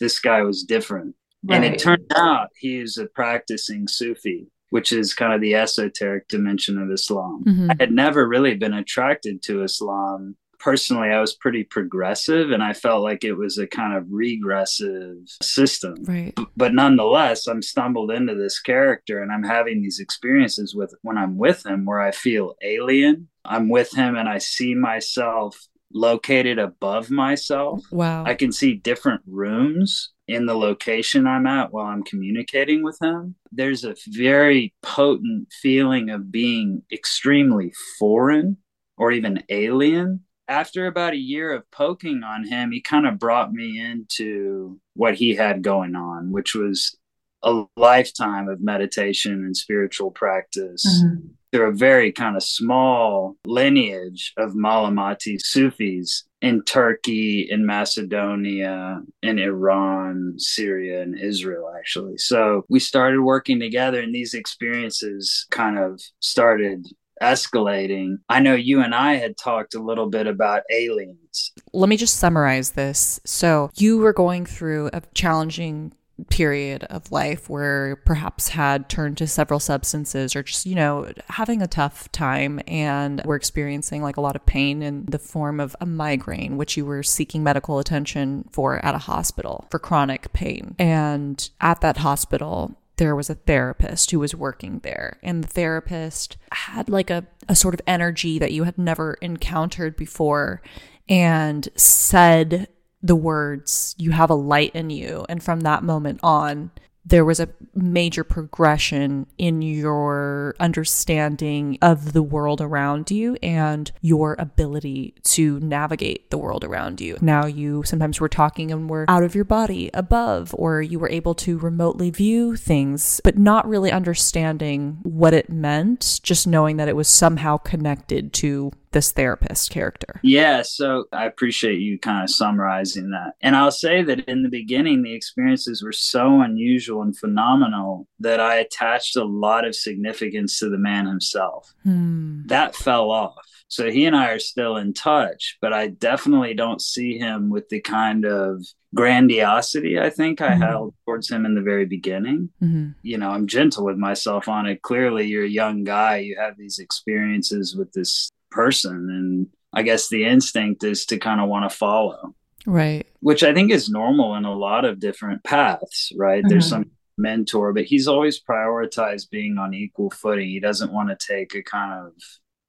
[0.00, 1.14] this guy was different.
[1.48, 6.28] And it turned out he is a practicing Sufi, which is kind of the esoteric
[6.28, 7.44] dimension of Islam.
[7.44, 7.70] Mhm.
[7.70, 12.72] I had never really been attracted to Islam personally I was pretty progressive and I
[12.72, 15.96] felt like it was a kind of regressive system.
[16.04, 16.36] Right.
[16.56, 21.38] But nonetheless, I'm stumbled into this character and I'm having these experiences with when I'm
[21.38, 23.28] with him where I feel alien.
[23.44, 27.82] I'm with him and I see myself located above myself.
[27.90, 28.24] Wow.
[28.24, 33.34] I can see different rooms in the location I'm at while I'm communicating with him.
[33.50, 38.58] There's a very potent feeling of being extremely foreign
[38.98, 40.20] or even alien.
[40.48, 45.14] After about a year of poking on him, he kind of brought me into what
[45.14, 46.96] he had going on, which was
[47.42, 50.84] a lifetime of meditation and spiritual practice.
[51.04, 59.00] Mm-hmm through a very kind of small lineage of Malamati Sufis in Turkey, in Macedonia,
[59.22, 62.18] in Iran, Syria, and Israel, actually.
[62.18, 66.86] So we started working together, and these experiences kind of started
[67.22, 68.18] escalating.
[68.28, 71.52] I know you and I had talked a little bit about aliens.
[71.72, 73.20] Let me just summarize this.
[73.24, 75.92] So, you were going through a challenging
[76.30, 81.62] period of life where perhaps had turned to several substances or just, you know, having
[81.62, 85.76] a tough time and were experiencing like a lot of pain in the form of
[85.80, 90.74] a migraine, which you were seeking medical attention for at a hospital for chronic pain.
[90.78, 96.36] And at that hospital, there was a therapist who was working there and the therapist
[96.52, 100.60] had like a, a sort of energy that you had never encountered before
[101.08, 102.68] and said
[103.02, 105.24] the words, you have a light in you.
[105.28, 106.70] And from that moment on,
[107.08, 114.36] there was a major progression in your understanding of the world around you and your
[114.38, 117.16] ability to navigate the world around you.
[117.20, 121.10] Now, you sometimes were talking and were out of your body above, or you were
[121.10, 126.88] able to remotely view things, but not really understanding what it meant, just knowing that
[126.88, 130.20] it was somehow connected to this therapist character.
[130.22, 133.34] Yeah, so I appreciate you kind of summarizing that.
[133.40, 138.40] And I'll say that in the beginning, the experiences were so unusual and phenomenal that
[138.40, 141.74] I attached a lot of significance to the man himself.
[141.84, 142.46] Hmm.
[142.46, 143.34] That fell off.
[143.68, 147.68] So he and I are still in touch, but I definitely don't see him with
[147.68, 150.62] the kind of grandiosity I think I mm-hmm.
[150.62, 152.48] held towards him in the very beginning.
[152.62, 152.90] Mm-hmm.
[153.02, 154.80] You know, I'm gentle with myself on it.
[154.80, 160.08] Clearly, you're a young guy, you have these experiences with this person and i guess
[160.08, 162.34] the instinct is to kind of want to follow
[162.66, 166.48] right which i think is normal in a lot of different paths right mm-hmm.
[166.48, 171.26] there's some mentor but he's always prioritized being on equal footing he doesn't want to
[171.26, 172.12] take a kind of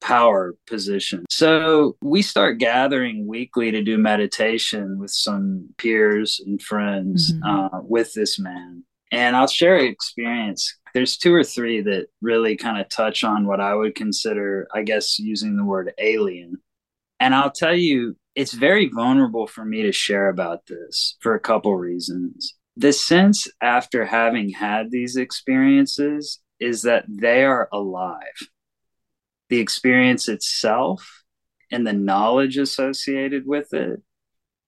[0.00, 1.24] power position.
[1.30, 7.76] So we start gathering weekly to do meditation with some peers and friends mm-hmm.
[7.76, 8.84] uh, with this man.
[9.12, 13.46] And I'll share an experience there's two or three that really kind of touch on
[13.46, 16.58] what I would consider, I guess, using the word alien.
[17.18, 21.40] And I'll tell you, it's very vulnerable for me to share about this for a
[21.40, 22.54] couple reasons.
[22.76, 28.48] The sense after having had these experiences is that they are alive.
[29.48, 31.24] The experience itself
[31.70, 34.00] and the knowledge associated with it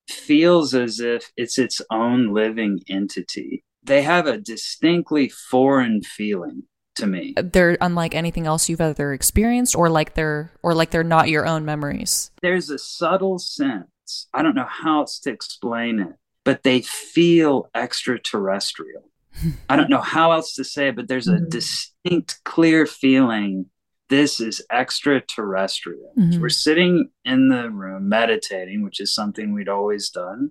[0.09, 6.65] feels as if it's its own living entity they have a distinctly foreign feeling
[6.97, 7.35] to me.
[7.37, 11.47] They're unlike anything else you've ever experienced or like they're or like they're not your
[11.47, 12.31] own memories.
[12.43, 14.29] There's a subtle sense.
[14.35, 16.15] I don't know how else to explain it,
[16.45, 19.09] but they feel extraterrestrial.
[19.69, 21.49] I don't know how else to say it, but there's a mm-hmm.
[21.49, 23.67] distinct clear feeling
[24.11, 26.13] this is extraterrestrial.
[26.19, 26.41] Mm-hmm.
[26.43, 30.51] We're sitting in the room meditating, which is something we'd always done.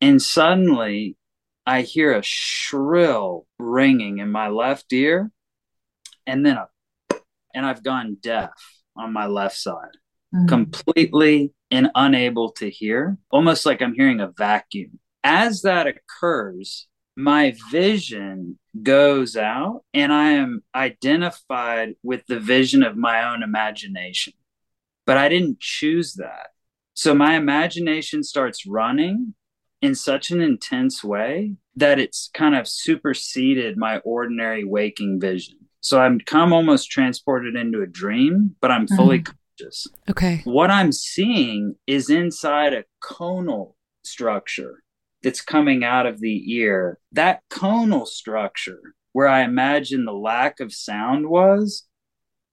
[0.00, 1.16] And suddenly
[1.66, 5.30] I hear a shrill ringing in my left ear,
[6.26, 6.68] and then a,
[7.54, 8.52] and I've gone deaf
[8.96, 9.96] on my left side,
[10.34, 10.46] mm-hmm.
[10.46, 14.98] completely and unable to hear, almost like I'm hearing a vacuum.
[15.22, 16.86] As that occurs,
[17.16, 24.34] my vision goes out and I am identified with the vision of my own imagination.
[25.06, 26.48] But I didn't choose that.
[26.94, 29.34] So my imagination starts running
[29.82, 35.56] in such an intense way that it's kind of superseded my ordinary waking vision.
[35.80, 39.34] So I'm come almost transported into a dream, but I'm fully mm.
[39.58, 39.86] conscious.
[40.08, 40.40] Okay.
[40.44, 44.82] What I'm seeing is inside a conal structure
[45.22, 46.98] that's coming out of the ear.
[47.12, 51.84] That conal structure, where I imagine the lack of sound was,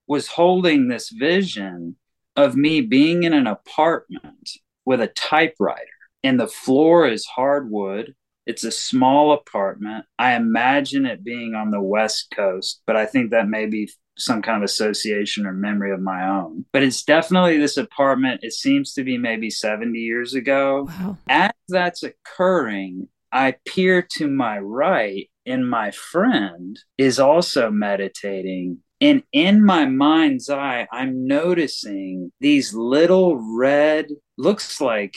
[0.08, 1.96] was holding this vision
[2.36, 4.50] of me being in an apartment
[4.86, 5.86] with a typewriter
[6.24, 8.16] and the floor is hardwood.
[8.46, 10.06] It's a small apartment.
[10.18, 14.42] I imagine it being on the West Coast, but I think that may be some
[14.42, 16.66] kind of association or memory of my own.
[16.74, 18.44] But it's definitely this apartment.
[18.44, 20.88] It seems to be maybe 70 years ago.
[20.90, 21.18] Wow.
[21.30, 28.80] As that's occurring, I peer to my right, and my friend is also meditating.
[29.00, 34.08] And in my mind's eye, I'm noticing these little red,
[34.38, 35.16] looks like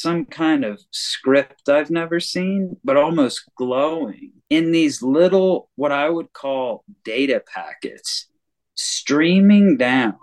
[0.00, 6.08] some kind of script I've never seen, but almost glowing in these little, what I
[6.08, 8.28] would call data packets
[8.74, 10.18] streaming down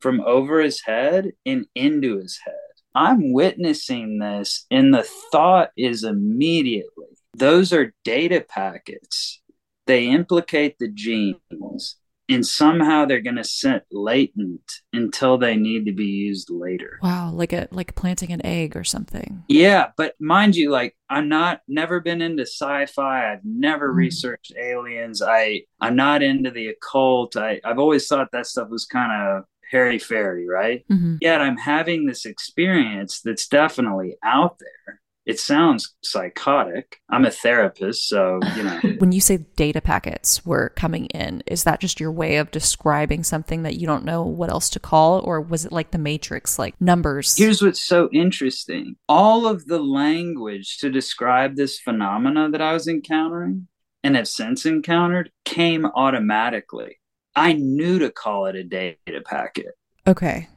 [0.00, 2.54] from over his head and into his head.
[2.94, 7.06] I'm witnessing this, and the thought is immediately
[7.36, 9.40] those are data packets.
[9.86, 11.96] They implicate the genes
[12.28, 16.98] and somehow they're going to sit latent until they need to be used later.
[17.02, 19.44] Wow, like a like planting an egg or something.
[19.48, 23.32] Yeah, but mind you like I'm not never been into sci-fi.
[23.32, 23.96] I've never mm.
[23.96, 25.22] researched aliens.
[25.22, 27.36] I I'm not into the occult.
[27.36, 30.84] I I've always thought that stuff was kind of hairy fairy, right?
[30.88, 31.16] Mm-hmm.
[31.20, 37.02] Yet I'm having this experience that's definitely out there it sounds psychotic.
[37.10, 38.80] I'm a therapist, so, you know.
[38.98, 43.22] when you say data packets were coming in, is that just your way of describing
[43.22, 45.20] something that you don't know what else to call?
[45.20, 47.36] Or was it like the Matrix, like numbers?
[47.36, 52.88] Here's what's so interesting all of the language to describe this phenomena that I was
[52.88, 53.68] encountering
[54.02, 57.00] and have since encountered came automatically.
[57.36, 58.96] I knew to call it a data
[59.26, 59.74] packet.
[60.06, 60.48] Okay.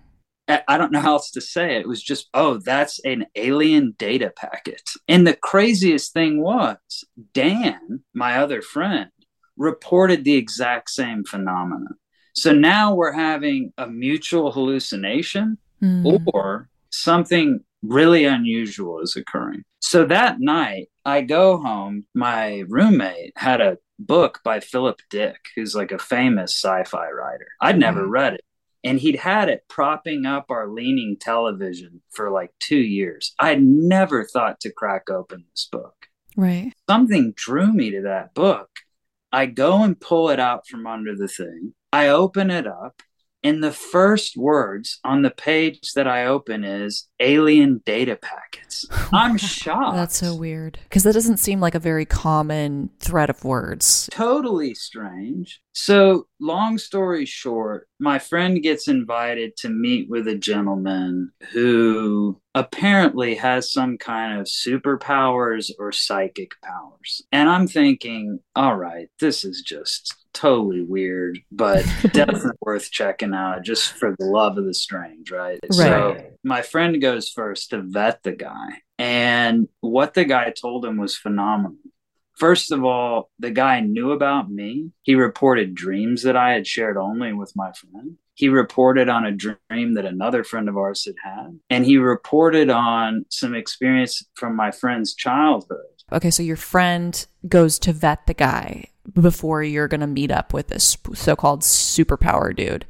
[0.68, 1.82] I don't know how else to say it.
[1.82, 4.82] It was just, oh, that's an alien data packet.
[5.08, 6.78] And the craziest thing was,
[7.34, 9.10] Dan, my other friend,
[9.58, 11.96] reported the exact same phenomenon.
[12.34, 16.26] So now we're having a mutual hallucination mm.
[16.34, 19.64] or something really unusual is occurring.
[19.80, 22.06] So that night, I go home.
[22.14, 27.48] My roommate had a book by Philip Dick, who's like a famous sci fi writer.
[27.60, 28.12] I'd never mm.
[28.12, 28.44] read it
[28.84, 33.34] and he'd had it propping up our leaning television for like two years.
[33.40, 36.08] I had never thought to crack open this book.
[36.36, 36.74] Right.
[36.90, 38.70] Something drew me to that book.
[39.32, 41.74] I go and pull it out from under the thing.
[41.94, 43.02] I open it up
[43.44, 48.86] and the first words on the page that I open is alien data packets.
[49.14, 49.96] Oh I'm shocked.
[49.98, 50.80] That's so weird.
[50.84, 54.10] Because that doesn't seem like a very common thread of words.
[54.12, 55.62] Totally strange.
[55.74, 63.36] So, long story short, my friend gets invited to meet with a gentleman who apparently
[63.36, 67.22] has some kind of superpowers or psychic powers.
[67.32, 73.64] And I'm thinking, all right, this is just totally weird, but definitely worth checking out
[73.64, 75.60] just for the love of the strange, right?
[75.64, 75.74] right?
[75.74, 78.82] So my friend goes first to vet the guy.
[78.98, 81.78] And what the guy told him was phenomenal.
[82.38, 84.92] First of all, the guy knew about me.
[85.04, 88.18] He reported dreams that I had shared only with my friend.
[88.34, 91.60] He reported on a dream that another friend of ours had had.
[91.70, 95.78] And he reported on some experience from my friend's childhood.
[96.12, 100.54] Okay, so your friend goes to vet the guy before you're going to meet up
[100.54, 102.86] with this so called superpower dude.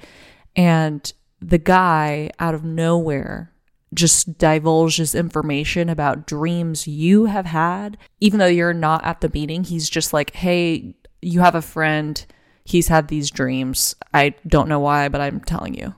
[0.55, 3.51] And the guy out of nowhere
[3.93, 9.63] just divulges information about dreams you have had, even though you're not at the meeting.
[9.63, 12.25] He's just like, hey, you have a friend.
[12.63, 13.95] He's had these dreams.
[14.13, 15.93] I don't know why, but I'm telling you.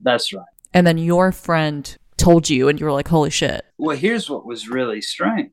[0.00, 0.44] That's right.
[0.74, 3.64] And then your friend told you, and you were like, holy shit.
[3.78, 5.52] Well, here's what was really strange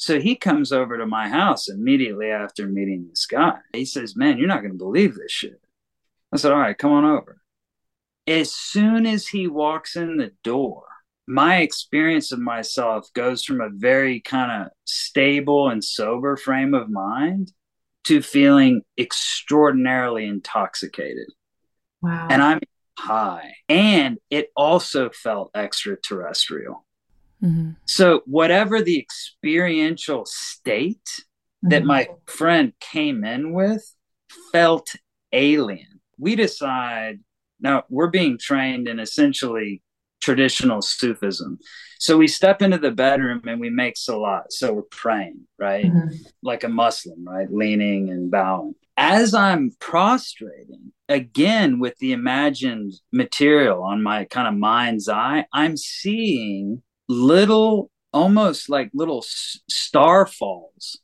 [0.00, 3.58] so he comes over to my house immediately after meeting this guy.
[3.74, 5.60] He says, Man, you're not going to believe this shit.
[6.32, 7.42] I said, All right, come on over.
[8.26, 10.84] As soon as he walks in the door,
[11.26, 16.88] my experience of myself goes from a very kind of stable and sober frame of
[16.88, 17.52] mind
[18.04, 21.28] to feeling extraordinarily intoxicated.
[22.00, 22.28] Wow.
[22.30, 22.60] And I'm
[22.98, 23.52] high.
[23.68, 26.86] And it also felt extraterrestrial.
[27.42, 27.70] Mm-hmm.
[27.86, 31.68] So, whatever the experiential state mm-hmm.
[31.70, 33.94] that my friend came in with
[34.52, 34.94] felt
[35.32, 36.00] alien.
[36.18, 37.20] We decide
[37.60, 39.82] now we're being trained in essentially
[40.20, 41.58] traditional Sufism.
[41.98, 44.52] So we step into the bedroom and we make salat.
[44.52, 45.84] So we're praying, right?
[45.84, 46.14] Mm-hmm.
[46.42, 47.50] Like a Muslim, right?
[47.52, 48.74] Leaning and bowing.
[48.96, 55.76] As I'm prostrating, again with the imagined material on my kind of mind's eye, I'm
[55.76, 60.98] seeing little, almost like little star falls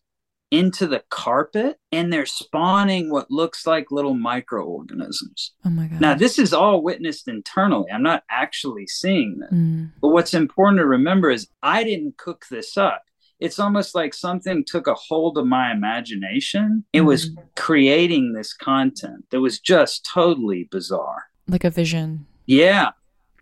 [0.53, 5.53] into the carpet and they're spawning what looks like little microorganisms.
[5.65, 6.01] Oh my God.
[6.01, 7.91] Now, this is all witnessed internally.
[7.91, 9.51] I'm not actually seeing them.
[9.53, 10.01] Mm.
[10.01, 13.03] But what's important to remember is I didn't cook this up.
[13.39, 16.85] it's almost like something took a hold of my imagination.
[16.93, 17.43] It was mm-hmm.
[17.55, 21.25] creating this content that was just totally bizarre.
[21.47, 22.27] Like a vision.
[22.47, 22.91] Yeah.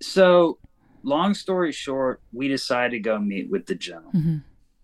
[0.03, 0.59] So,
[1.05, 4.13] long story short, we decided to go meet with the general.
[4.13, 4.37] Mm-hmm.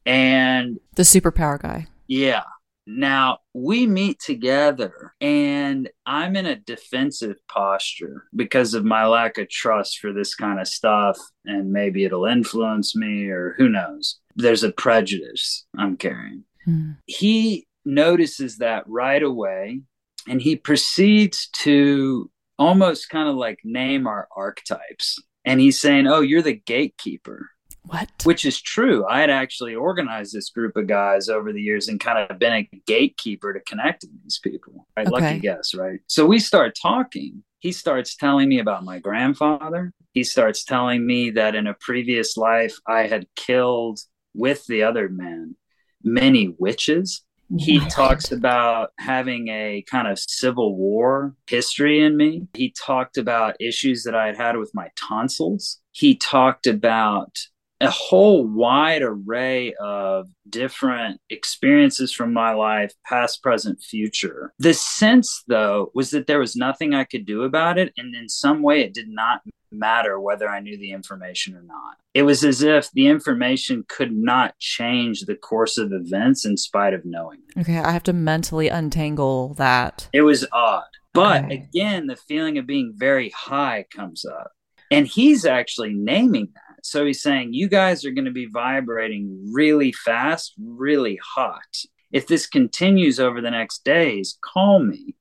[0.06, 1.86] And the superpower guy.
[2.06, 2.42] Yeah.
[2.86, 9.48] Now we meet together and I'm in a defensive posture because of my lack of
[9.48, 11.16] trust for this kind of stuff.
[11.44, 14.18] And maybe it'll influence me or who knows.
[14.34, 16.44] There's a prejudice I'm carrying.
[16.64, 16.92] Hmm.
[17.06, 19.82] He notices that right away
[20.28, 25.18] and he proceeds to almost kind of like name our archetypes.
[25.44, 27.48] And he's saying, Oh, you're the gatekeeper.
[27.86, 28.10] What?
[28.24, 29.06] Which is true.
[29.06, 32.52] I had actually organized this group of guys over the years and kind of been
[32.52, 34.86] a gatekeeper to connecting these people.
[34.96, 35.06] Right?
[35.06, 35.24] Okay.
[35.24, 36.00] Lucky guess, right?
[36.06, 37.42] So we start talking.
[37.58, 39.92] He starts telling me about my grandfather.
[40.12, 44.00] He starts telling me that in a previous life I had killed
[44.34, 45.56] with the other men
[46.02, 47.22] many witches.
[47.58, 52.46] He talks about having a kind of civil war history in me.
[52.54, 55.80] He talked about issues that I had had with my tonsils.
[55.90, 57.38] He talked about
[57.80, 64.52] a whole wide array of different experiences from my life, past, present, future.
[64.58, 67.92] The sense, though, was that there was nothing I could do about it.
[67.96, 69.40] And in some way, it did not
[69.72, 71.98] matter whether I knew the information or not.
[72.14, 76.94] It was as if the information could not change the course of events in spite
[76.94, 77.40] of knowing.
[77.56, 77.60] It.
[77.60, 80.08] Okay, I have to mentally untangle that.
[80.12, 80.84] It was odd.
[81.12, 81.54] But okay.
[81.54, 84.52] again, the feeling of being very high comes up.
[84.92, 89.50] And he's actually naming that so he's saying, you guys are going to be vibrating
[89.52, 91.84] really fast, really hot.
[92.12, 95.14] If this continues over the next days, call me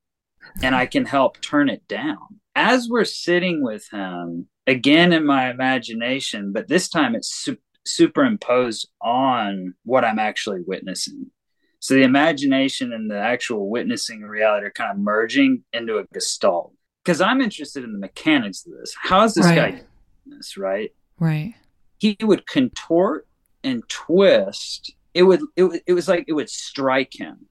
[0.62, 2.40] and I can help turn it down.
[2.56, 8.88] As we're sitting with him, again in my imagination, but this time it's su- superimposed
[9.02, 11.32] on what I'm actually witnessing.
[11.80, 16.74] So the imagination and the actual witnessing reality are kind of merging into a gestalt.
[17.04, 18.94] Because I'm interested in the mechanics of this.
[19.02, 19.56] How is this right.
[19.56, 19.86] guy doing
[20.26, 20.92] this, right?
[21.18, 21.56] Right.
[21.98, 23.28] He would contort
[23.64, 24.94] and twist.
[25.14, 27.48] It would it, it was like it would strike him.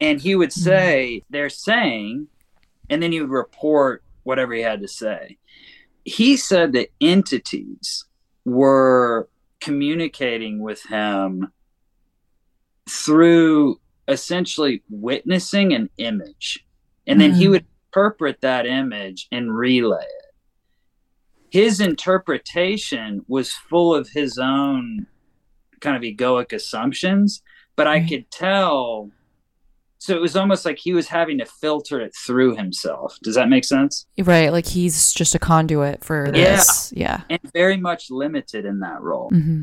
[0.00, 0.60] And he would hmm.
[0.60, 1.24] say, mm.
[1.30, 2.28] they're saying,
[2.90, 5.38] and then he would report whatever he had to say.
[6.04, 8.04] He said that entities
[8.44, 9.28] were
[9.60, 11.50] communicating with him
[12.88, 16.66] through essentially witnessing an image.
[17.06, 17.36] And then mm.
[17.36, 17.50] he hmm.
[17.52, 20.24] would interpret that image and relay it
[21.54, 25.06] his interpretation was full of his own
[25.78, 27.44] kind of egoic assumptions,
[27.76, 29.12] but I could tell.
[30.04, 33.16] So it was almost like he was having to filter it through himself.
[33.22, 34.04] Does that make sense?
[34.18, 34.52] Right.
[34.52, 36.92] Like he's just a conduit for this.
[36.94, 37.22] Yeah.
[37.30, 37.38] yeah.
[37.42, 39.30] And very much limited in that role.
[39.30, 39.62] Mm-hmm.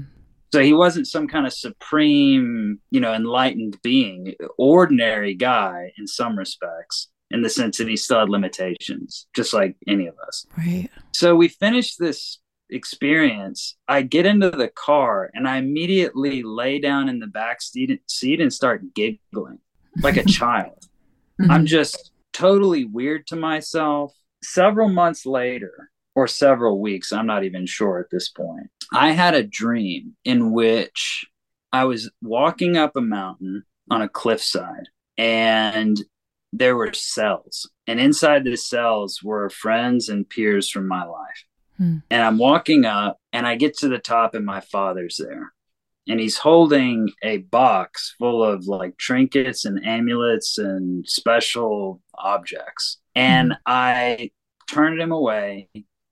[0.51, 6.35] So he wasn't some kind of supreme, you know, enlightened being, ordinary guy in some
[6.35, 10.47] respects in the sense that he still had limitations, just like any of us.
[10.57, 10.89] Right.
[11.13, 12.39] So we finished this
[12.72, 13.77] experience.
[13.88, 18.41] I get into the car and I immediately lay down in the back seat, seat
[18.41, 19.59] and start giggling
[20.01, 20.88] like a child.
[21.41, 21.51] Mm-hmm.
[21.51, 24.13] I'm just totally weird to myself.
[24.43, 29.34] Several months later, or several weeks, I'm not even sure at this point, I had
[29.34, 31.26] a dream in which
[31.72, 36.01] I was walking up a mountain on a cliffside and
[36.53, 41.45] there were cells, and inside the cells were friends and peers from my life.
[41.77, 41.97] Hmm.
[42.09, 45.53] And I'm walking up, and I get to the top, and my father's there.
[46.07, 52.98] And he's holding a box full of like trinkets and amulets and special objects.
[53.15, 53.57] And hmm.
[53.65, 54.32] I
[54.69, 55.69] turned him away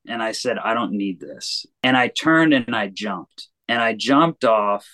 [0.08, 1.66] and I said, I don't need this.
[1.84, 3.48] And I turned and I jumped.
[3.68, 4.88] And I jumped off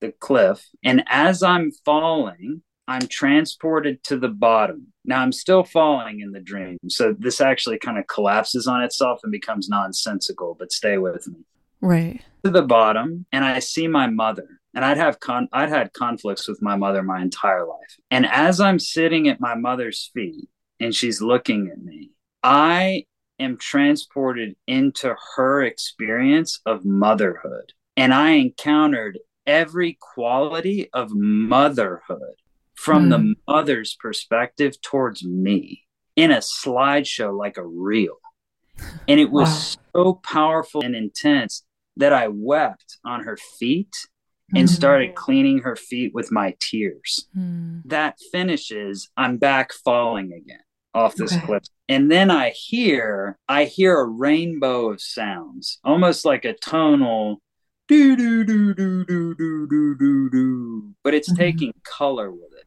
[0.00, 0.66] the cliff.
[0.84, 4.88] And as I'm falling, I'm transported to the bottom.
[5.04, 6.78] Now I'm still falling in the dream.
[6.88, 11.38] So this actually kind of collapses on itself and becomes nonsensical, but stay with me.
[11.82, 12.22] Right.
[12.44, 14.60] To the bottom and I see my mother.
[14.74, 17.96] And I'd have con I'd had conflicts with my mother my entire life.
[18.10, 20.48] And as I'm sitting at my mother's feet
[20.80, 23.04] and she's looking at me, I
[23.38, 27.72] am transported into her experience of motherhood.
[27.96, 32.36] And I encountered every quality of motherhood
[32.74, 33.10] from mm.
[33.10, 33.32] the hmm.
[33.46, 35.82] mother's perspective towards me
[36.16, 38.16] in a slideshow like a reel.
[39.06, 40.02] And it was wow.
[40.04, 41.64] so powerful and intense
[41.96, 43.94] that I wept on her feet
[44.54, 44.72] and mm.
[44.72, 47.28] started cleaning her feet with my tears.
[47.36, 47.82] Mm.
[47.86, 50.60] That finishes, I'm back falling again
[50.94, 51.46] off this okay.
[51.46, 51.62] cliff.
[51.88, 57.40] And then I hear, I hear a rainbow of sounds, almost like a tonal
[57.88, 61.42] do do do do do do do do do, but it's mm-hmm.
[61.42, 62.66] taking color with it.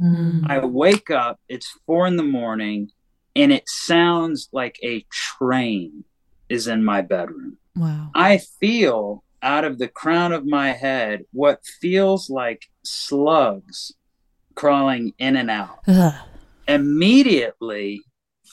[0.00, 0.46] Mm-hmm.
[0.46, 2.90] I wake up, it's four in the morning,
[3.34, 6.04] and it sounds like a train
[6.48, 7.58] is in my bedroom.
[7.76, 8.10] Wow.
[8.14, 13.92] I feel out of the crown of my head what feels like slugs
[14.54, 15.80] crawling in and out.
[15.88, 16.14] Ugh.
[16.68, 18.02] Immediately,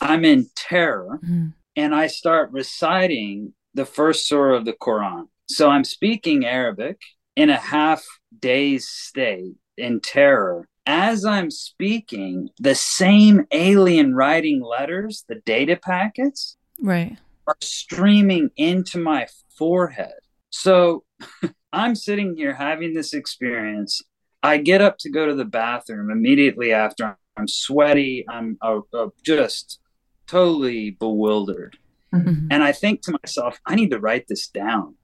[0.02, 1.54] I'm in terror mm.
[1.76, 5.28] and I start reciting the first surah of the Quran.
[5.48, 7.00] So I'm speaking Arabic
[7.36, 8.04] in a half
[8.40, 10.68] dazed state in terror.
[10.86, 17.18] As I'm speaking, the same alien writing letters, the data packets, right,
[17.50, 19.28] are streaming into my
[19.58, 20.14] forehead.
[20.52, 21.04] So
[21.74, 24.02] I'm sitting here having this experience.
[24.44, 27.18] I get up to go to the bathroom immediately after.
[27.36, 28.26] I'm sweaty.
[28.30, 29.80] I'm uh, uh, just
[30.28, 31.78] totally bewildered.
[32.14, 32.48] Mm-hmm.
[32.52, 34.96] And I think to myself, I need to write this down.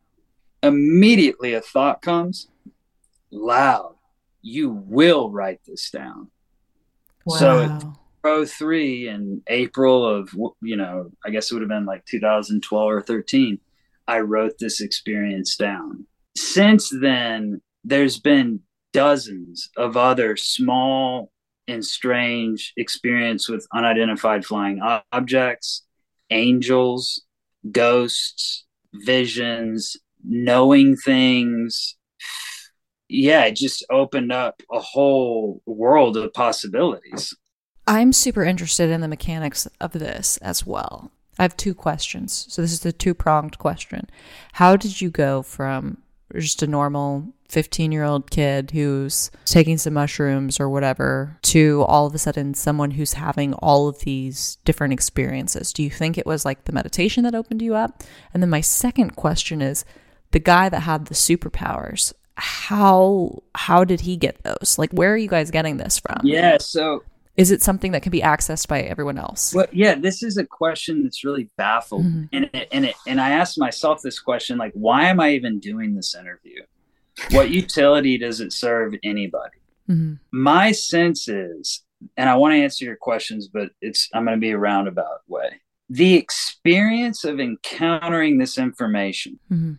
[0.62, 2.48] Immediately, a thought comes
[3.32, 3.96] loud,
[4.42, 6.30] you will write this down.
[7.26, 7.38] Wow.
[7.38, 7.94] So,
[8.26, 12.90] Pro 3 in April of, you know, I guess it would have been like 2012
[12.90, 13.60] or 13,
[14.08, 16.08] I wrote this experience down.
[16.36, 18.62] Since then, there's been
[18.94, 21.32] dozens of other small
[21.68, 24.82] and strange experience with unidentified flying
[25.12, 25.84] objects,
[26.32, 27.22] angels,
[27.72, 29.98] ghosts, visions,
[30.28, 31.96] knowing things.
[33.08, 37.32] Yeah, it just opened up a whole world of possibilities.
[37.88, 41.12] I'm super interested in the mechanics of this as well.
[41.38, 42.46] I have two questions.
[42.50, 44.10] So this is the two pronged question.
[44.54, 45.98] How did you go from
[46.34, 52.08] just a normal 15 year old kid who's taking some mushrooms or whatever to all
[52.08, 55.74] of a sudden someone who's having all of these different experiences?
[55.74, 58.04] Do you think it was like the meditation that opened you up?
[58.34, 59.86] And then my second question is
[60.32, 64.78] the guy that had the superpowers, how how did he get those?
[64.78, 66.22] Like where are you guys getting this from?
[66.24, 67.04] Yeah, so
[67.38, 70.46] is it something that can be accessed by everyone else well yeah this is a
[70.46, 72.24] question that's really baffled mm-hmm.
[72.32, 75.60] and it, and it and i asked myself this question like why am i even
[75.60, 76.62] doing this interview
[77.32, 79.58] what utility does it serve anybody
[79.90, 80.14] mm-hmm.
[80.32, 81.84] my sense is
[82.18, 85.22] and i want to answer your questions but it's i'm going to be a roundabout
[85.28, 89.74] way the experience of encountering this information mm-hmm.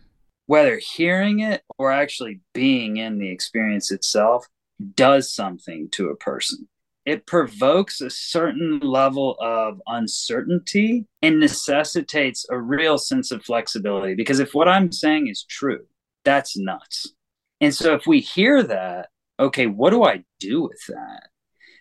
[0.45, 4.47] whether hearing it or actually being in the experience itself
[4.95, 6.67] does something to a person
[7.07, 14.13] it provokes a certain level of uncertainty and necessitates a real sense of flexibility.
[14.13, 15.85] Because if what I'm saying is true,
[16.25, 17.13] that's nuts.
[17.61, 19.07] And so if we hear that,
[19.39, 21.29] okay, what do I do with that?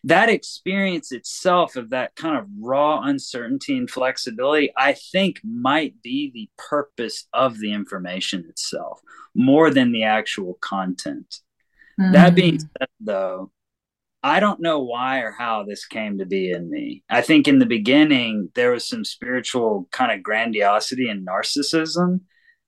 [0.05, 6.31] That experience itself of that kind of raw uncertainty and flexibility, I think might be
[6.33, 9.01] the purpose of the information itself
[9.35, 11.41] more than the actual content.
[12.01, 12.13] Mm.
[12.13, 13.51] That being said, though,
[14.27, 17.05] I don't know why or how this came to be in me.
[17.09, 22.23] I think in the beginning, there was some spiritual kind of grandiosity and narcissism.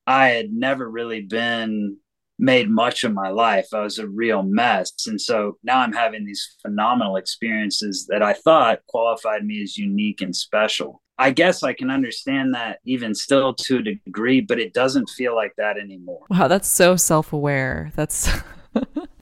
[0.06, 1.96] I had never really been
[2.38, 3.66] made much of my life.
[3.74, 4.92] I was a real mess.
[5.08, 10.20] And so now I'm having these phenomenal experiences that I thought qualified me as unique
[10.20, 11.02] and special.
[11.18, 15.34] I guess I can understand that even still to a degree, but it doesn't feel
[15.34, 16.24] like that anymore.
[16.30, 17.90] Wow, that's so self aware.
[17.96, 18.30] That's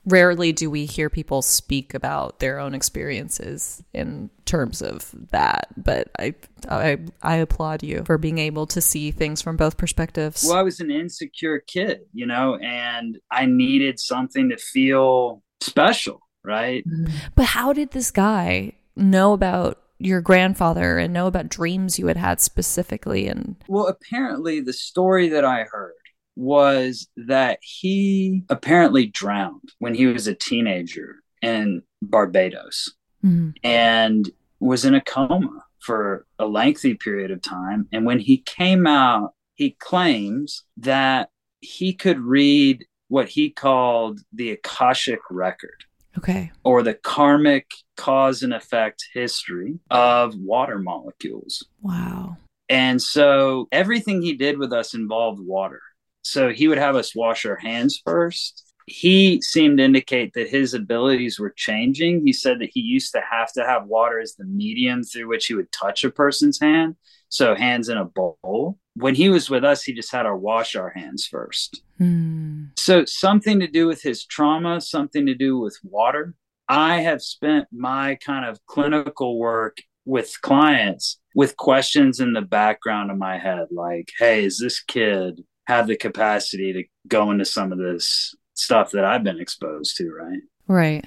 [0.06, 6.08] rarely do we hear people speak about their own experiences in terms of that but
[6.18, 6.34] I,
[6.68, 10.62] I i applaud you for being able to see things from both perspectives well i
[10.62, 17.14] was an insecure kid you know and i needed something to feel special right mm-hmm.
[17.34, 22.16] but how did this guy know about your grandfather and know about dreams you had
[22.16, 25.94] had specifically and well apparently the story that i heard
[26.36, 32.94] was that he apparently drowned when he was a teenager in Barbados
[33.24, 33.50] mm-hmm.
[33.64, 34.30] and
[34.60, 37.88] was in a coma for a lengthy period of time.
[37.92, 41.30] And when he came out, he claims that
[41.60, 45.84] he could read what he called the Akashic record.
[46.18, 46.50] Okay.
[46.64, 51.66] Or the karmic cause and effect history of water molecules.
[51.82, 52.38] Wow.
[52.68, 55.82] And so everything he did with us involved water.
[56.26, 58.64] So he would have us wash our hands first.
[58.86, 62.26] He seemed to indicate that his abilities were changing.
[62.26, 65.46] He said that he used to have to have water as the medium through which
[65.46, 66.96] he would touch a person's hand.
[67.28, 68.78] So hands in a bowl.
[68.94, 71.82] When he was with us, he just had to wash our hands first.
[71.98, 72.66] Hmm.
[72.76, 76.34] So something to do with his trauma, something to do with water.
[76.68, 83.10] I have spent my kind of clinical work with clients with questions in the background
[83.10, 87.72] of my head like, hey, is this kid have the capacity to go into some
[87.72, 90.40] of this stuff that I've been exposed to, right?
[90.68, 91.04] Right.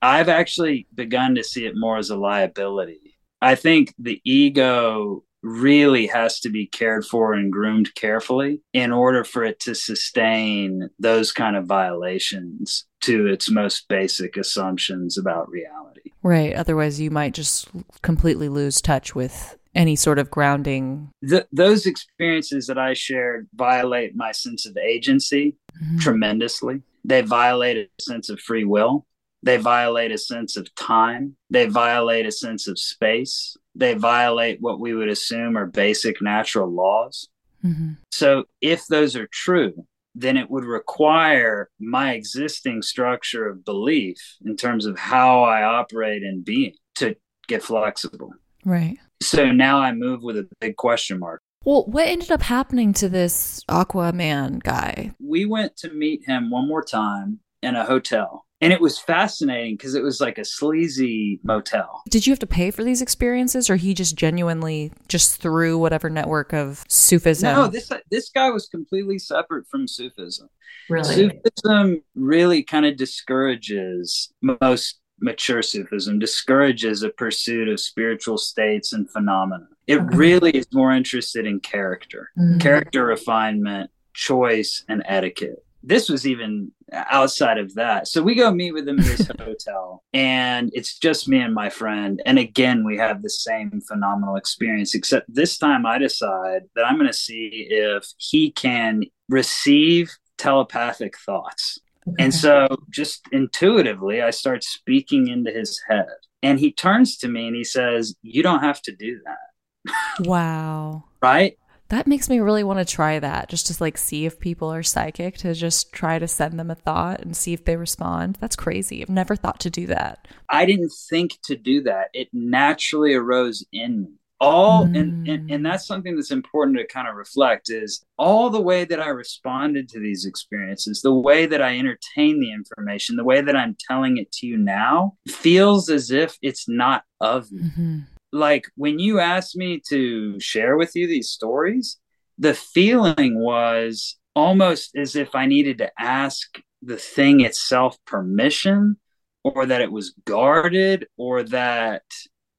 [0.00, 3.18] I've actually begun to see it more as a liability.
[3.40, 9.24] I think the ego really has to be cared for and groomed carefully in order
[9.24, 16.12] for it to sustain those kind of violations to its most basic assumptions about reality.
[16.22, 16.54] Right.
[16.54, 17.68] Otherwise, you might just
[18.02, 21.10] completely lose touch with any sort of grounding.
[21.22, 25.98] The, those experiences that I shared violate my sense of agency mm-hmm.
[25.98, 26.82] tremendously.
[27.04, 29.06] They violate a sense of free will.
[29.42, 31.36] They violate a sense of time.
[31.50, 33.56] They violate a sense of space.
[33.74, 37.28] They violate what we would assume are basic natural laws.
[37.64, 37.92] Mm-hmm.
[38.10, 44.56] So, if those are true, then it would require my existing structure of belief in
[44.56, 47.16] terms of how I operate in being to
[47.48, 48.32] get flexible.
[48.64, 48.98] Right.
[49.22, 51.42] So now I move with a big question mark.
[51.64, 55.12] Well, what ended up happening to this Aquaman guy?
[55.20, 58.44] We went to meet him one more time in a hotel.
[58.60, 62.02] And it was fascinating because it was like a sleazy motel.
[62.08, 66.08] Did you have to pay for these experiences, or he just genuinely just threw whatever
[66.08, 67.52] network of Sufism?
[67.52, 70.48] No, this this guy was completely separate from Sufism.
[70.88, 78.92] Really, Sufism really kind of discourages most mature Sufism discourages a pursuit of spiritual states
[78.92, 79.68] and phenomena.
[79.86, 80.16] It okay.
[80.16, 82.58] really is more interested in character, mm-hmm.
[82.58, 85.64] character refinement, choice, and etiquette.
[85.84, 88.06] This was even outside of that.
[88.06, 91.70] So we go meet with him in this hotel, and it's just me and my
[91.70, 92.22] friend.
[92.24, 96.96] And again, we have the same phenomenal experience, except this time I decide that I'm
[96.96, 101.80] going to see if he can receive telepathic thoughts.
[102.18, 106.06] And so just intuitively, I start speaking into his head.
[106.42, 110.26] And he turns to me and he says, You don't have to do that.
[110.26, 111.04] Wow.
[111.20, 111.56] right?
[111.88, 114.82] That makes me really want to try that just to like see if people are
[114.82, 118.38] psychic to just try to send them a thought and see if they respond.
[118.40, 119.02] That's crazy.
[119.02, 120.26] I've never thought to do that.
[120.48, 122.08] I didn't think to do that.
[122.14, 124.12] It naturally arose in me
[124.42, 124.98] all mm.
[124.98, 128.84] and, and and that's something that's important to kind of reflect is all the way
[128.84, 133.40] that i responded to these experiences the way that i entertain the information the way
[133.40, 137.98] that i'm telling it to you now feels as if it's not of me mm-hmm.
[138.32, 142.00] like when you asked me to share with you these stories
[142.36, 148.96] the feeling was almost as if i needed to ask the thing itself permission
[149.44, 152.02] or that it was guarded or that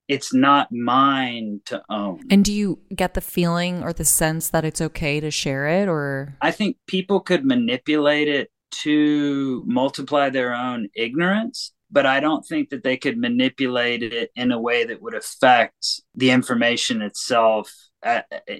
[0.08, 2.22] it's not mine to own.
[2.30, 5.88] And do you get the feeling or the sense that it's okay to share it
[5.88, 8.52] or I think people could manipulate it
[8.82, 14.52] to multiply their own ignorance, but I don't think that they could manipulate it in
[14.52, 17.72] a way that would affect the information itself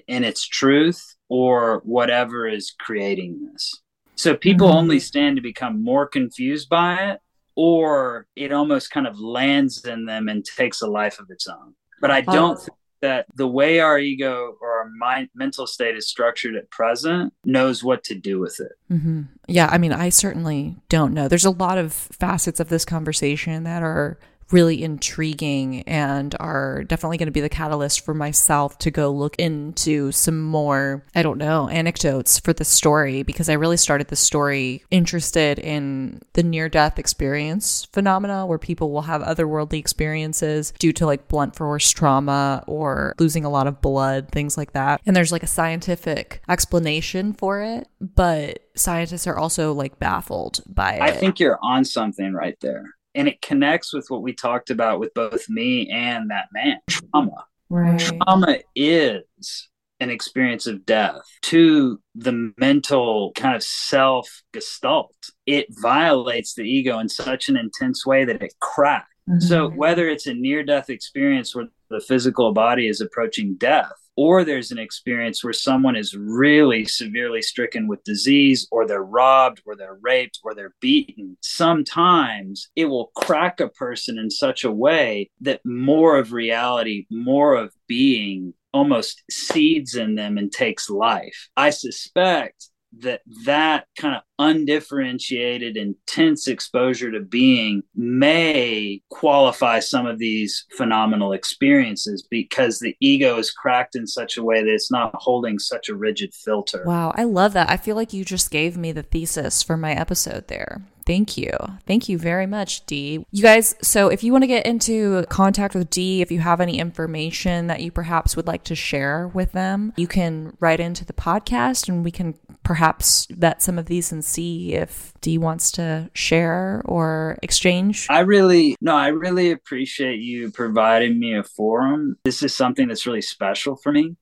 [0.06, 3.82] in its truth or whatever is creating this.
[4.14, 4.78] So people mm-hmm.
[4.78, 7.20] only stand to become more confused by it
[7.56, 11.74] or it almost kind of lands in them and takes a life of its own.
[12.00, 16.08] But I don't think that the way our ego or our mind, mental state is
[16.08, 18.72] structured at present knows what to do with it.
[18.90, 19.22] Mm-hmm.
[19.46, 21.28] Yeah, I mean, I certainly don't know.
[21.28, 24.18] There's a lot of facets of this conversation that are
[24.50, 29.36] really intriguing and are definitely going to be the catalyst for myself to go look
[29.36, 34.16] into some more, I don't know, anecdotes for the story because I really started the
[34.16, 40.92] story interested in the near death experience phenomena where people will have otherworldly experiences due
[40.92, 45.00] to like blunt force trauma or losing a lot of blood, things like that.
[45.06, 50.94] And there's like a scientific explanation for it, but scientists are also like baffled by
[50.94, 51.02] it.
[51.02, 55.00] I think you're on something right there and it connects with what we talked about
[55.00, 56.78] with both me and that man.
[56.88, 57.46] Trauma.
[57.70, 57.98] Right.
[57.98, 59.68] Trauma is
[60.00, 65.14] an experience of death to the mental kind of self gestalt
[65.46, 69.08] it violates the ego in such an intense way that it cracks.
[69.28, 69.40] Mm-hmm.
[69.40, 74.44] so whether it's a near death experience where the physical body is approaching death or
[74.44, 79.76] there's an experience where someone is really severely stricken with disease, or they're robbed, or
[79.76, 85.30] they're raped, or they're beaten, sometimes it will crack a person in such a way
[85.40, 91.48] that more of reality, more of being almost seeds in them and takes life.
[91.56, 92.68] I suspect
[93.00, 101.32] that that kind of undifferentiated intense exposure to being may qualify some of these phenomenal
[101.32, 105.88] experiences because the ego is cracked in such a way that it's not holding such
[105.88, 106.82] a rigid filter.
[106.86, 107.70] Wow i love that.
[107.70, 111.50] I feel like you just gave me the thesis for my episode there Thank you.
[111.86, 113.24] Thank you very much, Dee.
[113.30, 116.60] You guys, so if you want to get into contact with Dee, if you have
[116.60, 121.04] any information that you perhaps would like to share with them, you can write into
[121.04, 125.70] the podcast and we can perhaps vet some of these and see if Dee wants
[125.72, 128.06] to share or exchange?
[128.10, 132.16] I really, no, I really appreciate you providing me a forum.
[132.24, 134.16] This is something that's really special for me.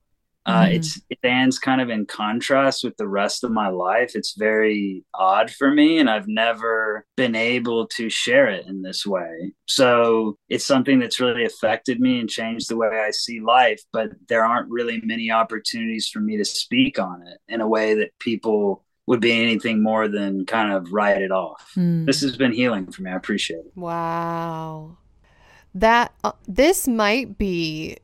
[0.45, 0.75] Uh, mm-hmm.
[0.75, 4.11] It's it stands kind of in contrast with the rest of my life.
[4.15, 9.05] It's very odd for me, and I've never been able to share it in this
[9.05, 9.53] way.
[9.67, 13.81] So it's something that's really affected me and changed the way I see life.
[13.93, 17.93] But there aren't really many opportunities for me to speak on it in a way
[17.95, 21.71] that people would be anything more than kind of write it off.
[21.75, 22.05] Mm.
[22.05, 23.11] This has been healing for me.
[23.11, 23.71] I appreciate it.
[23.75, 24.97] Wow.
[25.75, 27.97] That uh, this might be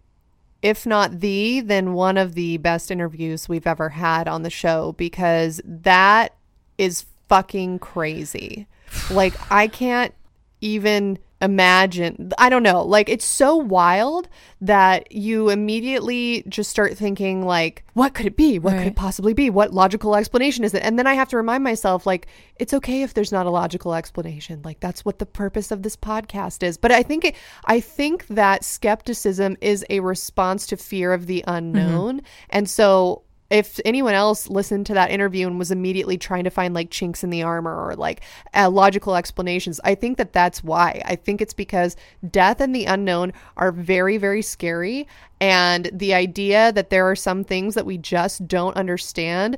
[0.61, 4.93] if not the, then one of the best interviews we've ever had on the show
[4.93, 6.35] because that
[6.77, 8.67] is fucking crazy.
[9.09, 10.13] Like, I can't
[10.61, 14.27] even imagine i don't know like it's so wild
[14.61, 18.59] that you immediately just start thinking like what could it be?
[18.59, 18.79] What right.
[18.79, 19.49] could it possibly be?
[19.49, 20.83] What logical explanation is it?
[20.83, 23.93] And then i have to remind myself like it's okay if there's not a logical
[23.93, 24.61] explanation.
[24.63, 26.77] Like that's what the purpose of this podcast is.
[26.77, 27.35] But i think it,
[27.65, 32.17] i think that skepticism is a response to fear of the unknown.
[32.17, 32.25] Mm-hmm.
[32.51, 36.73] and so if anyone else listened to that interview and was immediately trying to find
[36.73, 38.21] like chinks in the armor or like
[38.53, 41.01] uh, logical explanations, I think that that's why.
[41.05, 41.95] I think it's because
[42.29, 45.07] death and the unknown are very, very scary.
[45.41, 49.57] And the idea that there are some things that we just don't understand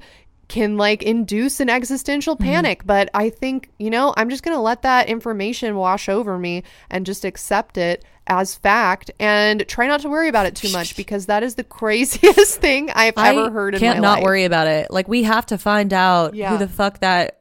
[0.51, 2.43] can like induce an existential mm-hmm.
[2.43, 2.79] panic.
[2.79, 2.87] Mm-hmm.
[2.87, 6.63] But I think, you know, I'm just going to let that information wash over me
[6.89, 10.95] and just accept it as fact and try not to worry about it too much
[10.97, 14.67] because that is the craziest thing I've I ever heard in can't not worry about
[14.67, 14.91] it.
[14.91, 16.49] Like we have to find out yeah.
[16.49, 17.39] who the fuck that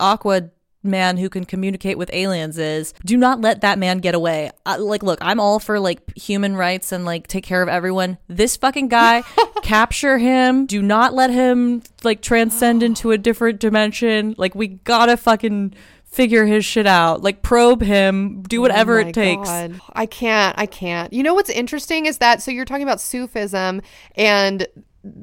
[0.00, 0.50] aqua
[0.86, 4.76] man who can communicate with aliens is do not let that man get away uh,
[4.78, 8.56] like look i'm all for like human rights and like take care of everyone this
[8.56, 9.22] fucking guy
[9.62, 15.16] capture him do not let him like transcend into a different dimension like we gotta
[15.16, 15.74] fucking
[16.16, 17.22] figure his shit out.
[17.22, 19.48] Like probe him, do whatever oh it takes.
[19.48, 19.80] God.
[19.92, 20.58] I can't.
[20.58, 21.12] I can't.
[21.12, 23.82] You know what's interesting is that so you're talking about Sufism
[24.14, 24.66] and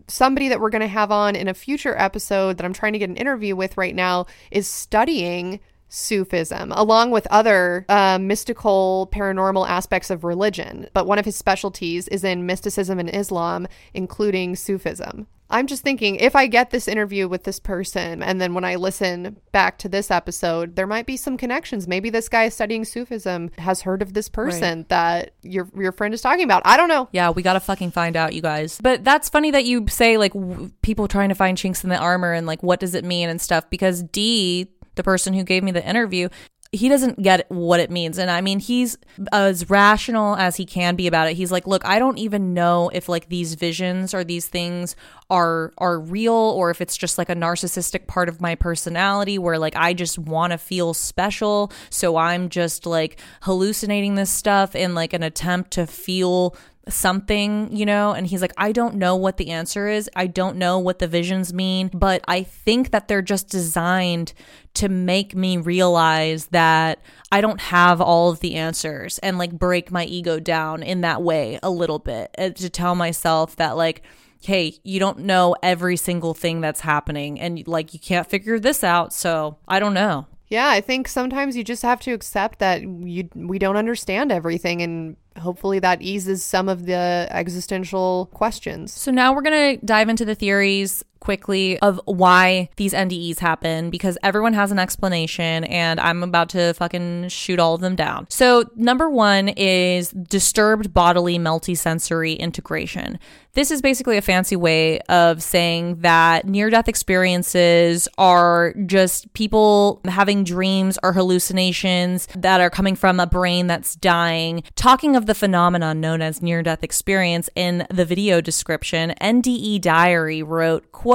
[0.08, 3.00] somebody that we're going to have on in a future episode that I'm trying to
[3.00, 9.68] get an interview with right now is studying Sufism, along with other uh, mystical, paranormal
[9.70, 10.88] aspects of religion.
[10.94, 15.28] But one of his specialties is in mysticism and Islam, including Sufism.
[15.54, 18.76] I'm just thinking if I get this interview with this person and then when I
[18.76, 21.88] listen back to this episode, there might be some connections.
[21.88, 24.90] Maybe this guy studying Sufism has heard of this person right.
[24.90, 26.64] that your your friend is talking about.
[26.66, 27.08] I don't know.
[27.12, 28.80] Yeah, we got to fucking find out, you guys.
[28.82, 31.98] But that's funny that you say like w- people trying to find chinks in the
[31.98, 35.64] armor and like what does it mean and stuff because Dee the person who gave
[35.64, 36.30] me the interview,
[36.74, 38.18] he doesn't get what it means.
[38.18, 38.98] And I mean, he's
[39.32, 41.36] as rational as he can be about it.
[41.36, 44.96] He's like, "Look, I don't even know if like these visions or these things
[45.30, 49.60] are are real or if it's just like a narcissistic part of my personality where
[49.60, 54.96] like I just want to feel special, so I'm just like hallucinating this stuff in
[54.96, 56.56] like an attempt to feel
[56.90, 58.12] something, you know?
[58.12, 60.10] And he's like, I don't know what the answer is.
[60.16, 64.34] I don't know what the visions mean, but I think that they're just designed
[64.76, 67.00] to make me realize that
[67.32, 71.22] I don't have all of the answers and like break my ego down in that
[71.22, 74.02] way a little bit uh, to tell myself that, like,
[74.42, 78.84] hey, you don't know every single thing that's happening and like you can't figure this
[78.84, 79.14] out.
[79.14, 80.28] So I don't know.
[80.48, 84.82] Yeah, I think sometimes you just have to accept that you we don't understand everything
[84.82, 88.94] and hopefully that eases some of the existential questions.
[88.94, 93.90] So now we're going to dive into the theories quickly of why these NDEs happen
[93.90, 98.28] because everyone has an explanation and I'm about to fucking shoot all of them down.
[98.30, 103.20] So, number one is disturbed bodily multisensory integration.
[103.54, 110.02] This is basically a fancy way of saying that near death experiences are just people
[110.06, 114.64] having dreams or hallucinations that are coming from a brain that's dying.
[114.76, 120.42] Talking of the phenomenon known as near death experience in the video description, NDE Diary
[120.42, 121.13] wrote, quote,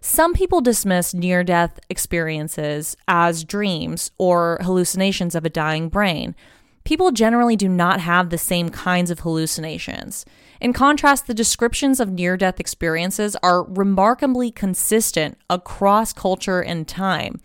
[0.00, 6.34] some people dismiss near death experiences as dreams or hallucinations of a dying brain.
[6.84, 10.24] People generally do not have the same kinds of hallucinations.
[10.60, 17.40] In contrast, the descriptions of near death experiences are remarkably consistent across culture and time.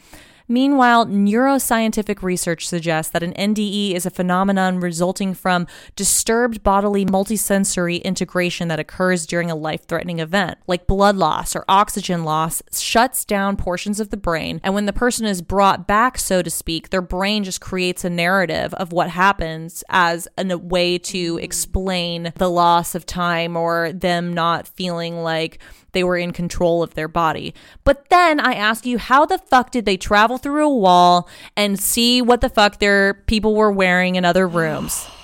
[0.48, 8.04] Meanwhile, neuroscientific research suggests that an NDE is a phenomenon resulting from disturbed bodily multisensory
[8.04, 13.26] integration that occurs during a life threatening event, like blood loss or oxygen loss, shuts
[13.26, 14.60] down portions of the brain.
[14.64, 18.10] And when the person is brought back, so to speak, their brain just creates a
[18.10, 24.34] narrative of what happens as a way to explain the loss of time or them
[24.34, 25.60] not feeling like
[25.94, 27.54] they were in control of their body.
[27.84, 31.80] But then I ask you, how the fuck did they travel through a wall and
[31.80, 35.08] see what the fuck their people were wearing in other rooms?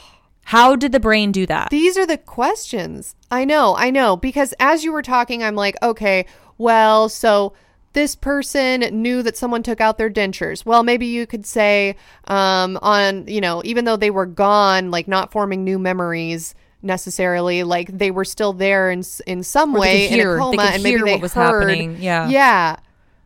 [0.46, 1.70] How did the brain do that?
[1.70, 3.14] These are the questions.
[3.30, 4.18] I know, I know.
[4.18, 6.26] Because as you were talking, I'm like, okay,
[6.58, 7.54] well, so
[7.94, 10.66] this person knew that someone took out their dentures.
[10.66, 15.08] Well, maybe you could say, um, on, you know, even though they were gone, like
[15.08, 20.08] not forming new memories necessarily, like they were still there in in some Or way
[20.08, 21.98] hear- in a coma, and maybe they what was heard, happening.
[22.00, 22.28] Yeah.
[22.30, 22.76] yeah.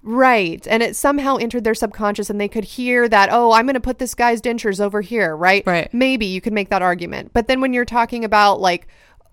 [0.05, 0.67] Right.
[0.67, 3.79] And it somehow entered their subconscious and they could hear that, oh, I'm going to
[3.79, 5.65] put this guy's dentures over here, right?
[5.65, 5.93] Right.
[5.93, 7.31] Maybe you could make that argument.
[7.31, 8.87] But then when you're talking about like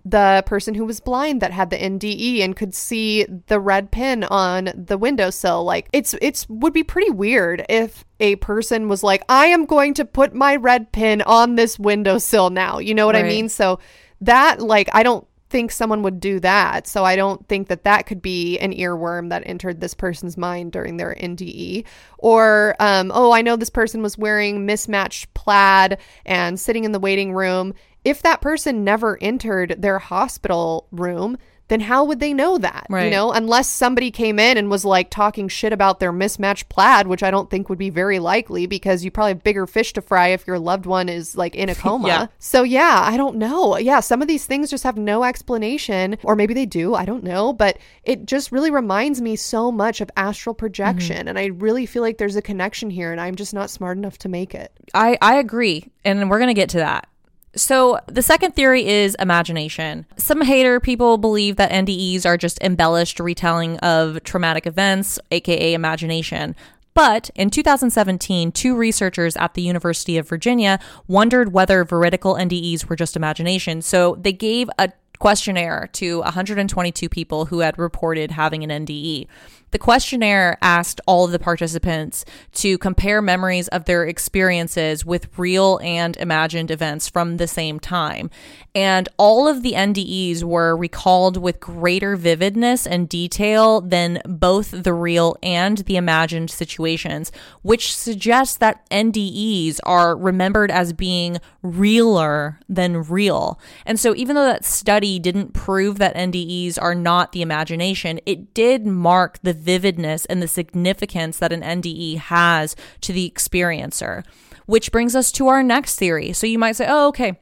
[0.05, 4.23] the person who was blind that had the NDE and could see the red pin
[4.23, 9.23] on the windowsill, like it's it's would be pretty weird if a person was like,
[9.27, 12.79] I am going to put my red pin on this windowsill now.
[12.79, 13.49] You know what I mean?
[13.49, 13.77] So
[14.21, 16.87] that like I don't think someone would do that.
[16.87, 20.71] So I don't think that that could be an earworm that entered this person's mind
[20.71, 21.85] during their NDE.
[22.17, 26.99] Or, um, oh, I know this person was wearing mismatched plaid and sitting in the
[26.99, 27.73] waiting room.
[28.05, 31.37] If that person never entered their hospital room,
[31.71, 32.85] then how would they know that?
[32.89, 33.05] Right.
[33.05, 37.07] You know, unless somebody came in and was like talking shit about their mismatched plaid,
[37.07, 40.01] which I don't think would be very likely because you probably have bigger fish to
[40.01, 42.09] fry if your loved one is like in a coma.
[42.09, 42.27] Yeah.
[42.39, 43.77] So yeah, I don't know.
[43.77, 46.93] Yeah, some of these things just have no explanation, or maybe they do.
[46.93, 51.27] I don't know, but it just really reminds me so much of astral projection, mm-hmm.
[51.29, 54.17] and I really feel like there's a connection here, and I'm just not smart enough
[54.19, 54.73] to make it.
[54.93, 55.85] I, I agree.
[56.03, 57.07] And we're going to get to that.
[57.55, 60.05] So, the second theory is imagination.
[60.15, 66.55] Some hater people believe that NDEs are just embellished retelling of traumatic events, aka imagination.
[66.93, 72.95] But in 2017, two researchers at the University of Virginia wondered whether veridical NDEs were
[72.95, 73.81] just imagination.
[73.81, 79.27] So, they gave a questionnaire to 122 people who had reported having an NDE.
[79.71, 85.79] The questionnaire asked all of the participants to compare memories of their experiences with real
[85.81, 88.29] and imagined events from the same time.
[88.75, 94.93] And all of the NDEs were recalled with greater vividness and detail than both the
[94.93, 97.31] real and the imagined situations,
[97.61, 103.59] which suggests that NDEs are remembered as being realer than real.
[103.85, 108.53] And so, even though that study didn't prove that NDEs are not the imagination, it
[108.53, 114.23] did mark the vividness and the significance that an NDE has to the experiencer.
[114.65, 116.33] Which brings us to our next theory.
[116.33, 117.39] So, you might say, oh, okay.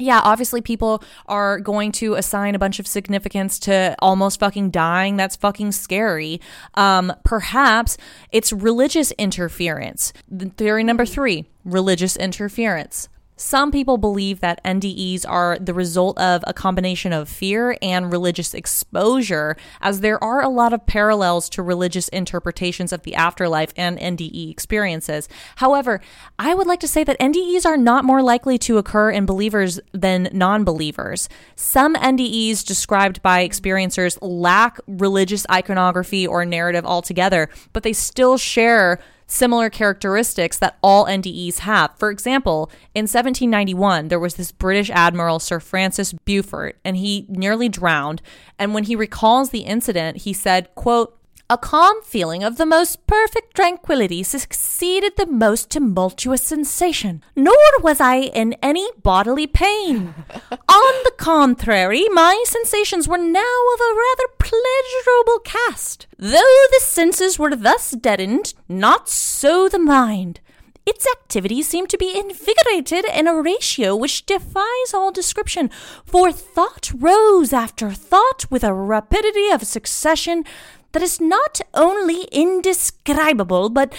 [0.00, 5.16] Yeah, obviously people are going to assign a bunch of significance to almost fucking dying.
[5.16, 6.40] That's fucking scary.
[6.74, 7.98] Um, perhaps
[8.32, 10.14] it's religious interference.
[10.56, 13.08] Theory number three religious interference.
[13.40, 18.52] Some people believe that NDEs are the result of a combination of fear and religious
[18.52, 23.98] exposure, as there are a lot of parallels to religious interpretations of the afterlife and
[23.98, 25.26] NDE experiences.
[25.56, 26.02] However,
[26.38, 29.80] I would like to say that NDEs are not more likely to occur in believers
[29.92, 31.26] than non believers.
[31.56, 39.00] Some NDEs described by experiencers lack religious iconography or narrative altogether, but they still share
[39.30, 41.96] similar characteristics that all NDEs have.
[41.96, 47.68] For example, in 1791, there was this British admiral, Sir Francis Beaufort, and he nearly
[47.68, 48.20] drowned.
[48.58, 51.16] And when he recalls the incident, he said, quote,
[51.50, 58.00] a calm feeling of the most perfect tranquility succeeded the most tumultuous sensation, nor was
[58.00, 60.14] I in any bodily pain.
[60.52, 66.06] On the contrary, my sensations were now of a rather pleasurable cast.
[66.16, 70.38] Though the senses were thus deadened, not so the mind.
[70.86, 75.68] Its activity seemed to be invigorated in a ratio which defies all description,
[76.04, 80.44] for thought rose after thought with a rapidity of succession
[80.92, 83.94] that is not only indescribable, but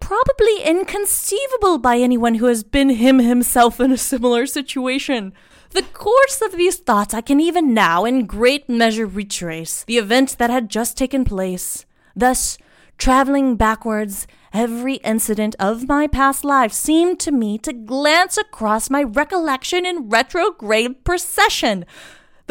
[0.00, 5.32] probably inconceivable by anyone who has been him himself in a similar situation.
[5.70, 10.36] The course of these thoughts I can even now in great measure retrace, the event
[10.38, 11.86] that had just taken place.
[12.14, 12.58] Thus,
[12.98, 19.02] traveling backwards, every incident of my past life seemed to me to glance across my
[19.02, 21.86] recollection in retrograde procession.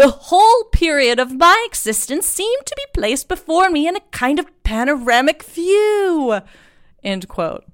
[0.01, 4.39] The whole period of my existence seemed to be placed before me in a kind
[4.39, 6.41] of panoramic view.
[7.03, 7.65] End quote.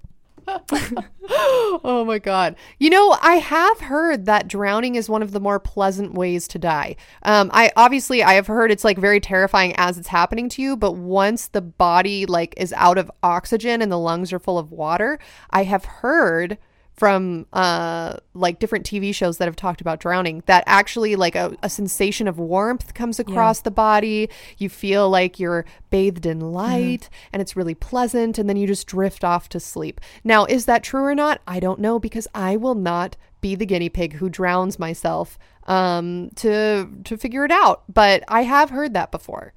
[0.46, 2.58] oh my god.
[2.80, 6.60] You know, I have heard that drowning is one of the more pleasant ways to
[6.60, 6.98] die.
[7.24, 10.76] Um I obviously I have heard it's like very terrifying as it's happening to you,
[10.76, 14.74] but once the body like is out of oxygen and the lungs are full of
[14.74, 15.18] water,
[15.52, 16.58] I have heard
[16.98, 21.56] from uh like different TV shows that have talked about drowning that actually like a,
[21.62, 23.64] a sensation of warmth comes across yeah.
[23.66, 24.30] the body.
[24.58, 27.10] You feel like you're bathed in light mm.
[27.32, 30.02] and it's really pleasant and then you just drift off to sleep.
[30.24, 31.40] Now, is that true or not?
[31.48, 35.38] I don't know because I will not be the guinea pig who drowns myself
[35.68, 37.84] um to to figure it out.
[37.88, 39.54] But I have heard that before.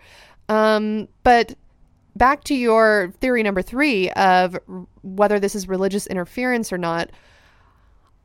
[0.50, 1.54] Um but
[2.16, 4.58] back to your theory number 3 of
[5.02, 7.10] whether this is religious interference or not.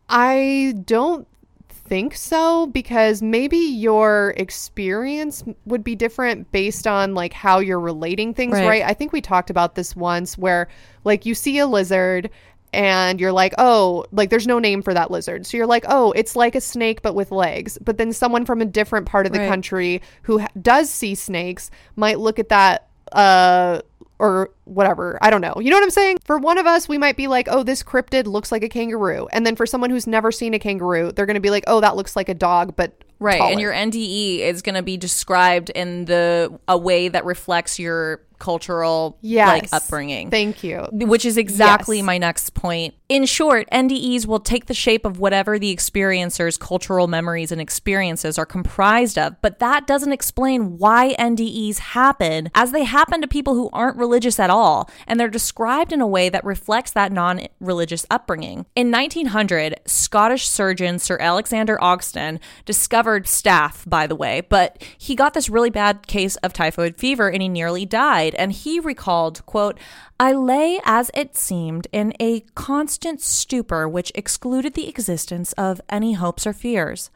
[0.09, 1.27] I don't
[1.69, 8.33] think so because maybe your experience would be different based on like how you're relating
[8.33, 8.67] things, right?
[8.67, 8.83] right?
[8.83, 10.67] I think we talked about this once where
[11.03, 12.29] like you see a lizard
[12.73, 15.45] and you're like, oh, like there's no name for that lizard.
[15.45, 17.77] So you're like, oh, it's like a snake but with legs.
[17.81, 19.47] But then someone from a different part of the right.
[19.47, 23.82] country who ha- does see snakes might look at that uh
[24.18, 25.18] or whatever.
[25.22, 25.56] I don't know.
[25.60, 26.18] You know what I'm saying?
[26.23, 29.27] For one of us, we might be like, oh, this cryptid looks like a kangaroo.
[29.32, 31.82] And then for someone who's never seen a kangaroo, they're going to be like, oh,
[31.82, 33.38] that looks like a dog, but right.
[33.38, 33.52] Taller.
[33.52, 38.22] And your NDE is going to be described in the a way that reflects your
[38.40, 39.48] cultural yes.
[39.48, 40.30] like upbringing.
[40.30, 40.88] Thank you.
[40.91, 42.06] Which is exactly yes.
[42.06, 42.94] my next point.
[43.07, 48.40] In short, NDEs will take the shape of whatever the experiencer's cultural memories and experiences
[48.40, 53.53] are comprised of, but that doesn't explain why NDEs happen as they happen to people
[53.53, 58.07] who aren't religious at all, and they're described in a way that reflects that non-religious
[58.10, 58.65] upbringing.
[58.76, 65.36] In 1900, Scottish surgeon Sir Alexander Ogston discovered staph, by the way, but he got
[65.36, 69.80] this really bad case of typhoid fever and he nearly died and he recalled, quote,
[70.19, 76.13] I lay as it seemed in a constant stupor which excluded the existence of any
[76.13, 77.09] hopes or fears.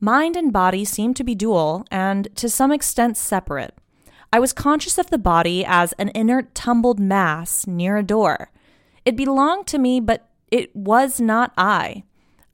[0.00, 3.74] Mind and body seemed to be dual and to some extent separate.
[4.32, 8.50] I was conscious of the body as an inert tumbled mass near a door.
[9.04, 12.04] It belonged to me, but it was not I.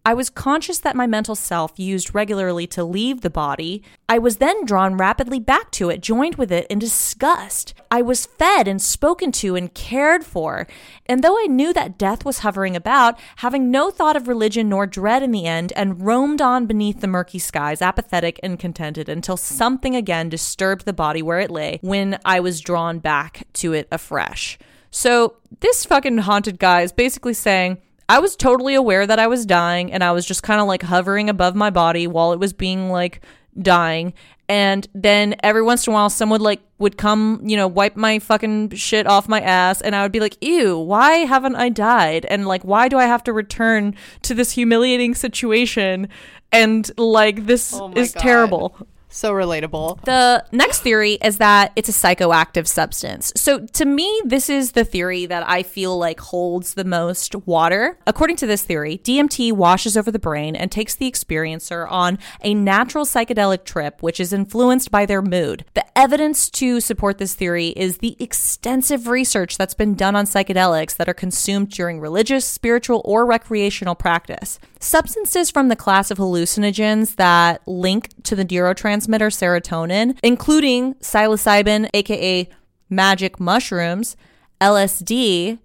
[0.05, 3.83] I was conscious that my mental self used regularly to leave the body.
[4.09, 7.75] I was then drawn rapidly back to it, joined with it in disgust.
[7.91, 10.67] I was fed and spoken to and cared for.
[11.05, 14.87] And though I knew that death was hovering about, having no thought of religion nor
[14.87, 19.37] dread in the end, and roamed on beneath the murky skies, apathetic and contented, until
[19.37, 23.87] something again disturbed the body where it lay, when I was drawn back to it
[23.93, 24.59] afresh.
[24.91, 27.79] So, this fucking haunted guy is basically saying,
[28.11, 30.83] I was totally aware that I was dying and I was just kind of like
[30.83, 33.21] hovering above my body while it was being like
[33.57, 34.15] dying.
[34.49, 38.19] And then every once in a while, someone like would come, you know, wipe my
[38.19, 42.25] fucking shit off my ass, and I would be like, "Ew, why haven't I died?"
[42.25, 46.09] And like, why do I have to return to this humiliating situation?
[46.51, 48.21] And like, this oh is God.
[48.21, 48.87] terrible.
[49.11, 50.05] So relatable.
[50.05, 53.33] The next theory is that it's a psychoactive substance.
[53.37, 57.99] So to me, this is the theory that I feel like holds the most water.
[58.07, 62.55] According to this theory, DMT washes over the brain and takes the experiencer on a
[62.55, 65.65] natural psychedelic trip, which is influenced by their mood.
[65.75, 70.97] The evidence to support this theory is the extensive research that's been done on psychedelics
[70.97, 74.61] that are consumed during religious, spiritual, or recreational practice.
[74.79, 82.49] Substances from the class of hallucinogens that link to the neurotransmitter serotonin, including psilocybin, aka
[82.89, 84.17] magic mushrooms,
[84.61, 85.59] LSD,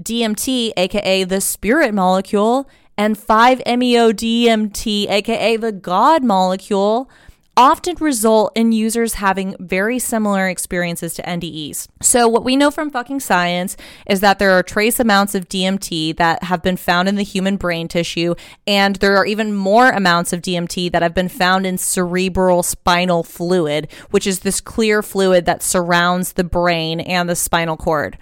[0.00, 7.10] DMT, aka the spirit molecule, and 5-MeO DMT, aka the God molecule,
[7.56, 11.88] often result in users having very similar experiences to NDEs.
[12.00, 13.76] So, what we know from fucking science
[14.06, 17.56] is that there are trace amounts of DMT that have been found in the human
[17.56, 18.34] brain tissue,
[18.66, 23.22] and there are even more amounts of DMT that have been found in cerebral spinal
[23.22, 28.18] fluid, which is this clear fluid that surrounds the brain and the spinal cord.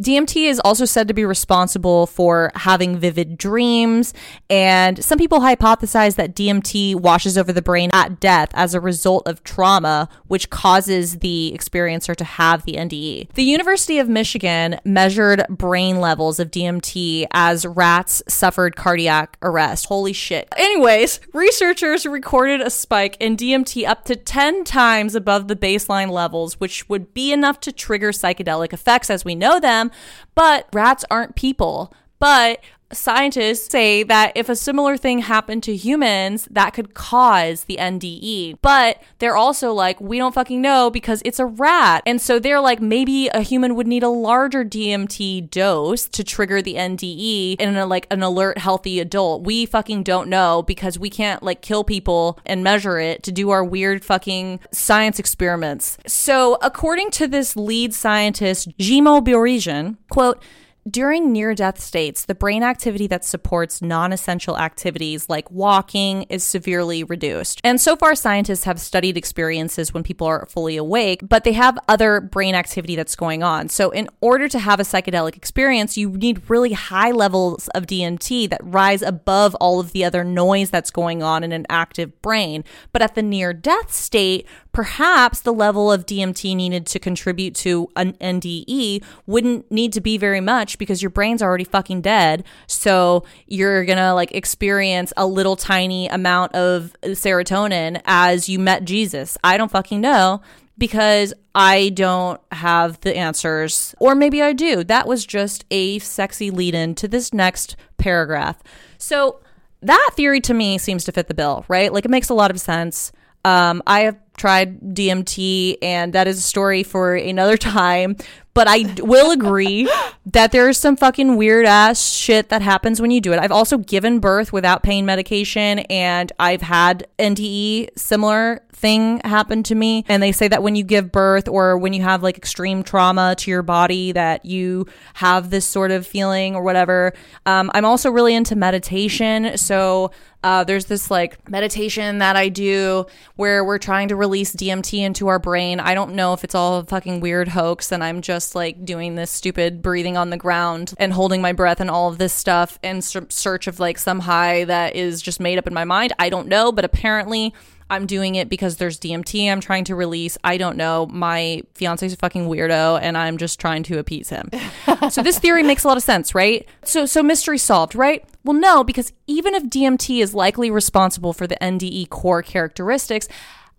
[0.00, 4.14] DMT is also said to be responsible for having vivid dreams,
[4.48, 9.28] and some people hypothesize that DMT washes over the brain at death as a result
[9.28, 13.32] of trauma, which causes the experiencer to have the NDE.
[13.34, 19.86] The University of Michigan measured brain levels of DMT as rats suffered cardiac arrest.
[19.86, 20.48] Holy shit.
[20.56, 26.58] Anyways, researchers recorded a spike in DMT up to 10 times above the baseline levels,
[26.58, 29.89] which would be enough to trigger psychedelic effects as we know them
[30.34, 31.92] but rats aren't people.
[32.18, 32.60] But
[32.92, 38.58] scientists say that if a similar thing happened to humans, that could cause the NDE.
[38.62, 42.02] But they're also like, we don't fucking know because it's a rat.
[42.06, 46.60] And so they're like, maybe a human would need a larger DMT dose to trigger
[46.62, 49.44] the NDE in a, like an alert, healthy adult.
[49.44, 53.50] We fucking don't know because we can't like kill people and measure it to do
[53.50, 55.98] our weird fucking science experiments.
[56.06, 60.42] So according to this lead scientist, Jimo Borjigin, quote,
[60.88, 66.42] during near death states, the brain activity that supports non essential activities like walking is
[66.42, 67.60] severely reduced.
[67.62, 71.78] And so far, scientists have studied experiences when people are fully awake, but they have
[71.88, 73.68] other brain activity that's going on.
[73.68, 78.48] So, in order to have a psychedelic experience, you need really high levels of DMT
[78.50, 82.64] that rise above all of the other noise that's going on in an active brain.
[82.92, 87.88] But at the near death state, perhaps the level of DMT needed to contribute to
[87.96, 92.44] an NDE wouldn't need to be very much because your brain's already fucking dead.
[92.66, 99.36] So you're gonna like experience a little tiny amount of serotonin as you met Jesus.
[99.42, 100.40] I don't fucking know
[100.78, 103.94] because I don't have the answers.
[103.98, 104.82] Or maybe I do.
[104.82, 108.62] That was just a sexy lead in to this next paragraph.
[108.96, 109.40] So
[109.82, 111.92] that theory to me seems to fit the bill, right?
[111.92, 113.12] Like it makes a lot of sense.
[113.44, 118.16] Um, I have tried DMT, and that is a story for another time.
[118.52, 119.88] But I will agree
[120.26, 123.38] that there's some fucking weird ass shit that happens when you do it.
[123.38, 129.74] I've also given birth without pain medication, and I've had NDE similar thing happen to
[129.74, 130.04] me.
[130.08, 133.36] And they say that when you give birth or when you have like extreme trauma
[133.38, 137.12] to your body, that you have this sort of feeling or whatever.
[137.46, 140.10] Um, I'm also really into meditation, so
[140.42, 143.06] uh, there's this like meditation that I do
[143.36, 145.80] where we're trying to release DMT into our brain.
[145.80, 149.16] I don't know if it's all a fucking weird hoax and I'm just like doing
[149.16, 152.78] this stupid breathing on the ground and holding my breath and all of this stuff
[152.82, 156.14] in search of like some high that is just made up in my mind.
[156.18, 157.52] I don't know, but apparently
[157.90, 160.38] I'm doing it because there's DMT I'm trying to release.
[160.44, 161.06] I don't know.
[161.06, 164.50] My fiance's a fucking weirdo and I'm just trying to appease him.
[165.10, 166.66] so this theory makes a lot of sense, right?
[166.84, 168.24] So so mystery solved, right?
[168.44, 173.28] Well, no, because even if DMT is likely responsible for the NDE core characteristics,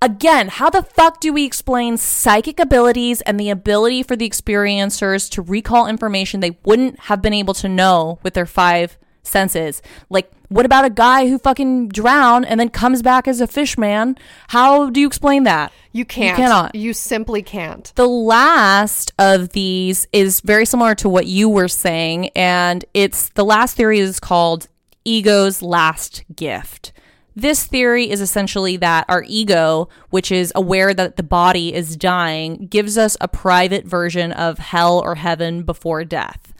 [0.03, 5.29] Again, how the fuck do we explain psychic abilities and the ability for the experiencers
[5.29, 9.83] to recall information they wouldn't have been able to know with their five senses?
[10.09, 13.77] Like, what about a guy who fucking drowned and then comes back as a fish
[13.77, 14.17] man?
[14.49, 15.71] How do you explain that?
[15.93, 16.37] You can't.
[16.37, 16.75] You cannot.
[16.75, 17.91] You simply can't.
[17.95, 23.45] The last of these is very similar to what you were saying, and it's the
[23.45, 24.67] last theory is called
[25.05, 26.91] ego's last gift.
[27.33, 32.67] This theory is essentially that our ego, which is aware that the body is dying,
[32.67, 36.50] gives us a private version of hell or heaven before death.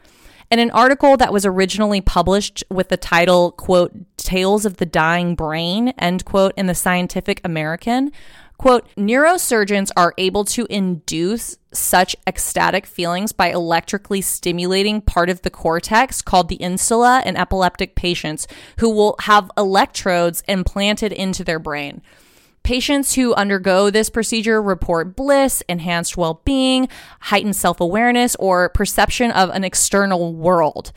[0.52, 5.34] In an article that was originally published with the title, quote, Tales of the Dying
[5.34, 8.12] Brain, end quote, in the Scientific American,
[8.58, 15.48] quote, neurosurgeons are able to induce such ecstatic feelings by electrically stimulating part of the
[15.48, 18.46] cortex called the insula in epileptic patients
[18.78, 22.02] who will have electrodes implanted into their brain.
[22.62, 26.88] Patients who undergo this procedure report bliss, enhanced well being,
[27.20, 30.92] heightened self awareness, or perception of an external world.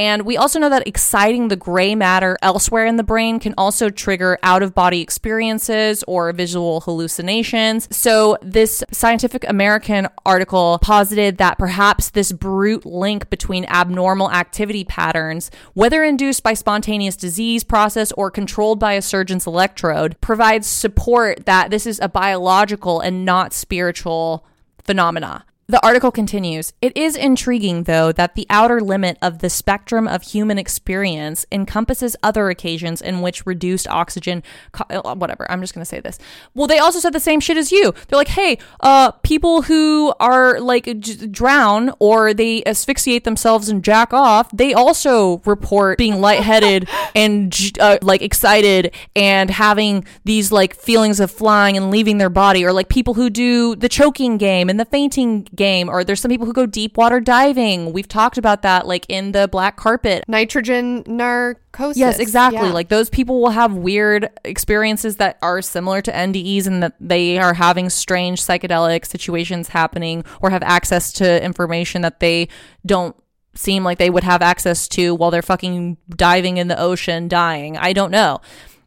[0.00, 3.90] And we also know that exciting the gray matter elsewhere in the brain can also
[3.90, 7.86] trigger out of body experiences or visual hallucinations.
[7.94, 15.50] So, this Scientific American article posited that perhaps this brute link between abnormal activity patterns,
[15.74, 21.70] whether induced by spontaneous disease process or controlled by a surgeon's electrode, provides support that
[21.70, 24.46] this is a biological and not spiritual
[24.82, 25.44] phenomena.
[25.70, 30.22] The article continues It is intriguing, though, that the outer limit of the spectrum of
[30.22, 34.42] human experience encompasses other occasions in which reduced oxygen,
[34.90, 36.18] uh, whatever, I'm just going to say this.
[36.54, 37.94] Well, they also said the same shit as you.
[38.08, 43.84] They're like, hey, uh, people who are like j- drown or they asphyxiate themselves and
[43.84, 50.74] jack off, they also report being lightheaded and uh, like excited and having these like
[50.74, 54.68] feelings of flying and leaving their body, or like people who do the choking game
[54.68, 57.92] and the fainting game or there's some people who go deep water diving.
[57.92, 60.24] We've talked about that like in the black carpet.
[60.28, 61.98] Nitrogen narcosis.
[61.98, 62.68] Yes, exactly.
[62.68, 62.72] Yeah.
[62.72, 67.38] Like those people will have weird experiences that are similar to NDEs and that they
[67.38, 72.48] are having strange psychedelic situations happening or have access to information that they
[72.86, 73.16] don't
[73.54, 77.76] seem like they would have access to while they're fucking diving in the ocean dying.
[77.76, 78.40] I don't know.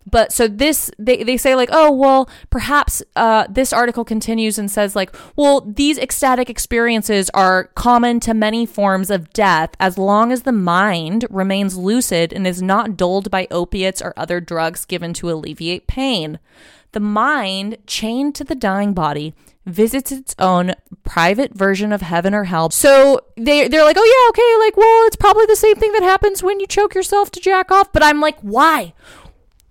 [0.06, 4.70] But so this, they, they say like, oh, well, perhaps uh, this article continues and
[4.70, 10.32] says like, well, these ecstatic experiences are common to many forms of death as long
[10.32, 15.14] as the mind remains lucid and is not dulled by opiates or other drugs given
[15.14, 16.40] to alleviate pain.
[16.92, 19.34] The mind, chained to the dying body,
[19.66, 20.74] visits its own
[21.04, 22.70] private version of heaven or hell.
[22.70, 26.04] So they they're like, "Oh yeah, okay, like well, it's probably the same thing that
[26.04, 28.94] happens when you choke yourself to jack off." But I'm like, "Why?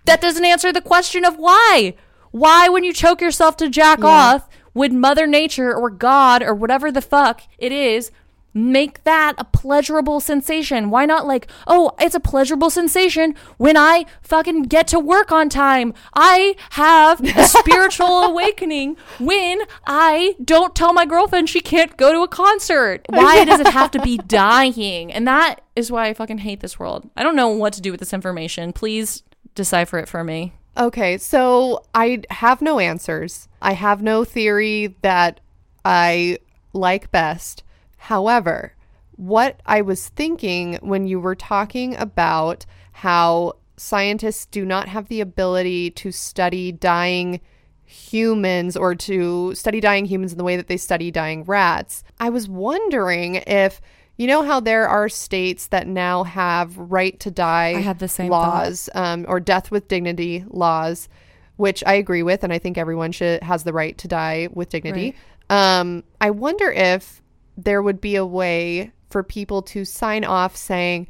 [0.05, 1.95] That doesn't answer the question of why.
[2.31, 4.07] Why, when you choke yourself to jack yeah.
[4.07, 8.11] off, would Mother Nature or God or whatever the fuck it is
[8.53, 10.89] make that a pleasurable sensation.
[10.89, 15.49] Why not like, oh, it's a pleasurable sensation when I fucking get to work on
[15.49, 15.93] time.
[16.13, 22.21] I have a spiritual awakening when I don't tell my girlfriend she can't go to
[22.21, 23.05] a concert.
[23.09, 25.11] Why does it have to be dying?
[25.11, 27.09] And that is why I fucking hate this world.
[27.17, 28.73] I don't know what to do with this information.
[28.73, 29.23] Please
[29.55, 30.53] decipher it for me.
[30.75, 33.47] Okay, so I have no answers.
[33.61, 35.39] I have no theory that
[35.85, 36.39] I
[36.73, 37.63] like best.
[37.97, 38.73] However,
[39.15, 45.21] what I was thinking when you were talking about how scientists do not have the
[45.21, 47.39] ability to study dying
[47.85, 52.29] humans or to study dying humans in the way that they study dying rats, I
[52.29, 53.79] was wondering if
[54.17, 58.07] you know how there are states that now have right to die I had the
[58.07, 61.09] same laws um, or death with dignity laws,
[61.55, 64.69] which I agree with, and I think everyone should has the right to die with
[64.69, 65.15] dignity.
[65.49, 67.21] Um, I wonder if
[67.57, 71.07] there would be a way for people to sign off saying,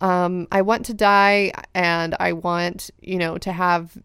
[0.00, 3.96] um, I want to die and I want, you know, to have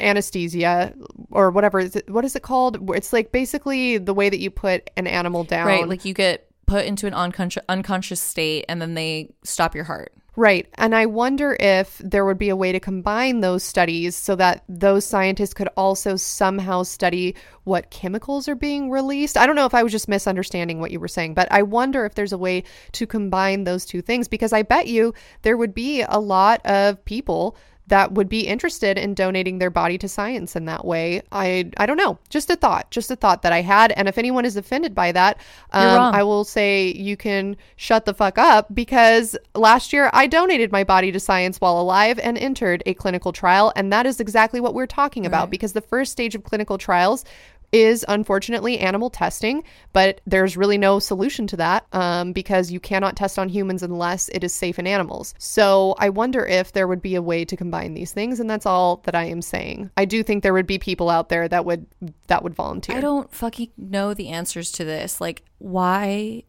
[0.00, 0.94] anesthesia
[1.30, 1.80] or whatever.
[1.80, 2.90] Is it, what is it called?
[2.90, 5.66] It's like basically the way that you put an animal down.
[5.66, 5.88] Right.
[5.88, 10.10] Like you get put into an unconscious, unconscious state and then they stop your heart.
[10.34, 10.66] Right.
[10.76, 14.64] And I wonder if there would be a way to combine those studies so that
[14.66, 19.36] those scientists could also somehow study what chemicals are being released.
[19.36, 22.06] I don't know if I was just misunderstanding what you were saying, but I wonder
[22.06, 25.12] if there's a way to combine those two things because I bet you
[25.42, 27.54] there would be a lot of people
[27.88, 31.20] that would be interested in donating their body to science in that way.
[31.32, 32.16] I I don't know.
[32.30, 32.90] Just a thought.
[32.90, 33.92] Just a thought that I had.
[33.92, 35.38] And if anyone is offended by that,
[35.72, 40.70] um, I will say you can shut the fuck up because last year I donated
[40.70, 43.72] my body to science while alive and entered a clinical trial.
[43.76, 45.50] And that is exactly what we're talking about Right.
[45.50, 47.24] because the first stage of clinical trials
[47.72, 53.16] is unfortunately animal testing, but there's really no solution to that um, because you cannot
[53.16, 55.34] test on humans unless it is safe in animals.
[55.38, 58.66] So I wonder if there would be a way to combine these things, and that's
[58.66, 59.90] all that I am saying.
[59.96, 61.86] I do think there would be people out there that would
[62.26, 62.96] that would volunteer.
[62.96, 65.20] I don't fucking know the answers to this.
[65.20, 66.44] Like, why?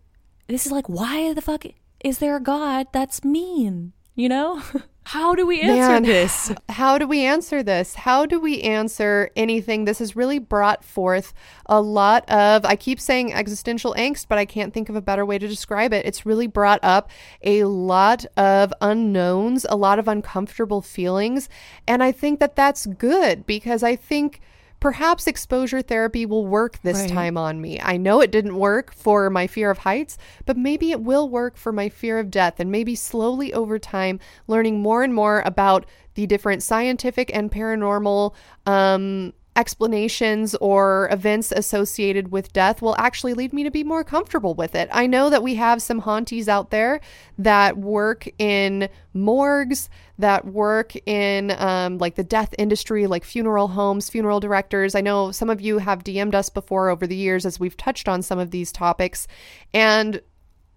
[0.47, 1.65] This is like, why the fuck
[2.03, 3.93] is there a God that's mean?
[4.15, 4.61] You know?
[5.05, 6.51] How do we answer Man, this?
[6.69, 7.95] How do we answer this?
[7.95, 9.85] How do we answer anything?
[9.85, 11.33] This has really brought forth
[11.65, 15.25] a lot of, I keep saying existential angst, but I can't think of a better
[15.25, 16.05] way to describe it.
[16.05, 17.09] It's really brought up
[17.41, 21.49] a lot of unknowns, a lot of uncomfortable feelings.
[21.87, 24.41] And I think that that's good because I think
[24.83, 27.09] perhaps exposure therapy will work this Right.
[27.09, 27.79] time on me.
[27.81, 31.55] I know it didn't work for my fear of heights, but maybe it will work
[31.55, 32.59] for my fear of death.
[32.59, 35.85] And maybe slowly over time, learning more and more about
[36.15, 38.33] the different scientific and paranormal
[38.65, 44.53] um, explanations or events associated with death will actually lead me to be more comfortable
[44.55, 44.89] with it.
[44.91, 47.01] I know that we have some haunties out there
[47.37, 54.09] that work in morgues, that work in um, like the death industry, like funeral homes,
[54.09, 54.95] funeral directors.
[54.95, 58.07] I know some of you have DM'd us before over the years as we've touched
[58.07, 59.27] on some of these topics.
[59.73, 60.21] And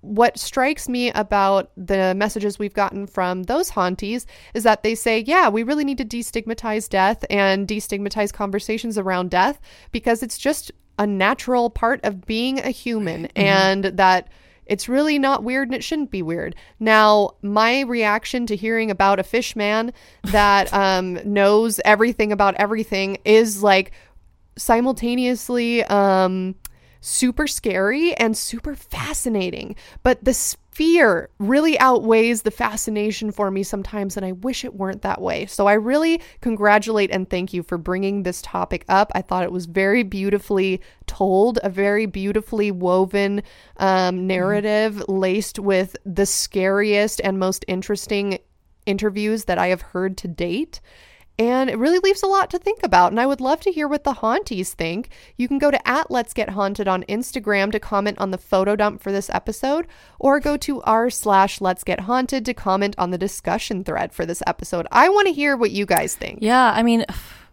[0.06, 5.20] what strikes me about the messages we've gotten from those haunties is that they say,
[5.26, 9.60] yeah, we really need to destigmatize death and destigmatize conversations around death
[9.90, 14.28] because it's just a natural part of being a human and that
[14.66, 16.56] it's really not weird and it shouldn't be weird.
[16.80, 19.92] Now, my reaction to hearing about a fish man
[20.24, 23.92] that um, knows everything about everything is like
[24.58, 26.54] simultaneously um
[27.00, 29.76] super scary and super fascinating.
[30.02, 35.00] But the fear really outweighs the fascination for me sometimes and i wish it weren't
[35.00, 35.46] that way.
[35.46, 39.10] So i really congratulate and thank you for bringing this topic up.
[39.14, 43.42] I thought it was very beautifully told a very beautifully woven
[43.78, 48.38] um, narrative laced with the scariest and most interesting
[48.84, 50.80] interviews that i have heard to date
[51.38, 53.12] and it really leaves a lot to think about.
[53.12, 55.10] And I would love to hear what the haunties think.
[55.36, 58.76] You can go to at Let's Get Haunted on Instagram to comment on the photo
[58.76, 59.86] dump for this episode,
[60.18, 64.24] or go to r slash Let's Get Haunted to comment on the discussion thread for
[64.24, 64.86] this episode.
[64.90, 66.38] I want to hear what you guys think.
[66.42, 67.04] Yeah, I mean,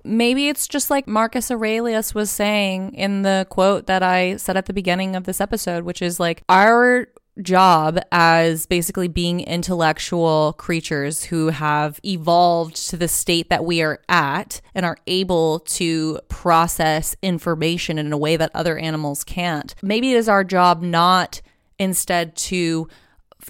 [0.03, 4.65] maybe it's just like Marcus Aurelius was saying in the quote that I said at
[4.65, 7.07] the beginning of this episode, which is like our
[7.41, 13.99] job as basically being intellectual creatures who have evolved to the state that we are
[14.07, 19.73] at and are able to process information in a way that other animals can't.
[19.81, 21.41] Maybe it is our job not
[21.79, 22.87] instead to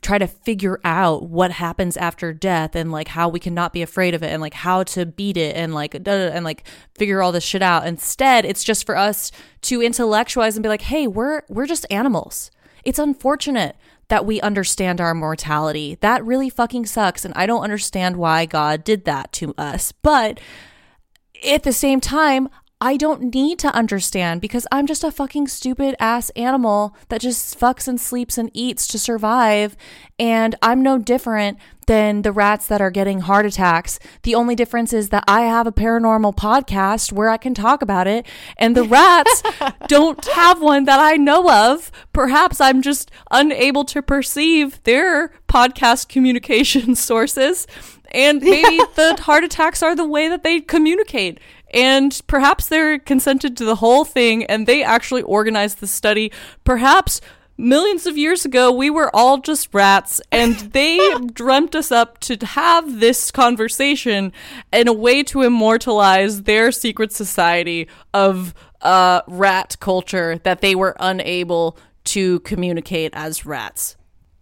[0.02, 4.16] try to figure out what happens after death and like how we cannot be afraid
[4.16, 7.44] of it and like how to beat it and like and like figure all this
[7.44, 7.86] shit out.
[7.86, 9.32] Instead, it's just for us
[9.62, 12.50] to intellectualize and be like, "Hey, we're we're just animals.
[12.84, 13.76] It's unfortunate
[14.10, 15.98] that we understand our mortality.
[16.02, 17.26] That really fucking sucks.
[17.26, 19.92] And I don't understand why God did that to us.
[19.92, 20.40] But
[21.48, 22.50] at the same time,
[22.82, 27.58] I don't need to understand because I'm just a fucking stupid ass animal that just
[27.58, 29.78] fucks and sleeps and eats to survive.
[30.20, 34.00] And I'm no different than the rats that are getting heart attacks.
[34.24, 38.08] The only difference is that I have a paranormal podcast where I can talk about
[38.08, 38.26] it,
[38.58, 39.44] and the rats
[39.88, 41.92] don't have one that I know of.
[42.14, 47.68] Perhaps I'm just unable to perceive their podcast communication sources.
[48.12, 51.40] And maybe the heart attacks are the way that they communicate
[51.74, 56.32] and perhaps they're consented to the whole thing and they actually organized the study.
[56.64, 57.20] Perhaps
[57.58, 61.00] millions of years ago we were all just rats and they
[61.34, 64.32] dreamt us up to have this conversation
[64.72, 70.96] in a way to immortalize their secret society of uh, rat culture that they were
[71.00, 73.96] unable to communicate as rats.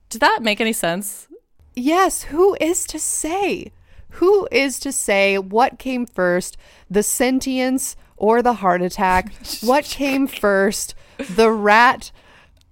[0.10, 1.28] Did that make any sense?
[1.76, 3.72] Yes, who is to say?
[4.16, 6.58] Who is to say what came first,
[6.90, 9.32] the sentience or the heart attack?
[9.62, 12.12] what came first, the rat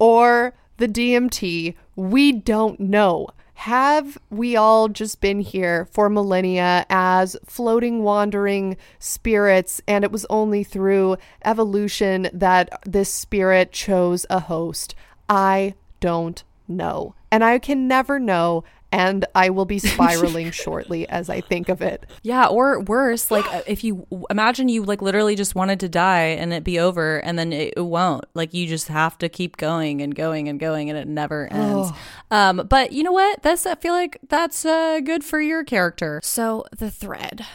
[0.00, 1.76] or the DMT?
[1.94, 3.28] We don't know.
[3.54, 10.24] Have we all just been here for millennia as floating, wandering spirits, and it was
[10.30, 14.94] only through evolution that this spirit chose a host?
[15.28, 17.14] I don't know.
[17.30, 21.82] And I can never know and I will be spiraling shortly as I think of
[21.82, 22.06] it.
[22.22, 26.26] Yeah, or worse, like uh, if you imagine you like literally just wanted to die
[26.26, 28.24] and it be over and then it, it won't.
[28.34, 31.90] Like you just have to keep going and going and going and it never ends.
[31.92, 31.96] Oh.
[32.30, 33.42] Um but you know what?
[33.42, 36.20] That's I feel like that's uh good for your character.
[36.22, 37.46] So the thread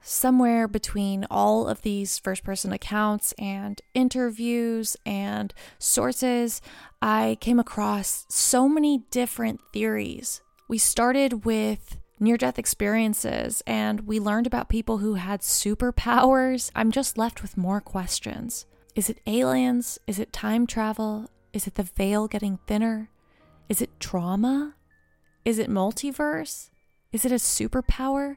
[0.00, 6.62] somewhere between all of these first person accounts and interviews and sources,
[7.02, 14.20] I came across so many different theories we started with near death experiences and we
[14.20, 16.70] learned about people who had superpowers.
[16.74, 18.66] I'm just left with more questions.
[18.94, 19.98] Is it aliens?
[20.06, 21.30] Is it time travel?
[21.54, 23.08] Is it the veil getting thinner?
[23.68, 24.74] Is it trauma?
[25.44, 26.68] Is it multiverse?
[27.12, 28.36] Is it a superpower?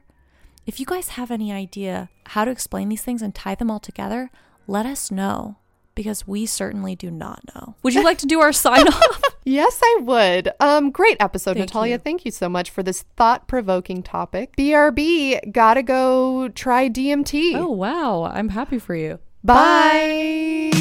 [0.64, 3.80] If you guys have any idea how to explain these things and tie them all
[3.80, 4.30] together,
[4.66, 5.58] let us know
[5.94, 7.74] because we certainly do not know.
[7.82, 9.22] Would you like to do our sign off?
[9.44, 10.50] yes, I would.
[10.60, 11.94] Um, great episode, Thank Natalia.
[11.94, 11.98] You.
[11.98, 14.56] Thank you so much for this thought provoking topic.
[14.56, 17.54] BRB, gotta go try DMT.
[17.56, 18.24] Oh, wow.
[18.24, 19.18] I'm happy for you.
[19.44, 20.70] Bye.
[20.72, 20.78] Bye.